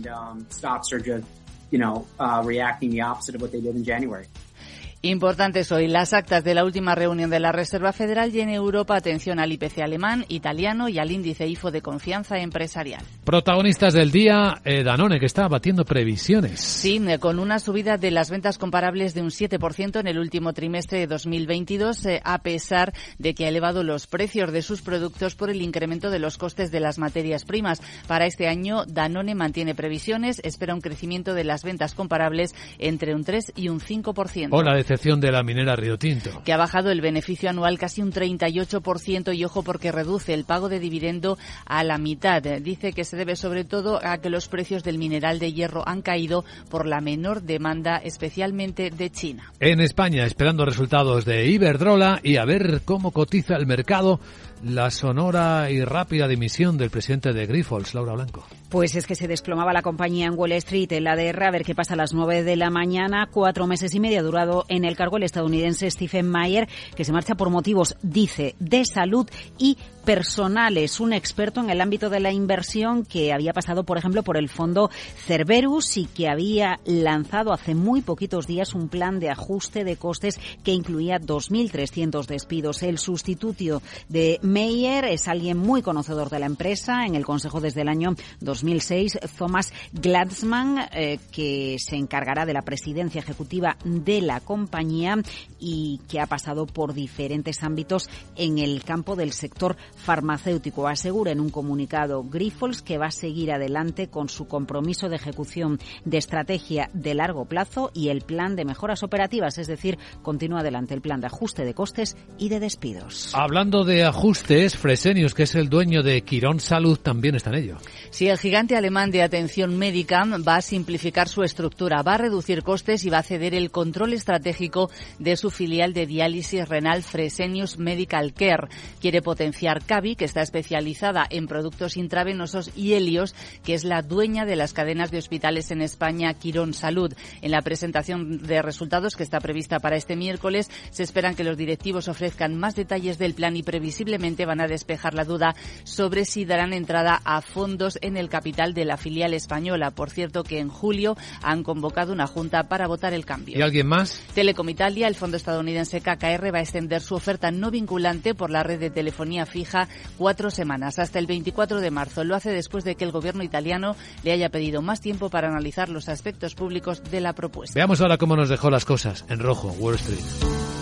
Importantes 5.04 5.72
hoy 5.72 5.88
las 5.88 6.12
actas 6.12 6.44
de 6.44 6.54
la 6.54 6.64
última 6.64 6.94
reunión 6.94 7.28
de 7.28 7.40
la 7.40 7.50
Reserva 7.50 7.92
Federal 7.92 8.32
y 8.32 8.40
en 8.40 8.50
Europa 8.50 8.94
atención 8.94 9.40
al 9.40 9.50
IPC 9.50 9.80
alemán, 9.80 10.24
italiano 10.28 10.88
y 10.88 11.00
al 11.00 11.10
índice 11.10 11.48
IFO 11.48 11.72
de 11.72 11.82
confianza 11.82 12.38
empresarial. 12.38 13.02
Protagonistas 13.24 13.94
del 13.94 14.12
día, 14.12 14.60
eh, 14.64 14.84
Danone, 14.84 15.18
que 15.18 15.26
está 15.26 15.48
batiendo 15.48 15.84
previsiones. 15.84 16.60
Sí, 16.60 17.02
eh, 17.04 17.18
con 17.18 17.40
una 17.40 17.58
subida 17.58 17.96
de 17.96 18.12
las 18.12 18.30
ventas 18.30 18.58
comparables 18.58 19.12
de 19.12 19.22
un 19.22 19.30
7% 19.30 19.98
en 19.98 20.06
el 20.06 20.20
último 20.20 20.52
trimestre 20.52 21.00
de 21.00 21.08
2022, 21.08 22.06
eh, 22.06 22.20
a 22.22 22.38
pesar 22.38 22.92
de 23.18 23.34
que 23.34 23.46
ha 23.46 23.48
elevado 23.48 23.82
los 23.82 24.06
precios 24.06 24.52
de 24.52 24.62
sus 24.62 24.82
productos 24.82 25.34
por 25.34 25.50
el 25.50 25.62
incremento 25.62 26.10
de 26.10 26.20
los 26.20 26.38
costes 26.38 26.70
de 26.70 26.78
las 26.78 27.00
materias 27.00 27.44
primas. 27.44 27.82
Para 28.06 28.26
este 28.26 28.46
año, 28.46 28.84
Danone 28.86 29.34
mantiene 29.34 29.74
previsiones, 29.74 30.40
espera 30.44 30.76
un 30.76 30.80
crecimiento 30.80 31.34
de 31.34 31.42
las 31.42 31.64
ventas 31.64 31.96
comparables 31.96 32.54
entre 32.78 33.16
un 33.16 33.24
3 33.24 33.54
y 33.56 33.68
un 33.68 33.80
5%. 33.80 34.50
Hola, 34.52 34.78
de 34.92 35.32
la 35.32 35.42
minera 35.42 35.74
Río 35.74 35.98
Tinto. 35.98 36.42
Que 36.44 36.52
ha 36.52 36.56
bajado 36.56 36.90
el 36.90 37.00
beneficio 37.00 37.48
anual 37.48 37.78
casi 37.78 38.02
un 38.02 38.12
38% 38.12 39.34
y 39.34 39.44
ojo 39.44 39.62
porque 39.62 39.90
reduce 39.90 40.34
el 40.34 40.44
pago 40.44 40.68
de 40.68 40.80
dividendo 40.80 41.38
a 41.64 41.82
la 41.82 41.98
mitad. 41.98 42.42
Dice 42.42 42.92
que 42.92 43.04
se 43.04 43.16
debe 43.16 43.36
sobre 43.36 43.64
todo 43.64 44.00
a 44.04 44.18
que 44.18 44.30
los 44.30 44.48
precios 44.48 44.84
del 44.84 44.98
mineral 44.98 45.38
de 45.38 45.52
hierro 45.52 45.82
han 45.88 46.02
caído 46.02 46.44
por 46.70 46.86
la 46.86 47.00
menor 47.00 47.42
demanda, 47.42 47.96
especialmente 47.96 48.90
de 48.90 49.10
China. 49.10 49.52
En 49.60 49.80
España, 49.80 50.24
esperando 50.24 50.64
resultados 50.64 51.24
de 51.24 51.46
Iberdrola 51.46 52.20
y 52.22 52.36
a 52.36 52.44
ver 52.44 52.82
cómo 52.84 53.10
cotiza 53.12 53.56
el 53.56 53.66
mercado 53.66 54.20
la 54.62 54.90
sonora 54.90 55.70
y 55.70 55.84
rápida 55.84 56.28
dimisión 56.28 56.76
del 56.76 56.90
presidente 56.90 57.32
de 57.32 57.46
Grifols, 57.46 57.94
Laura 57.94 58.12
Blanco. 58.12 58.46
Pues 58.72 58.96
es 58.96 59.06
que 59.06 59.14
se 59.14 59.28
desplomaba 59.28 59.74
la 59.74 59.82
compañía 59.82 60.24
en 60.24 60.32
Wall 60.34 60.52
Street 60.52 60.90
en 60.92 61.04
la 61.04 61.14
DR, 61.14 61.44
a 61.44 61.50
ver 61.50 61.62
qué 61.62 61.74
pasa 61.74 61.92
a 61.92 61.96
las 61.98 62.14
nueve 62.14 62.42
de 62.42 62.56
la 62.56 62.70
mañana. 62.70 63.28
Cuatro 63.30 63.66
meses 63.66 63.94
y 63.94 64.00
medio 64.00 64.20
ha 64.20 64.22
durado 64.22 64.64
en 64.68 64.86
el 64.86 64.96
cargo 64.96 65.18
el 65.18 65.24
estadounidense 65.24 65.90
Stephen 65.90 66.26
Mayer, 66.26 66.70
que 66.96 67.04
se 67.04 67.12
marcha 67.12 67.34
por 67.34 67.50
motivos, 67.50 67.96
dice, 68.00 68.54
de 68.60 68.86
salud 68.86 69.28
y 69.58 69.76
personales. 70.06 71.00
Un 71.00 71.12
experto 71.12 71.60
en 71.60 71.68
el 71.70 71.80
ámbito 71.80 72.10
de 72.10 72.20
la 72.20 72.32
inversión 72.32 73.04
que 73.04 73.32
había 73.32 73.52
pasado, 73.52 73.84
por 73.84 73.98
ejemplo, 73.98 74.22
por 74.22 74.38
el 74.38 74.48
fondo 74.48 74.90
Cerberus 75.26 75.98
y 75.98 76.06
que 76.06 76.28
había 76.28 76.80
lanzado 76.86 77.52
hace 77.52 77.74
muy 77.74 78.00
poquitos 78.00 78.46
días 78.46 78.74
un 78.74 78.88
plan 78.88 79.20
de 79.20 79.30
ajuste 79.30 79.84
de 79.84 79.96
costes 79.96 80.40
que 80.64 80.72
incluía 80.72 81.20
2.300 81.20 82.26
despidos. 82.26 82.82
El 82.82 82.98
sustituto 82.98 83.82
de 84.08 84.38
Mayer 84.42 85.04
es 85.04 85.28
alguien 85.28 85.58
muy 85.58 85.82
conocedor 85.82 86.30
de 86.30 86.38
la 86.38 86.46
empresa. 86.46 87.04
En 87.04 87.14
el 87.14 87.26
Consejo 87.26 87.60
desde 87.60 87.82
el 87.82 87.88
año 87.88 88.14
2006, 88.62 89.18
Thomas 89.36 89.72
Gladsman, 89.92 90.88
eh, 90.92 91.18
que 91.32 91.76
se 91.78 91.96
encargará 91.96 92.46
de 92.46 92.52
la 92.52 92.62
presidencia 92.62 93.18
ejecutiva 93.20 93.76
de 93.84 94.20
la 94.20 94.40
compañía 94.40 95.16
y 95.58 96.00
que 96.08 96.20
ha 96.20 96.26
pasado 96.26 96.66
por 96.66 96.94
diferentes 96.94 97.62
ámbitos 97.62 98.08
en 98.36 98.58
el 98.58 98.84
campo 98.84 99.16
del 99.16 99.32
sector 99.32 99.76
farmacéutico. 99.96 100.86
Asegura 100.86 101.32
en 101.32 101.40
un 101.40 101.50
comunicado 101.50 102.22
Grifols 102.22 102.82
que 102.82 102.98
va 102.98 103.06
a 103.06 103.10
seguir 103.10 103.52
adelante 103.52 104.08
con 104.08 104.28
su 104.28 104.46
compromiso 104.46 105.08
de 105.08 105.16
ejecución 105.16 105.80
de 106.04 106.18
estrategia 106.18 106.88
de 106.92 107.14
largo 107.14 107.46
plazo 107.46 107.90
y 107.94 108.08
el 108.08 108.20
plan 108.20 108.54
de 108.54 108.64
mejoras 108.64 109.02
operativas, 109.02 109.58
es 109.58 109.66
decir, 109.66 109.98
continúa 110.22 110.60
adelante 110.60 110.94
el 110.94 111.00
plan 111.00 111.20
de 111.20 111.26
ajuste 111.26 111.64
de 111.64 111.74
costes 111.74 112.16
y 112.38 112.48
de 112.48 112.60
despidos. 112.60 113.34
Hablando 113.34 113.84
de 113.84 114.04
ajustes, 114.04 114.76
Fresenius, 114.76 115.34
que 115.34 115.44
es 115.44 115.54
el 115.56 115.68
dueño 115.68 116.02
de 116.02 116.22
Quirón 116.22 116.60
Salud, 116.60 116.98
también 116.98 117.34
está 117.34 117.50
en 117.50 117.56
ello. 117.56 117.76
Sí, 118.10 118.28
el 118.28 118.38
gigante 118.38 118.51
alemán 118.54 119.10
de 119.10 119.22
atención 119.22 119.78
médica 119.78 120.22
va 120.46 120.56
a 120.56 120.62
simplificar 120.62 121.26
su 121.26 121.42
estructura, 121.42 122.02
va 122.02 122.14
a 122.14 122.18
reducir 122.18 122.62
costes 122.62 123.04
y 123.04 123.08
va 123.08 123.18
a 123.18 123.22
ceder 123.22 123.54
el 123.54 123.70
control 123.70 124.12
estratégico 124.12 124.90
de 125.18 125.36
su 125.36 125.50
filial 125.50 125.94
de 125.94 126.06
diálisis 126.06 126.68
renal 126.68 127.02
Fresenius 127.02 127.78
Medical 127.78 128.34
Care. 128.34 128.68
Quiere 129.00 129.22
potenciar 129.22 129.82
Cavi, 129.84 130.16
que 130.16 130.26
está 130.26 130.42
especializada 130.42 131.24
en 131.30 131.46
productos 131.46 131.96
intravenosos, 131.96 132.70
y 132.76 132.92
Helios, 132.92 133.34
que 133.64 133.72
es 133.72 133.84
la 133.84 134.02
dueña 134.02 134.44
de 134.44 134.56
las 134.56 134.74
cadenas 134.74 135.10
de 135.10 135.18
hospitales 135.18 135.70
en 135.70 135.80
España, 135.80 136.34
Quirón 136.34 136.74
Salud. 136.74 137.14
En 137.40 137.52
la 137.52 137.62
presentación 137.62 138.42
de 138.42 138.60
resultados 138.60 139.16
que 139.16 139.22
está 139.22 139.40
prevista 139.40 139.80
para 139.80 139.96
este 139.96 140.14
miércoles, 140.14 140.70
se 140.90 141.04
esperan 141.04 141.34
que 141.34 141.44
los 141.44 141.56
directivos 141.56 142.08
ofrezcan 142.08 142.54
más 142.58 142.76
detalles 142.76 143.16
del 143.16 143.34
plan 143.34 143.56
y 143.56 143.62
previsiblemente 143.62 144.44
van 144.44 144.60
a 144.60 144.68
despejar 144.68 145.14
la 145.14 145.24
duda 145.24 145.54
sobre 145.84 146.26
si 146.26 146.44
darán 146.44 146.74
entrada 146.74 147.20
a 147.24 147.40
fondos 147.40 147.98
en 148.02 148.18
el 148.18 148.28
capital 148.28 148.41
de 148.42 148.84
la 148.84 148.96
filial 148.96 149.34
española. 149.34 149.90
Por 149.90 150.10
cierto, 150.10 150.42
que 150.42 150.58
en 150.58 150.68
julio 150.68 151.16
han 151.42 151.62
convocado 151.62 152.12
una 152.12 152.26
junta 152.26 152.64
para 152.64 152.86
votar 152.86 153.14
el 153.14 153.24
cambio. 153.24 153.58
¿Y 153.58 153.62
alguien 153.62 153.86
más? 153.86 154.20
Telecom 154.34 154.68
Italia, 154.68 155.08
el 155.08 155.14
fondo 155.14 155.36
estadounidense 155.36 156.00
KKR, 156.00 156.52
va 156.52 156.58
a 156.58 156.62
extender 156.62 157.00
su 157.00 157.14
oferta 157.14 157.50
no 157.50 157.70
vinculante 157.70 158.34
por 158.34 158.50
la 158.50 158.62
red 158.62 158.80
de 158.80 158.90
telefonía 158.90 159.46
fija 159.46 159.88
cuatro 160.18 160.50
semanas, 160.50 160.98
hasta 160.98 161.18
el 161.18 161.26
24 161.26 161.80
de 161.80 161.90
marzo. 161.90 162.24
Lo 162.24 162.34
hace 162.34 162.50
después 162.50 162.84
de 162.84 162.94
que 162.96 163.04
el 163.04 163.12
gobierno 163.12 163.42
italiano 163.42 163.96
le 164.22 164.32
haya 164.32 164.48
pedido 164.48 164.82
más 164.82 165.00
tiempo 165.00 165.30
para 165.30 165.48
analizar 165.48 165.88
los 165.88 166.08
aspectos 166.08 166.54
públicos 166.54 167.02
de 167.10 167.20
la 167.20 167.32
propuesta. 167.32 167.74
Veamos 167.78 168.00
ahora 168.00 168.18
cómo 168.18 168.36
nos 168.36 168.48
dejó 168.48 168.70
las 168.70 168.84
cosas 168.84 169.24
en 169.28 169.38
rojo 169.38 169.68
Wall 169.78 169.94
Street. 169.94 170.81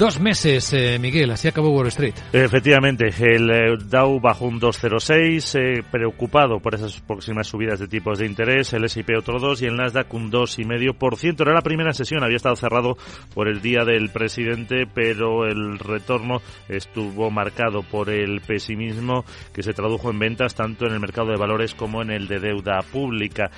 Dos 0.00 0.18
meses, 0.18 0.72
eh, 0.72 0.98
Miguel, 0.98 1.30
así 1.30 1.46
acabó 1.46 1.68
Wall 1.68 1.88
Street. 1.88 2.14
Efectivamente, 2.32 3.10
el 3.18 3.50
eh, 3.50 3.76
Dow 3.84 4.18
bajó 4.18 4.46
un 4.46 4.58
2,06, 4.58 5.58
eh, 5.60 5.84
preocupado 5.90 6.58
por 6.58 6.74
esas 6.74 6.98
próximas 7.02 7.48
subidas 7.48 7.80
de 7.80 7.86
tipos 7.86 8.18
de 8.18 8.24
interés, 8.24 8.72
el 8.72 8.84
S&P 8.84 9.14
otro 9.14 9.38
2 9.38 9.60
y 9.60 9.66
el 9.66 9.76
Nasdaq 9.76 10.14
un 10.14 10.32
2,5%. 10.32 11.42
Era 11.42 11.52
la 11.52 11.60
primera 11.60 11.92
sesión, 11.92 12.24
había 12.24 12.38
estado 12.38 12.56
cerrado 12.56 12.96
por 13.34 13.46
el 13.46 13.60
día 13.60 13.84
del 13.84 14.08
presidente, 14.08 14.86
pero 14.86 15.44
el 15.44 15.78
retorno 15.78 16.40
estuvo 16.70 17.30
marcado 17.30 17.82
por 17.82 18.08
el 18.08 18.40
pesimismo 18.40 19.26
que 19.52 19.62
se 19.62 19.74
tradujo 19.74 20.08
en 20.08 20.18
ventas 20.18 20.54
tanto 20.54 20.86
en 20.86 20.94
el 20.94 21.00
mercado 21.00 21.28
de 21.28 21.36
valores 21.36 21.74
como 21.74 22.00
en 22.00 22.10
el 22.10 22.26
de 22.26 22.40
deuda 22.40 22.78
pública. 22.90 23.50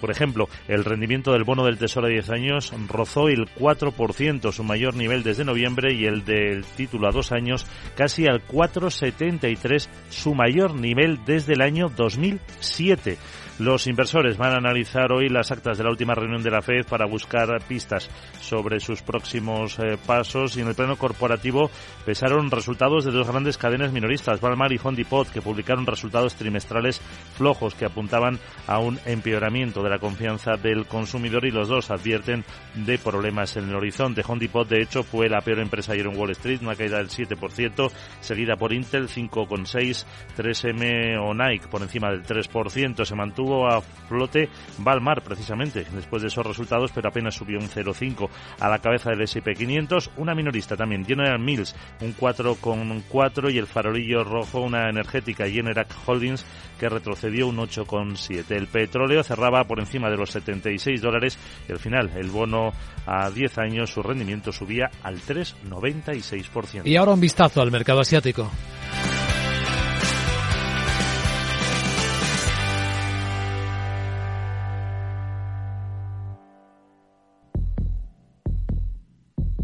por 0.00 0.10
ejemplo, 0.10 0.48
el 0.66 0.82
rendimiento 0.82 1.32
del 1.32 1.44
bono 1.44 1.66
del 1.66 1.76
Tesoro 1.76 2.06
a 2.06 2.10
10 2.10 2.30
años 2.30 2.72
rozó 2.88 3.28
el 3.28 3.50
4%, 3.54 4.50
su 4.50 4.64
mayor 4.64 4.96
nivel 4.96 5.22
desde 5.22 5.44
noviembre 5.44 5.89
y 5.92 6.06
el 6.06 6.24
del 6.24 6.64
título 6.64 7.08
a 7.08 7.12
dos 7.12 7.32
años 7.32 7.66
casi 7.96 8.26
al 8.26 8.46
4,73, 8.46 9.88
su 10.08 10.34
mayor 10.34 10.74
nivel 10.74 11.20
desde 11.24 11.54
el 11.54 11.62
año 11.62 11.88
2007. 11.88 13.18
Los 13.60 13.86
inversores 13.86 14.38
van 14.38 14.54
a 14.54 14.56
analizar 14.56 15.12
hoy 15.12 15.28
las 15.28 15.50
actas 15.50 15.76
de 15.76 15.84
la 15.84 15.90
última 15.90 16.14
reunión 16.14 16.42
de 16.42 16.50
la 16.50 16.62
FED 16.62 16.86
para 16.88 17.04
buscar 17.04 17.62
pistas 17.68 18.08
sobre 18.40 18.80
sus 18.80 19.02
próximos 19.02 19.78
eh, 19.78 19.98
pasos 20.06 20.56
y 20.56 20.62
en 20.62 20.68
el 20.68 20.74
plano 20.74 20.96
corporativo 20.96 21.70
pesaron 22.06 22.50
resultados 22.50 23.04
de 23.04 23.10
dos 23.10 23.28
grandes 23.28 23.58
cadenas 23.58 23.92
minoristas, 23.92 24.42
Walmart 24.42 24.72
y 24.72 24.80
Home 24.82 24.96
Depot, 24.96 25.30
que 25.30 25.42
publicaron 25.42 25.84
resultados 25.84 26.36
trimestrales 26.36 27.02
flojos 27.36 27.74
que 27.74 27.84
apuntaban 27.84 28.38
a 28.66 28.78
un 28.78 28.98
empeoramiento 29.04 29.82
de 29.82 29.90
la 29.90 29.98
confianza 29.98 30.52
del 30.52 30.86
consumidor 30.86 31.44
y 31.44 31.50
los 31.50 31.68
dos 31.68 31.90
advierten 31.90 32.46
de 32.74 32.96
problemas 32.96 33.58
en 33.58 33.68
el 33.68 33.74
horizonte. 33.74 34.22
Home 34.26 34.40
Depot, 34.40 34.66
de 34.66 34.80
hecho, 34.80 35.02
fue 35.02 35.28
la 35.28 35.42
peor 35.42 35.58
empresa 35.58 35.92
ayer 35.92 36.06
en 36.06 36.18
Wall 36.18 36.30
Street, 36.30 36.62
una 36.62 36.76
caída 36.76 36.96
del 36.96 37.10
7%, 37.10 37.90
seguida 38.20 38.56
por 38.56 38.72
Intel 38.72 39.06
5,6%, 39.06 40.06
3M 40.38 41.18
o 41.20 41.34
Nike 41.34 41.68
por 41.68 41.82
encima 41.82 42.10
del 42.10 42.22
3%. 42.22 43.04
Se 43.04 43.14
mantuvo 43.14 43.49
a 43.68 43.80
flote 43.80 44.48
Valmar 44.78 45.22
precisamente 45.22 45.86
después 45.92 46.22
de 46.22 46.28
esos 46.28 46.44
resultados, 46.44 46.90
pero 46.92 47.08
apenas 47.08 47.34
subió 47.34 47.58
un 47.58 47.68
0,5 47.68 48.28
a 48.58 48.68
la 48.68 48.78
cabeza 48.78 49.10
del 49.10 49.22
S&P 49.22 49.54
500. 49.54 50.10
Una 50.16 50.34
minorista 50.34 50.76
también, 50.76 51.04
General 51.04 51.38
Mills, 51.38 51.74
un 52.00 52.14
4,4 52.16 53.52
y 53.52 53.58
el 53.58 53.66
farolillo 53.66 54.24
rojo, 54.24 54.60
una 54.60 54.88
energética 54.88 55.48
Generac 55.48 55.88
Holdings 56.06 56.44
que 56.78 56.88
retrocedió 56.88 57.46
un 57.46 57.58
8,7. 57.58 58.50
El 58.50 58.66
petróleo 58.66 59.22
cerraba 59.22 59.64
por 59.64 59.78
encima 59.80 60.10
de 60.10 60.16
los 60.16 60.30
76 60.30 61.00
dólares 61.00 61.38
y 61.68 61.72
al 61.72 61.78
final 61.78 62.10
el 62.16 62.30
bono 62.30 62.72
a 63.06 63.30
10 63.30 63.58
años 63.58 63.90
su 63.90 64.02
rendimiento 64.02 64.50
subía 64.50 64.90
al 65.02 65.20
3,96%. 65.20 66.82
Y 66.86 66.96
ahora 66.96 67.12
un 67.12 67.20
vistazo 67.20 67.60
al 67.60 67.70
mercado 67.70 68.00
asiático. 68.00 68.50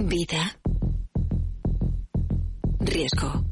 Vida. 0.06 0.56
Riesgo. 2.78 3.44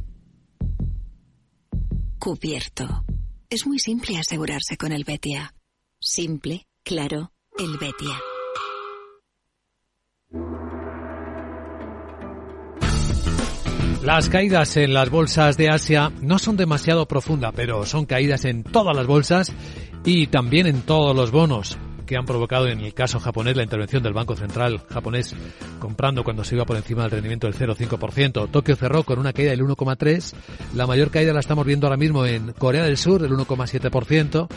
Cubierto. 2.20 3.04
Es 3.50 3.66
muy 3.66 3.80
simple 3.80 4.18
asegurarse 4.18 4.76
con 4.76 4.92
el 4.92 5.02
Betia. 5.02 5.52
Simple, 5.98 6.68
claro, 6.84 7.32
el 7.58 7.76
Betia. 7.76 8.20
Las 14.04 14.28
caídas 14.28 14.76
en 14.76 14.94
las 14.94 15.10
bolsas 15.10 15.56
de 15.56 15.70
Asia 15.70 16.12
no 16.20 16.38
son 16.38 16.56
demasiado 16.56 17.08
profundas, 17.08 17.52
pero 17.56 17.84
son 17.84 18.06
caídas 18.06 18.44
en 18.44 18.62
todas 18.62 18.94
las 18.94 19.08
bolsas 19.08 19.52
y 20.04 20.28
también 20.28 20.68
en 20.68 20.82
todos 20.82 21.16
los 21.16 21.32
bonos 21.32 21.76
que 22.06 22.16
han 22.16 22.24
provocado 22.24 22.68
en 22.68 22.80
el 22.80 22.94
caso 22.94 23.20
japonés 23.20 23.56
la 23.56 23.62
intervención 23.62 24.02
del 24.02 24.12
Banco 24.12 24.36
Central 24.36 24.80
japonés 24.88 25.34
comprando 25.78 26.24
cuando 26.24 26.44
se 26.44 26.54
iba 26.54 26.64
por 26.64 26.76
encima 26.76 27.02
del 27.02 27.12
rendimiento 27.12 27.46
del 27.46 27.56
0,5%. 27.56 28.50
Tokio 28.50 28.76
cerró 28.76 29.02
con 29.02 29.18
una 29.18 29.32
caída 29.32 29.50
del 29.50 29.62
1,3%. 29.62 30.34
La 30.74 30.86
mayor 30.86 31.10
caída 31.10 31.32
la 31.32 31.40
estamos 31.40 31.66
viendo 31.66 31.86
ahora 31.86 31.96
mismo 31.96 32.24
en 32.26 32.52
Corea 32.52 32.84
del 32.84 32.96
Sur, 32.96 33.22
el 33.22 33.32
1,7%. 33.32 34.48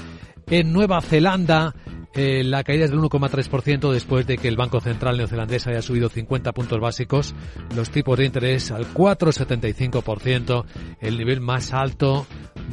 En 0.50 0.72
Nueva 0.72 1.02
Zelanda, 1.02 1.76
eh, 2.14 2.44
la 2.44 2.64
caída 2.64 2.86
es 2.86 2.92
del 2.92 3.00
1,3% 3.00 3.92
después 3.92 4.26
de 4.26 4.38
que 4.38 4.48
el 4.48 4.56
Banco 4.56 4.80
Central 4.80 5.18
neozelandés 5.18 5.68
haya 5.68 5.82
subido 5.82 6.10
50 6.10 6.54
puntos 6.54 6.80
básicos, 6.80 7.36
los 7.76 7.90
tipos 7.90 8.18
de 8.18 8.26
interés 8.26 8.72
al 8.72 8.88
4,75%, 8.94 10.66
el 11.02 11.18
nivel 11.18 11.42
más 11.42 11.74
alto 11.74 12.26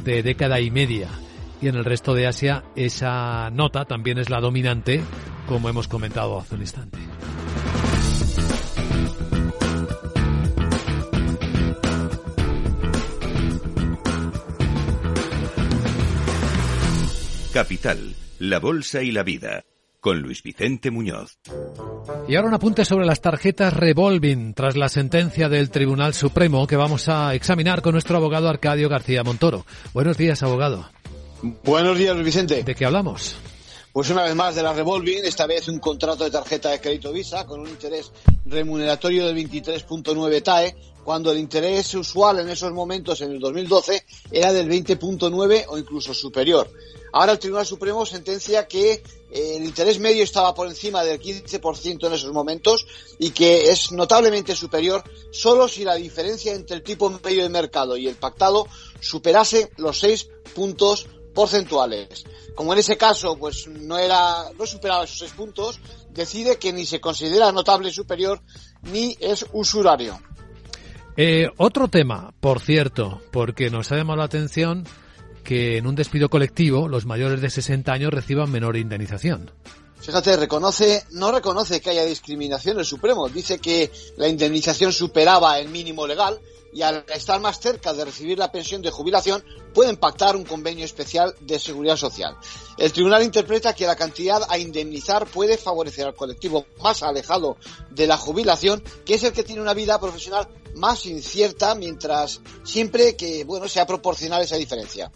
de 0.03 0.23
década 0.23 0.61
y 0.61 0.71
media 0.71 1.09
y 1.61 1.67
en 1.67 1.75
el 1.75 1.85
resto 1.85 2.13
de 2.13 2.27
Asia 2.27 2.63
esa 2.75 3.49
nota 3.51 3.85
también 3.85 4.17
es 4.17 4.29
la 4.29 4.39
dominante, 4.39 5.01
como 5.47 5.69
hemos 5.69 5.87
comentado 5.87 6.39
hace 6.39 6.55
un 6.55 6.61
instante. 6.61 6.99
Capital, 17.55 18.13
la 18.39 18.59
Bolsa 18.59 19.01
y 19.01 19.13
la 19.13 19.23
Vida, 19.23 19.63
con 20.01 20.19
Luis 20.19 20.43
Vicente 20.43 20.91
Muñoz. 20.91 21.39
Y 22.27 22.35
ahora 22.35 22.49
un 22.49 22.53
apunte 22.53 22.83
sobre 22.83 23.05
las 23.05 23.21
tarjetas 23.21 23.73
revolving 23.73 24.53
tras 24.53 24.75
la 24.75 24.89
sentencia 24.89 25.47
del 25.47 25.69
Tribunal 25.69 26.13
Supremo 26.13 26.67
que 26.67 26.75
vamos 26.75 27.07
a 27.07 27.33
examinar 27.33 27.81
con 27.81 27.93
nuestro 27.93 28.17
abogado 28.17 28.49
Arcadio 28.49 28.89
García 28.89 29.23
Montoro. 29.23 29.65
Buenos 29.93 30.17
días, 30.17 30.43
abogado. 30.43 30.89
Buenos 31.63 31.95
días, 31.95 32.17
Vicente. 32.23 32.63
¿De 32.63 32.73
qué 32.73 32.85
hablamos? 32.85 33.35
Pues 33.93 34.09
una 34.09 34.23
vez 34.23 34.33
más 34.33 34.55
de 34.55 34.63
la 34.63 34.73
revolving, 34.73 35.23
esta 35.23 35.45
vez 35.45 35.67
un 35.67 35.77
contrato 35.77 36.23
de 36.23 36.31
tarjeta 36.31 36.71
de 36.71 36.81
crédito 36.81 37.11
Visa 37.11 37.45
con 37.45 37.59
un 37.59 37.69
interés 37.69 38.11
remuneratorio 38.45 39.27
del 39.27 39.37
23.9 39.37 40.41
TAE, 40.41 40.75
cuando 41.03 41.31
el 41.31 41.37
interés 41.37 41.93
usual 41.93 42.39
en 42.39 42.49
esos 42.49 42.73
momentos, 42.73 43.21
en 43.21 43.31
el 43.31 43.39
2012, 43.39 44.05
era 44.31 44.51
del 44.51 44.67
20.9 44.67 45.65
o 45.67 45.77
incluso 45.77 46.15
superior. 46.15 46.67
Ahora 47.13 47.33
el 47.33 47.39
Tribunal 47.39 47.67
Supremo 47.67 48.07
sentencia 48.07 48.67
que 48.67 49.03
eh, 49.31 49.55
el 49.57 49.65
interés 49.65 49.99
medio 49.99 50.23
estaba 50.23 50.55
por 50.55 50.67
encima 50.67 51.03
del 51.03 51.21
15% 51.21 52.07
en 52.07 52.13
esos 52.13 52.33
momentos 52.33 52.87
y 53.19 53.29
que 53.29 53.69
es 53.69 53.91
notablemente 53.91 54.55
superior 54.55 55.03
solo 55.31 55.67
si 55.67 55.85
la 55.85 55.93
diferencia 55.93 56.53
entre 56.53 56.77
el 56.77 56.83
tipo 56.83 57.11
medio 57.23 57.43
de 57.43 57.49
mercado 57.49 57.97
y 57.97 58.07
el 58.07 58.15
pactado 58.15 58.67
superase 58.99 59.69
los 59.77 59.99
6 59.99 60.27
puntos 60.55 61.07
porcentuales. 61.35 62.25
Como 62.55 62.73
en 62.73 62.79
ese 62.79 62.97
caso, 62.97 63.37
pues 63.37 63.67
no 63.67 63.99
era, 63.99 64.45
no 64.57 64.65
superaba 64.65 65.03
esos 65.03 65.19
seis 65.19 65.33
puntos, 65.33 65.79
decide 66.11 66.57
que 66.57 66.73
ni 66.73 66.85
se 66.85 67.01
considera 67.01 67.51
notable 67.51 67.91
superior 67.91 68.41
ni 68.81 69.15
es 69.19 69.45
usurario. 69.51 70.19
Eh, 71.17 71.49
otro 71.57 71.89
tema, 71.89 72.33
por 72.39 72.59
cierto, 72.59 73.21
porque 73.31 73.69
nos 73.69 73.91
ha 73.91 73.97
llamado 73.97 74.17
la 74.17 74.25
atención 74.25 74.85
que 75.43 75.77
en 75.77 75.85
un 75.85 75.95
despido 75.95 76.29
colectivo 76.29 76.87
los 76.87 77.05
mayores 77.05 77.41
de 77.41 77.49
60 77.49 77.91
años 77.91 78.13
reciban 78.13 78.51
menor 78.51 78.77
indemnización. 78.77 79.51
Fíjate, 80.01 80.37
reconoce, 80.37 81.03
no 81.11 81.31
reconoce 81.31 81.81
que 81.81 81.89
haya 81.89 82.05
discriminación 82.05 82.79
el 82.79 82.85
Supremo. 82.85 83.27
Dice 83.29 83.59
que 83.59 83.91
la 84.17 84.27
indemnización 84.27 84.91
superaba 84.91 85.59
el 85.59 85.69
mínimo 85.69 86.05
legal 86.05 86.39
y 86.75 86.81
al 86.81 87.05
estar 87.07 87.39
más 87.39 87.61
cerca 87.61 87.93
de 87.93 88.03
recibir 88.03 88.37
la 88.37 88.51
pensión 88.51 88.81
de 88.81 88.91
jubilación 88.91 89.41
pueden 89.73 89.95
pactar 89.95 90.35
un 90.35 90.43
convenio 90.43 90.83
especial 90.83 91.33
de 91.39 91.57
seguridad 91.57 91.95
social. 91.95 92.35
El 92.77 92.91
tribunal 92.91 93.23
interpreta 93.23 93.73
que 93.73 93.87
la 93.87 93.95
cantidad 93.95 94.41
a 94.49 94.57
indemnizar 94.57 95.25
puede 95.25 95.57
favorecer 95.57 96.05
al 96.05 96.15
colectivo 96.15 96.65
más 96.83 97.01
alejado 97.01 97.55
de 97.91 98.07
la 98.07 98.17
jubilación, 98.17 98.83
que 99.05 99.13
es 99.13 99.23
el 99.23 99.31
que 99.31 99.43
tiene 99.43 99.61
una 99.61 99.73
vida 99.73 99.97
profesional 100.01 100.49
más 100.75 101.05
incierta, 101.05 101.75
mientras 101.75 102.41
siempre 102.65 103.15
que 103.15 103.45
bueno 103.45 103.69
sea 103.69 103.87
proporcional 103.87 104.41
esa 104.41 104.57
diferencia. 104.57 105.09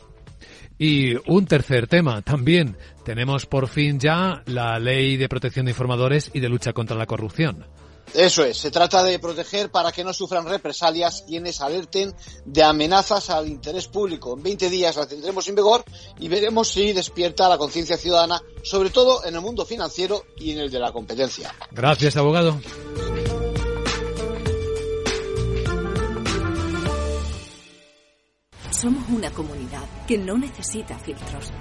Y 0.77 1.15
un 1.29 1.45
tercer 1.45 1.87
tema 1.87 2.21
también. 2.21 2.77
Tenemos 3.03 3.45
por 3.45 3.67
fin 3.67 3.99
ya 3.99 4.43
la 4.45 4.79
ley 4.79 5.17
de 5.17 5.27
protección 5.27 5.65
de 5.65 5.71
informadores 5.71 6.31
y 6.33 6.39
de 6.39 6.47
lucha 6.47 6.71
contra 6.71 6.95
la 6.95 7.05
corrupción. 7.05 7.65
Eso 8.13 8.43
es, 8.43 8.57
se 8.57 8.71
trata 8.71 9.03
de 9.03 9.19
proteger 9.19 9.69
para 9.69 9.91
que 9.91 10.03
no 10.03 10.13
sufran 10.13 10.47
represalias 10.47 11.23
quienes 11.27 11.61
alerten 11.61 12.13
de 12.45 12.63
amenazas 12.63 13.29
al 13.29 13.47
interés 13.47 13.87
público. 13.87 14.35
En 14.35 14.43
20 14.43 14.69
días 14.69 14.95
la 14.95 15.07
tendremos 15.07 15.47
en 15.47 15.55
vigor 15.55 15.83
y 16.19 16.27
veremos 16.27 16.69
si 16.69 16.91
despierta 16.91 17.47
la 17.47 17.57
conciencia 17.57 17.97
ciudadana, 17.97 18.41
sobre 18.63 18.89
todo 18.89 19.23
en 19.25 19.35
el 19.35 19.41
mundo 19.41 19.65
financiero 19.65 20.23
y 20.37 20.51
en 20.51 20.59
el 20.59 20.71
de 20.71 20.79
la 20.79 20.91
competencia. 20.91 21.53
Gracias, 21.71 22.17
abogado. 22.17 22.59
Somos 28.71 29.09
una 29.09 29.29
comunidad 29.31 29.83
que 30.07 30.17
no 30.17 30.37
necesita 30.37 30.97
filtros, 30.99 31.51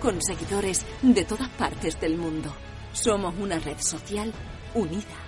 con 0.00 0.22
seguidores 0.22 0.86
de 1.02 1.24
todas 1.24 1.48
partes 1.50 2.00
del 2.00 2.16
mundo. 2.16 2.54
Somos 2.92 3.34
una 3.38 3.58
red 3.58 3.78
social 3.80 4.32
unida 4.74 5.27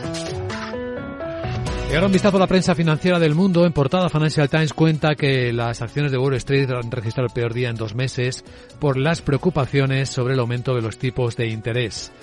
Y 1.91 1.93
ahora 1.93 2.07
un 2.07 2.13
vistazo 2.13 2.37
a 2.37 2.39
la 2.39 2.47
prensa 2.47 2.73
financiera 2.73 3.19
del 3.19 3.35
mundo. 3.35 3.65
En 3.65 3.73
portada 3.73 4.07
Financial 4.07 4.47
Times 4.47 4.73
cuenta 4.73 5.13
que 5.15 5.51
las 5.51 5.81
acciones 5.81 6.13
de 6.13 6.17
Wall 6.17 6.35
Street 6.35 6.69
han 6.69 6.89
registrado 6.89 7.27
el 7.27 7.33
peor 7.33 7.53
día 7.53 7.67
en 7.67 7.75
dos 7.75 7.95
meses 7.95 8.45
por 8.79 8.95
las 8.95 9.21
preocupaciones 9.21 10.07
sobre 10.07 10.35
el 10.35 10.39
aumento 10.39 10.73
de 10.73 10.81
los 10.81 10.97
tipos 10.97 11.35
de 11.35 11.47
interés. 11.47 12.13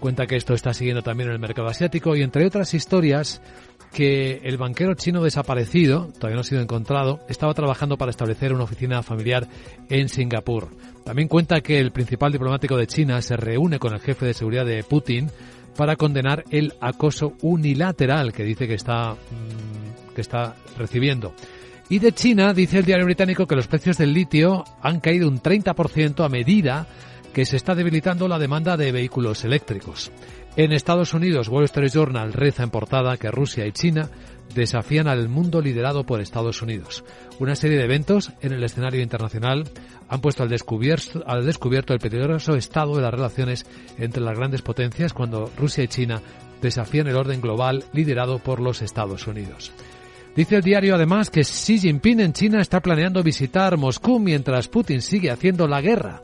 Cuenta 0.00 0.26
que 0.26 0.36
esto 0.36 0.54
está 0.54 0.72
siguiendo 0.72 1.02
también 1.02 1.28
en 1.28 1.34
el 1.34 1.40
mercado 1.40 1.68
asiático 1.68 2.16
y 2.16 2.22
entre 2.22 2.46
otras 2.46 2.72
historias 2.72 3.42
que 3.92 4.40
el 4.44 4.56
banquero 4.56 4.94
chino 4.94 5.22
desaparecido, 5.22 6.06
todavía 6.14 6.36
no 6.36 6.40
ha 6.40 6.44
sido 6.44 6.62
encontrado, 6.62 7.20
estaba 7.28 7.52
trabajando 7.52 7.98
para 7.98 8.10
establecer 8.10 8.54
una 8.54 8.64
oficina 8.64 9.02
familiar 9.02 9.46
en 9.90 10.08
Singapur. 10.08 10.68
También 11.04 11.28
cuenta 11.28 11.60
que 11.60 11.78
el 11.78 11.92
principal 11.92 12.32
diplomático 12.32 12.78
de 12.78 12.86
China 12.86 13.20
se 13.20 13.36
reúne 13.36 13.78
con 13.78 13.92
el 13.92 14.00
jefe 14.00 14.24
de 14.24 14.32
seguridad 14.32 14.64
de 14.64 14.82
Putin 14.84 15.30
para 15.78 15.94
condenar 15.94 16.42
el 16.50 16.74
acoso 16.80 17.34
unilateral 17.40 18.32
que 18.32 18.42
dice 18.42 18.66
que 18.66 18.74
está, 18.74 19.12
mm, 19.12 20.12
que 20.12 20.20
está 20.20 20.56
recibiendo. 20.76 21.34
Y 21.88 22.00
de 22.00 22.10
China 22.10 22.52
dice 22.52 22.78
el 22.78 22.84
diario 22.84 23.04
británico 23.04 23.46
que 23.46 23.54
los 23.54 23.68
precios 23.68 23.96
del 23.96 24.12
litio 24.12 24.64
han 24.82 24.98
caído 24.98 25.28
un 25.28 25.40
30% 25.40 26.24
a 26.24 26.28
medida 26.28 26.88
que 27.32 27.46
se 27.46 27.56
está 27.56 27.76
debilitando 27.76 28.26
la 28.26 28.40
demanda 28.40 28.76
de 28.76 28.90
vehículos 28.90 29.44
eléctricos. 29.44 30.10
En 30.56 30.72
Estados 30.72 31.14
Unidos, 31.14 31.46
Wall 31.46 31.66
Street 31.66 31.92
Journal 31.92 32.32
reza 32.32 32.64
en 32.64 32.70
portada 32.70 33.16
que 33.16 33.30
Rusia 33.30 33.64
y 33.64 33.70
China 33.70 34.10
desafían 34.54 35.08
al 35.08 35.28
mundo 35.28 35.60
liderado 35.60 36.04
por 36.04 36.20
Estados 36.20 36.62
Unidos. 36.62 37.04
Una 37.38 37.54
serie 37.54 37.78
de 37.78 37.84
eventos 37.84 38.32
en 38.40 38.52
el 38.52 38.64
escenario 38.64 39.02
internacional 39.02 39.64
han 40.08 40.20
puesto 40.20 40.42
al 40.42 40.48
descubierto, 40.48 41.22
al 41.26 41.44
descubierto 41.44 41.92
el 41.92 42.00
peligroso 42.00 42.54
estado 42.54 42.96
de 42.96 43.02
las 43.02 43.12
relaciones 43.12 43.66
entre 43.98 44.22
las 44.22 44.38
grandes 44.38 44.62
potencias 44.62 45.12
cuando 45.12 45.50
Rusia 45.56 45.84
y 45.84 45.88
China 45.88 46.22
desafían 46.60 47.06
el 47.06 47.16
orden 47.16 47.40
global 47.40 47.84
liderado 47.92 48.38
por 48.38 48.60
los 48.60 48.82
Estados 48.82 49.26
Unidos. 49.26 49.72
Dice 50.34 50.56
el 50.56 50.62
diario 50.62 50.94
además 50.94 51.30
que 51.30 51.42
Xi 51.42 51.78
Jinping 51.78 52.20
en 52.20 52.32
China 52.32 52.60
está 52.60 52.80
planeando 52.80 53.22
visitar 53.22 53.76
Moscú 53.76 54.18
mientras 54.18 54.68
Putin 54.68 55.02
sigue 55.02 55.30
haciendo 55.30 55.66
la 55.66 55.80
guerra, 55.80 56.22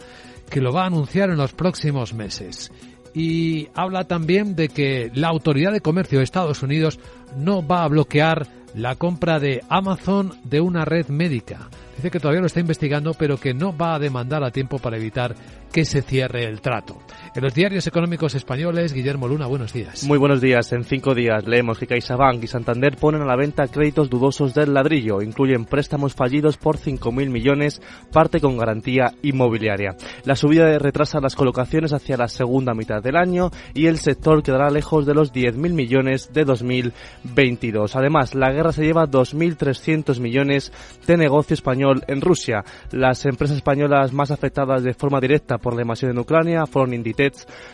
que 0.49 0.61
lo 0.61 0.73
va 0.73 0.85
a 0.85 0.87
anunciar 0.87 1.31
en 1.31 1.37
los 1.37 1.53
próximos 1.53 2.15
meses. 2.15 2.71
Y 3.15 3.69
habla 3.75 4.05
también 4.05 4.57
de 4.57 4.69
que 4.69 5.11
la 5.15 5.29
Autoridad 5.29 5.73
de 5.73 5.81
Comercio 5.81 6.19
de 6.19 6.25
Estados 6.25 6.63
Unidos 6.63 6.99
no 7.37 7.67
va 7.67 7.85
a 7.85 7.89
bloquear 7.89 8.47
la 8.75 8.97
compra 8.97 9.39
de 9.39 9.63
Amazon 9.69 10.35
de 10.43 10.61
una 10.61 10.85
red 10.85 11.07
médica. 11.07 11.69
Dice 11.97 12.11
que 12.11 12.19
todavía 12.19 12.41
lo 12.41 12.49
está 12.49 12.61
investigando, 12.61 13.15
pero 13.15 13.39
que 13.39 13.55
no 13.55 13.77
va 13.77 13.95
a 13.95 13.99
demandar 14.01 14.43
a 14.43 14.51
tiempo 14.51 14.79
para 14.79 14.97
evitar 14.97 15.37
que 15.73 15.85
se 15.85 16.03
cierre 16.03 16.45
el 16.45 16.61
trato. 16.61 16.99
En 17.37 17.43
los 17.43 17.53
diarios 17.53 17.85
económicos 17.89 18.37
españoles, 18.37 18.93
Guillermo 18.93 19.27
Luna, 19.27 19.49
buenos 19.49 19.73
días. 19.73 20.05
Muy 20.05 20.19
buenos 20.19 20.41
días. 20.41 20.73
En 20.73 20.85
cinco 20.85 21.17
días 21.17 21.49
leemos 21.49 21.81
que 21.81 21.89
CaixaBank 21.89 22.45
y 22.45 22.47
Santander 22.47 22.97
ponen 22.97 23.23
a 23.23 23.27
la 23.27 23.35
venta 23.35 23.67
créditos 23.67 24.09
dudosos 24.09 24.55
del 24.55 24.73
ladrillo. 24.73 25.21
Incluyen 25.21 25.65
préstamos 25.65 26.15
fallidos 26.15 26.59
por 26.59 26.77
5.000 26.77 27.31
millones, 27.31 27.83
parte 28.13 28.41
con 28.41 28.57
garantía 28.57 29.15
inmobiliaria. 29.23 29.97
La 30.23 30.37
subida 30.37 30.79
retrasa 30.79 31.19
las 31.19 31.35
colocaciones 31.35 31.93
hacia 31.93 32.17
la 32.17 32.29
segunda 32.29 32.73
mitad 32.73 33.03
del 33.03 33.17
año 33.17 33.51
y 33.75 33.87
el 33.87 33.99
sector 33.99 34.45
quedará 34.45 34.71
lejos 34.71 35.05
de 35.05 35.15
los 35.15 35.33
10.000 35.33 35.73
millones 35.73 36.33
de 36.33 36.45
2022. 36.45 37.97
Además, 37.97 38.37
la 38.37 38.53
guerra 38.53 38.71
se 38.71 38.85
lleva 38.85 39.09
2.300 39.09 40.21
millones 40.21 40.73
de 41.05 41.17
negocio 41.17 41.55
español 41.55 42.05
en 42.07 42.21
Rusia. 42.21 42.63
Las 42.93 43.27
empresas 43.27 43.57
españolas 43.57 44.13
más 44.13 44.31
afectadas 44.31 44.85
de 44.85 44.95
forma 44.95 45.19
directa 45.19 45.59
por 45.59 45.75
la 45.75 45.83
invasión 45.83 46.13
en 46.13 46.21
Ucrania 46.21 46.67
fueron 46.67 46.95
Inditex, 46.95 47.24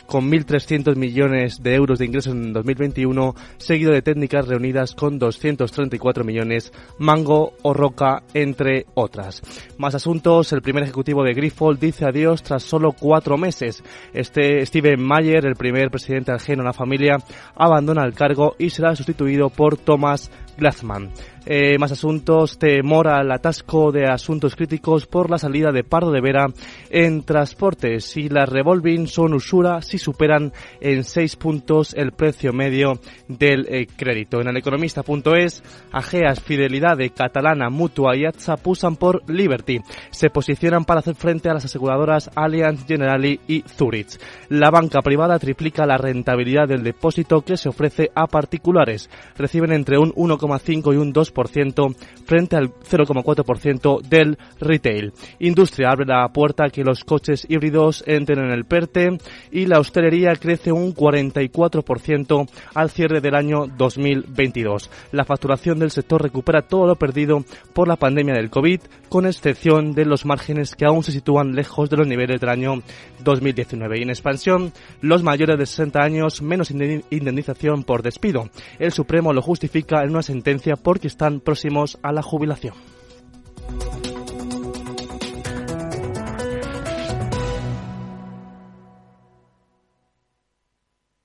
con 0.07 0.31
1.300 0.31 0.97
millones 0.97 1.63
de 1.63 1.75
euros 1.75 1.99
de 1.99 2.07
ingresos 2.07 2.33
en 2.33 2.53
2021, 2.53 3.35
seguido 3.59 3.93
de 3.93 4.03
técnicas 4.03 4.49
reunidas 4.49 4.95
con 4.95 5.19
234 5.19 6.25
millones, 6.25 6.73
Mango 6.99 7.55
o 7.63 7.75
Roca, 7.75 8.23
entre 8.35 8.87
otras. 8.95 9.43
Más 9.79 9.95
asuntos, 9.95 10.53
el 10.53 10.63
primer 10.63 10.85
ejecutivo 10.85 11.23
de 11.23 11.35
Grifold 11.35 11.81
dice 11.81 12.05
adiós 12.05 12.43
tras 12.43 12.63
solo 12.63 12.93
cuatro 12.93 13.37
meses. 13.37 13.83
Este 14.13 14.65
Steven 14.67 15.01
Mayer, 15.01 15.47
el 15.47 15.57
primer 15.57 15.91
presidente 15.91 16.33
ajeno 16.33 16.63
a 16.63 16.67
la 16.67 16.73
familia, 16.73 17.19
abandona 17.55 18.05
el 18.05 18.15
cargo 18.15 18.55
y 18.59 18.71
será 18.71 18.95
sustituido 18.97 19.51
por 19.51 19.77
Thomas 19.77 20.31
Glassman. 20.57 21.11
Eh, 21.53 21.79
más 21.81 21.91
asuntos, 21.91 22.61
temor 22.61 23.09
al 23.09 23.33
atasco 23.33 23.91
de 23.91 24.05
asuntos 24.05 24.55
críticos 24.55 25.07
por 25.07 25.29
la 25.29 25.37
salida 25.37 25.73
de 25.73 25.83
Pardo 25.83 26.13
de 26.13 26.21
Vera 26.21 26.47
en 26.91 27.25
transportes 27.25 28.17
y 28.17 28.29
las 28.29 28.49
revolving 28.49 29.09
son 29.09 29.35
usura 29.35 29.83
si 29.83 29.99
superan 29.99 30.53
en 30.81 31.03
seis 31.03 31.35
puntos 31.35 31.93
el 31.95 32.13
precio 32.13 32.53
medio 32.53 33.01
del 33.27 33.67
eh, 33.69 33.89
crédito. 33.97 34.41
En 34.41 34.47
el 34.47 34.59
economista.es, 34.59 35.65
Ageas, 35.91 36.41
Fidelidad 36.41 36.97
de 36.97 37.11
Catalana, 37.11 37.69
Mutua 37.69 38.17
y 38.17 38.27
ATSA 38.27 38.57
pusan 38.57 38.95
por 38.95 39.29
Liberty. 39.29 39.81
Se 40.13 40.31
posicionan 40.31 40.85
para 40.85 41.01
hacer 41.01 41.17
frente 41.17 41.51
a 41.51 41.55
las 41.55 41.65
aseguradoras 41.65 42.31
Allianz 42.37 42.87
Generali 42.87 43.41
y 43.49 43.63
Zurich. 43.63 44.21
La 44.51 44.71
banca 44.71 45.03
privada 45.03 45.41
triplica 45.41 45.85
la 45.85 45.99
rentabilidad 45.99 46.69
del 46.69 46.85
depósito 46.85 47.41
que 47.41 47.57
se 47.57 47.71
ofrece 47.71 48.13
a 48.15 48.29
particulares. 48.29 49.11
Reciben 49.37 49.73
entre 49.73 49.99
un 49.99 50.13
1,5 50.13 50.95
y 50.95 50.97
un 50.97 51.13
2 51.13 51.33
frente 51.49 52.57
al 52.57 52.70
0,4% 52.70 54.03
del 54.03 54.38
retail. 54.61 55.12
Industria 55.38 55.91
abre 55.91 56.07
la 56.07 56.28
puerta 56.28 56.64
a 56.64 56.70
que 56.70 56.84
los 56.84 57.05
coches 57.05 57.47
híbridos 57.49 58.05
entren 58.07 58.41
en 58.41 58.51
el 58.51 58.64
PERTE 58.64 59.18
y 59.51 59.66
la 59.66 59.78
hostelería 59.78 60.34
crece 60.36 60.72
un 60.72 60.95
44% 60.95 62.49
al 62.74 62.91
cierre 62.91 63.20
del 63.20 63.34
año 63.34 63.66
2022. 63.66 64.91
La 65.12 65.24
facturación 65.24 65.78
del 65.78 65.91
sector 65.91 66.22
recupera 66.22 66.62
todo 66.62 66.86
lo 66.86 66.97
perdido 66.97 67.45
por 67.72 67.88
la 67.88 67.97
pandemia 67.97 68.34
del 68.34 68.51
COVID, 68.51 68.80
con 69.09 69.26
excepción 69.26 69.93
de 69.93 70.05
los 70.05 70.24
márgenes 70.24 70.74
que 70.74 70.84
aún 70.84 71.03
se 71.03 71.12
sitúan 71.12 71.55
lejos 71.55 71.91
de 71.91 71.97
los 71.97 72.07
niveles 72.07 72.41
del 72.41 72.51
año 72.51 72.82
2019. 73.24 73.99
Y 73.99 74.03
en 74.03 74.11
expansión, 74.11 74.72
los 75.01 75.22
mayores 75.22 75.59
de 75.59 75.66
60 75.66 76.01
años 76.01 76.43
menos 76.43 76.70
indemnización 76.70 77.84
por 77.84 78.03
despido. 78.03 78.49
El 78.78 78.93
Supremo 78.93 79.32
lo 79.32 79.43
justifica 79.43 80.03
en 80.03 80.11
una 80.11 80.22
sentencia 80.22 80.76
porque 80.76 81.09
están 81.21 81.41
próximos 81.41 81.99
a 82.03 82.12
la 82.12 82.23
jubilación. 82.23 82.75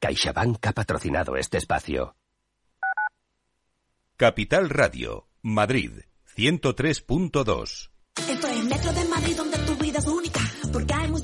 CaixaBank 0.02 0.68
ha 0.68 0.74
patrocinado 0.74 1.38
este 1.38 1.60
espacio. 1.60 2.18
Capital 4.18 4.70
Radio, 4.70 5.30
Madrid, 5.42 6.02
103.2. 6.36 7.90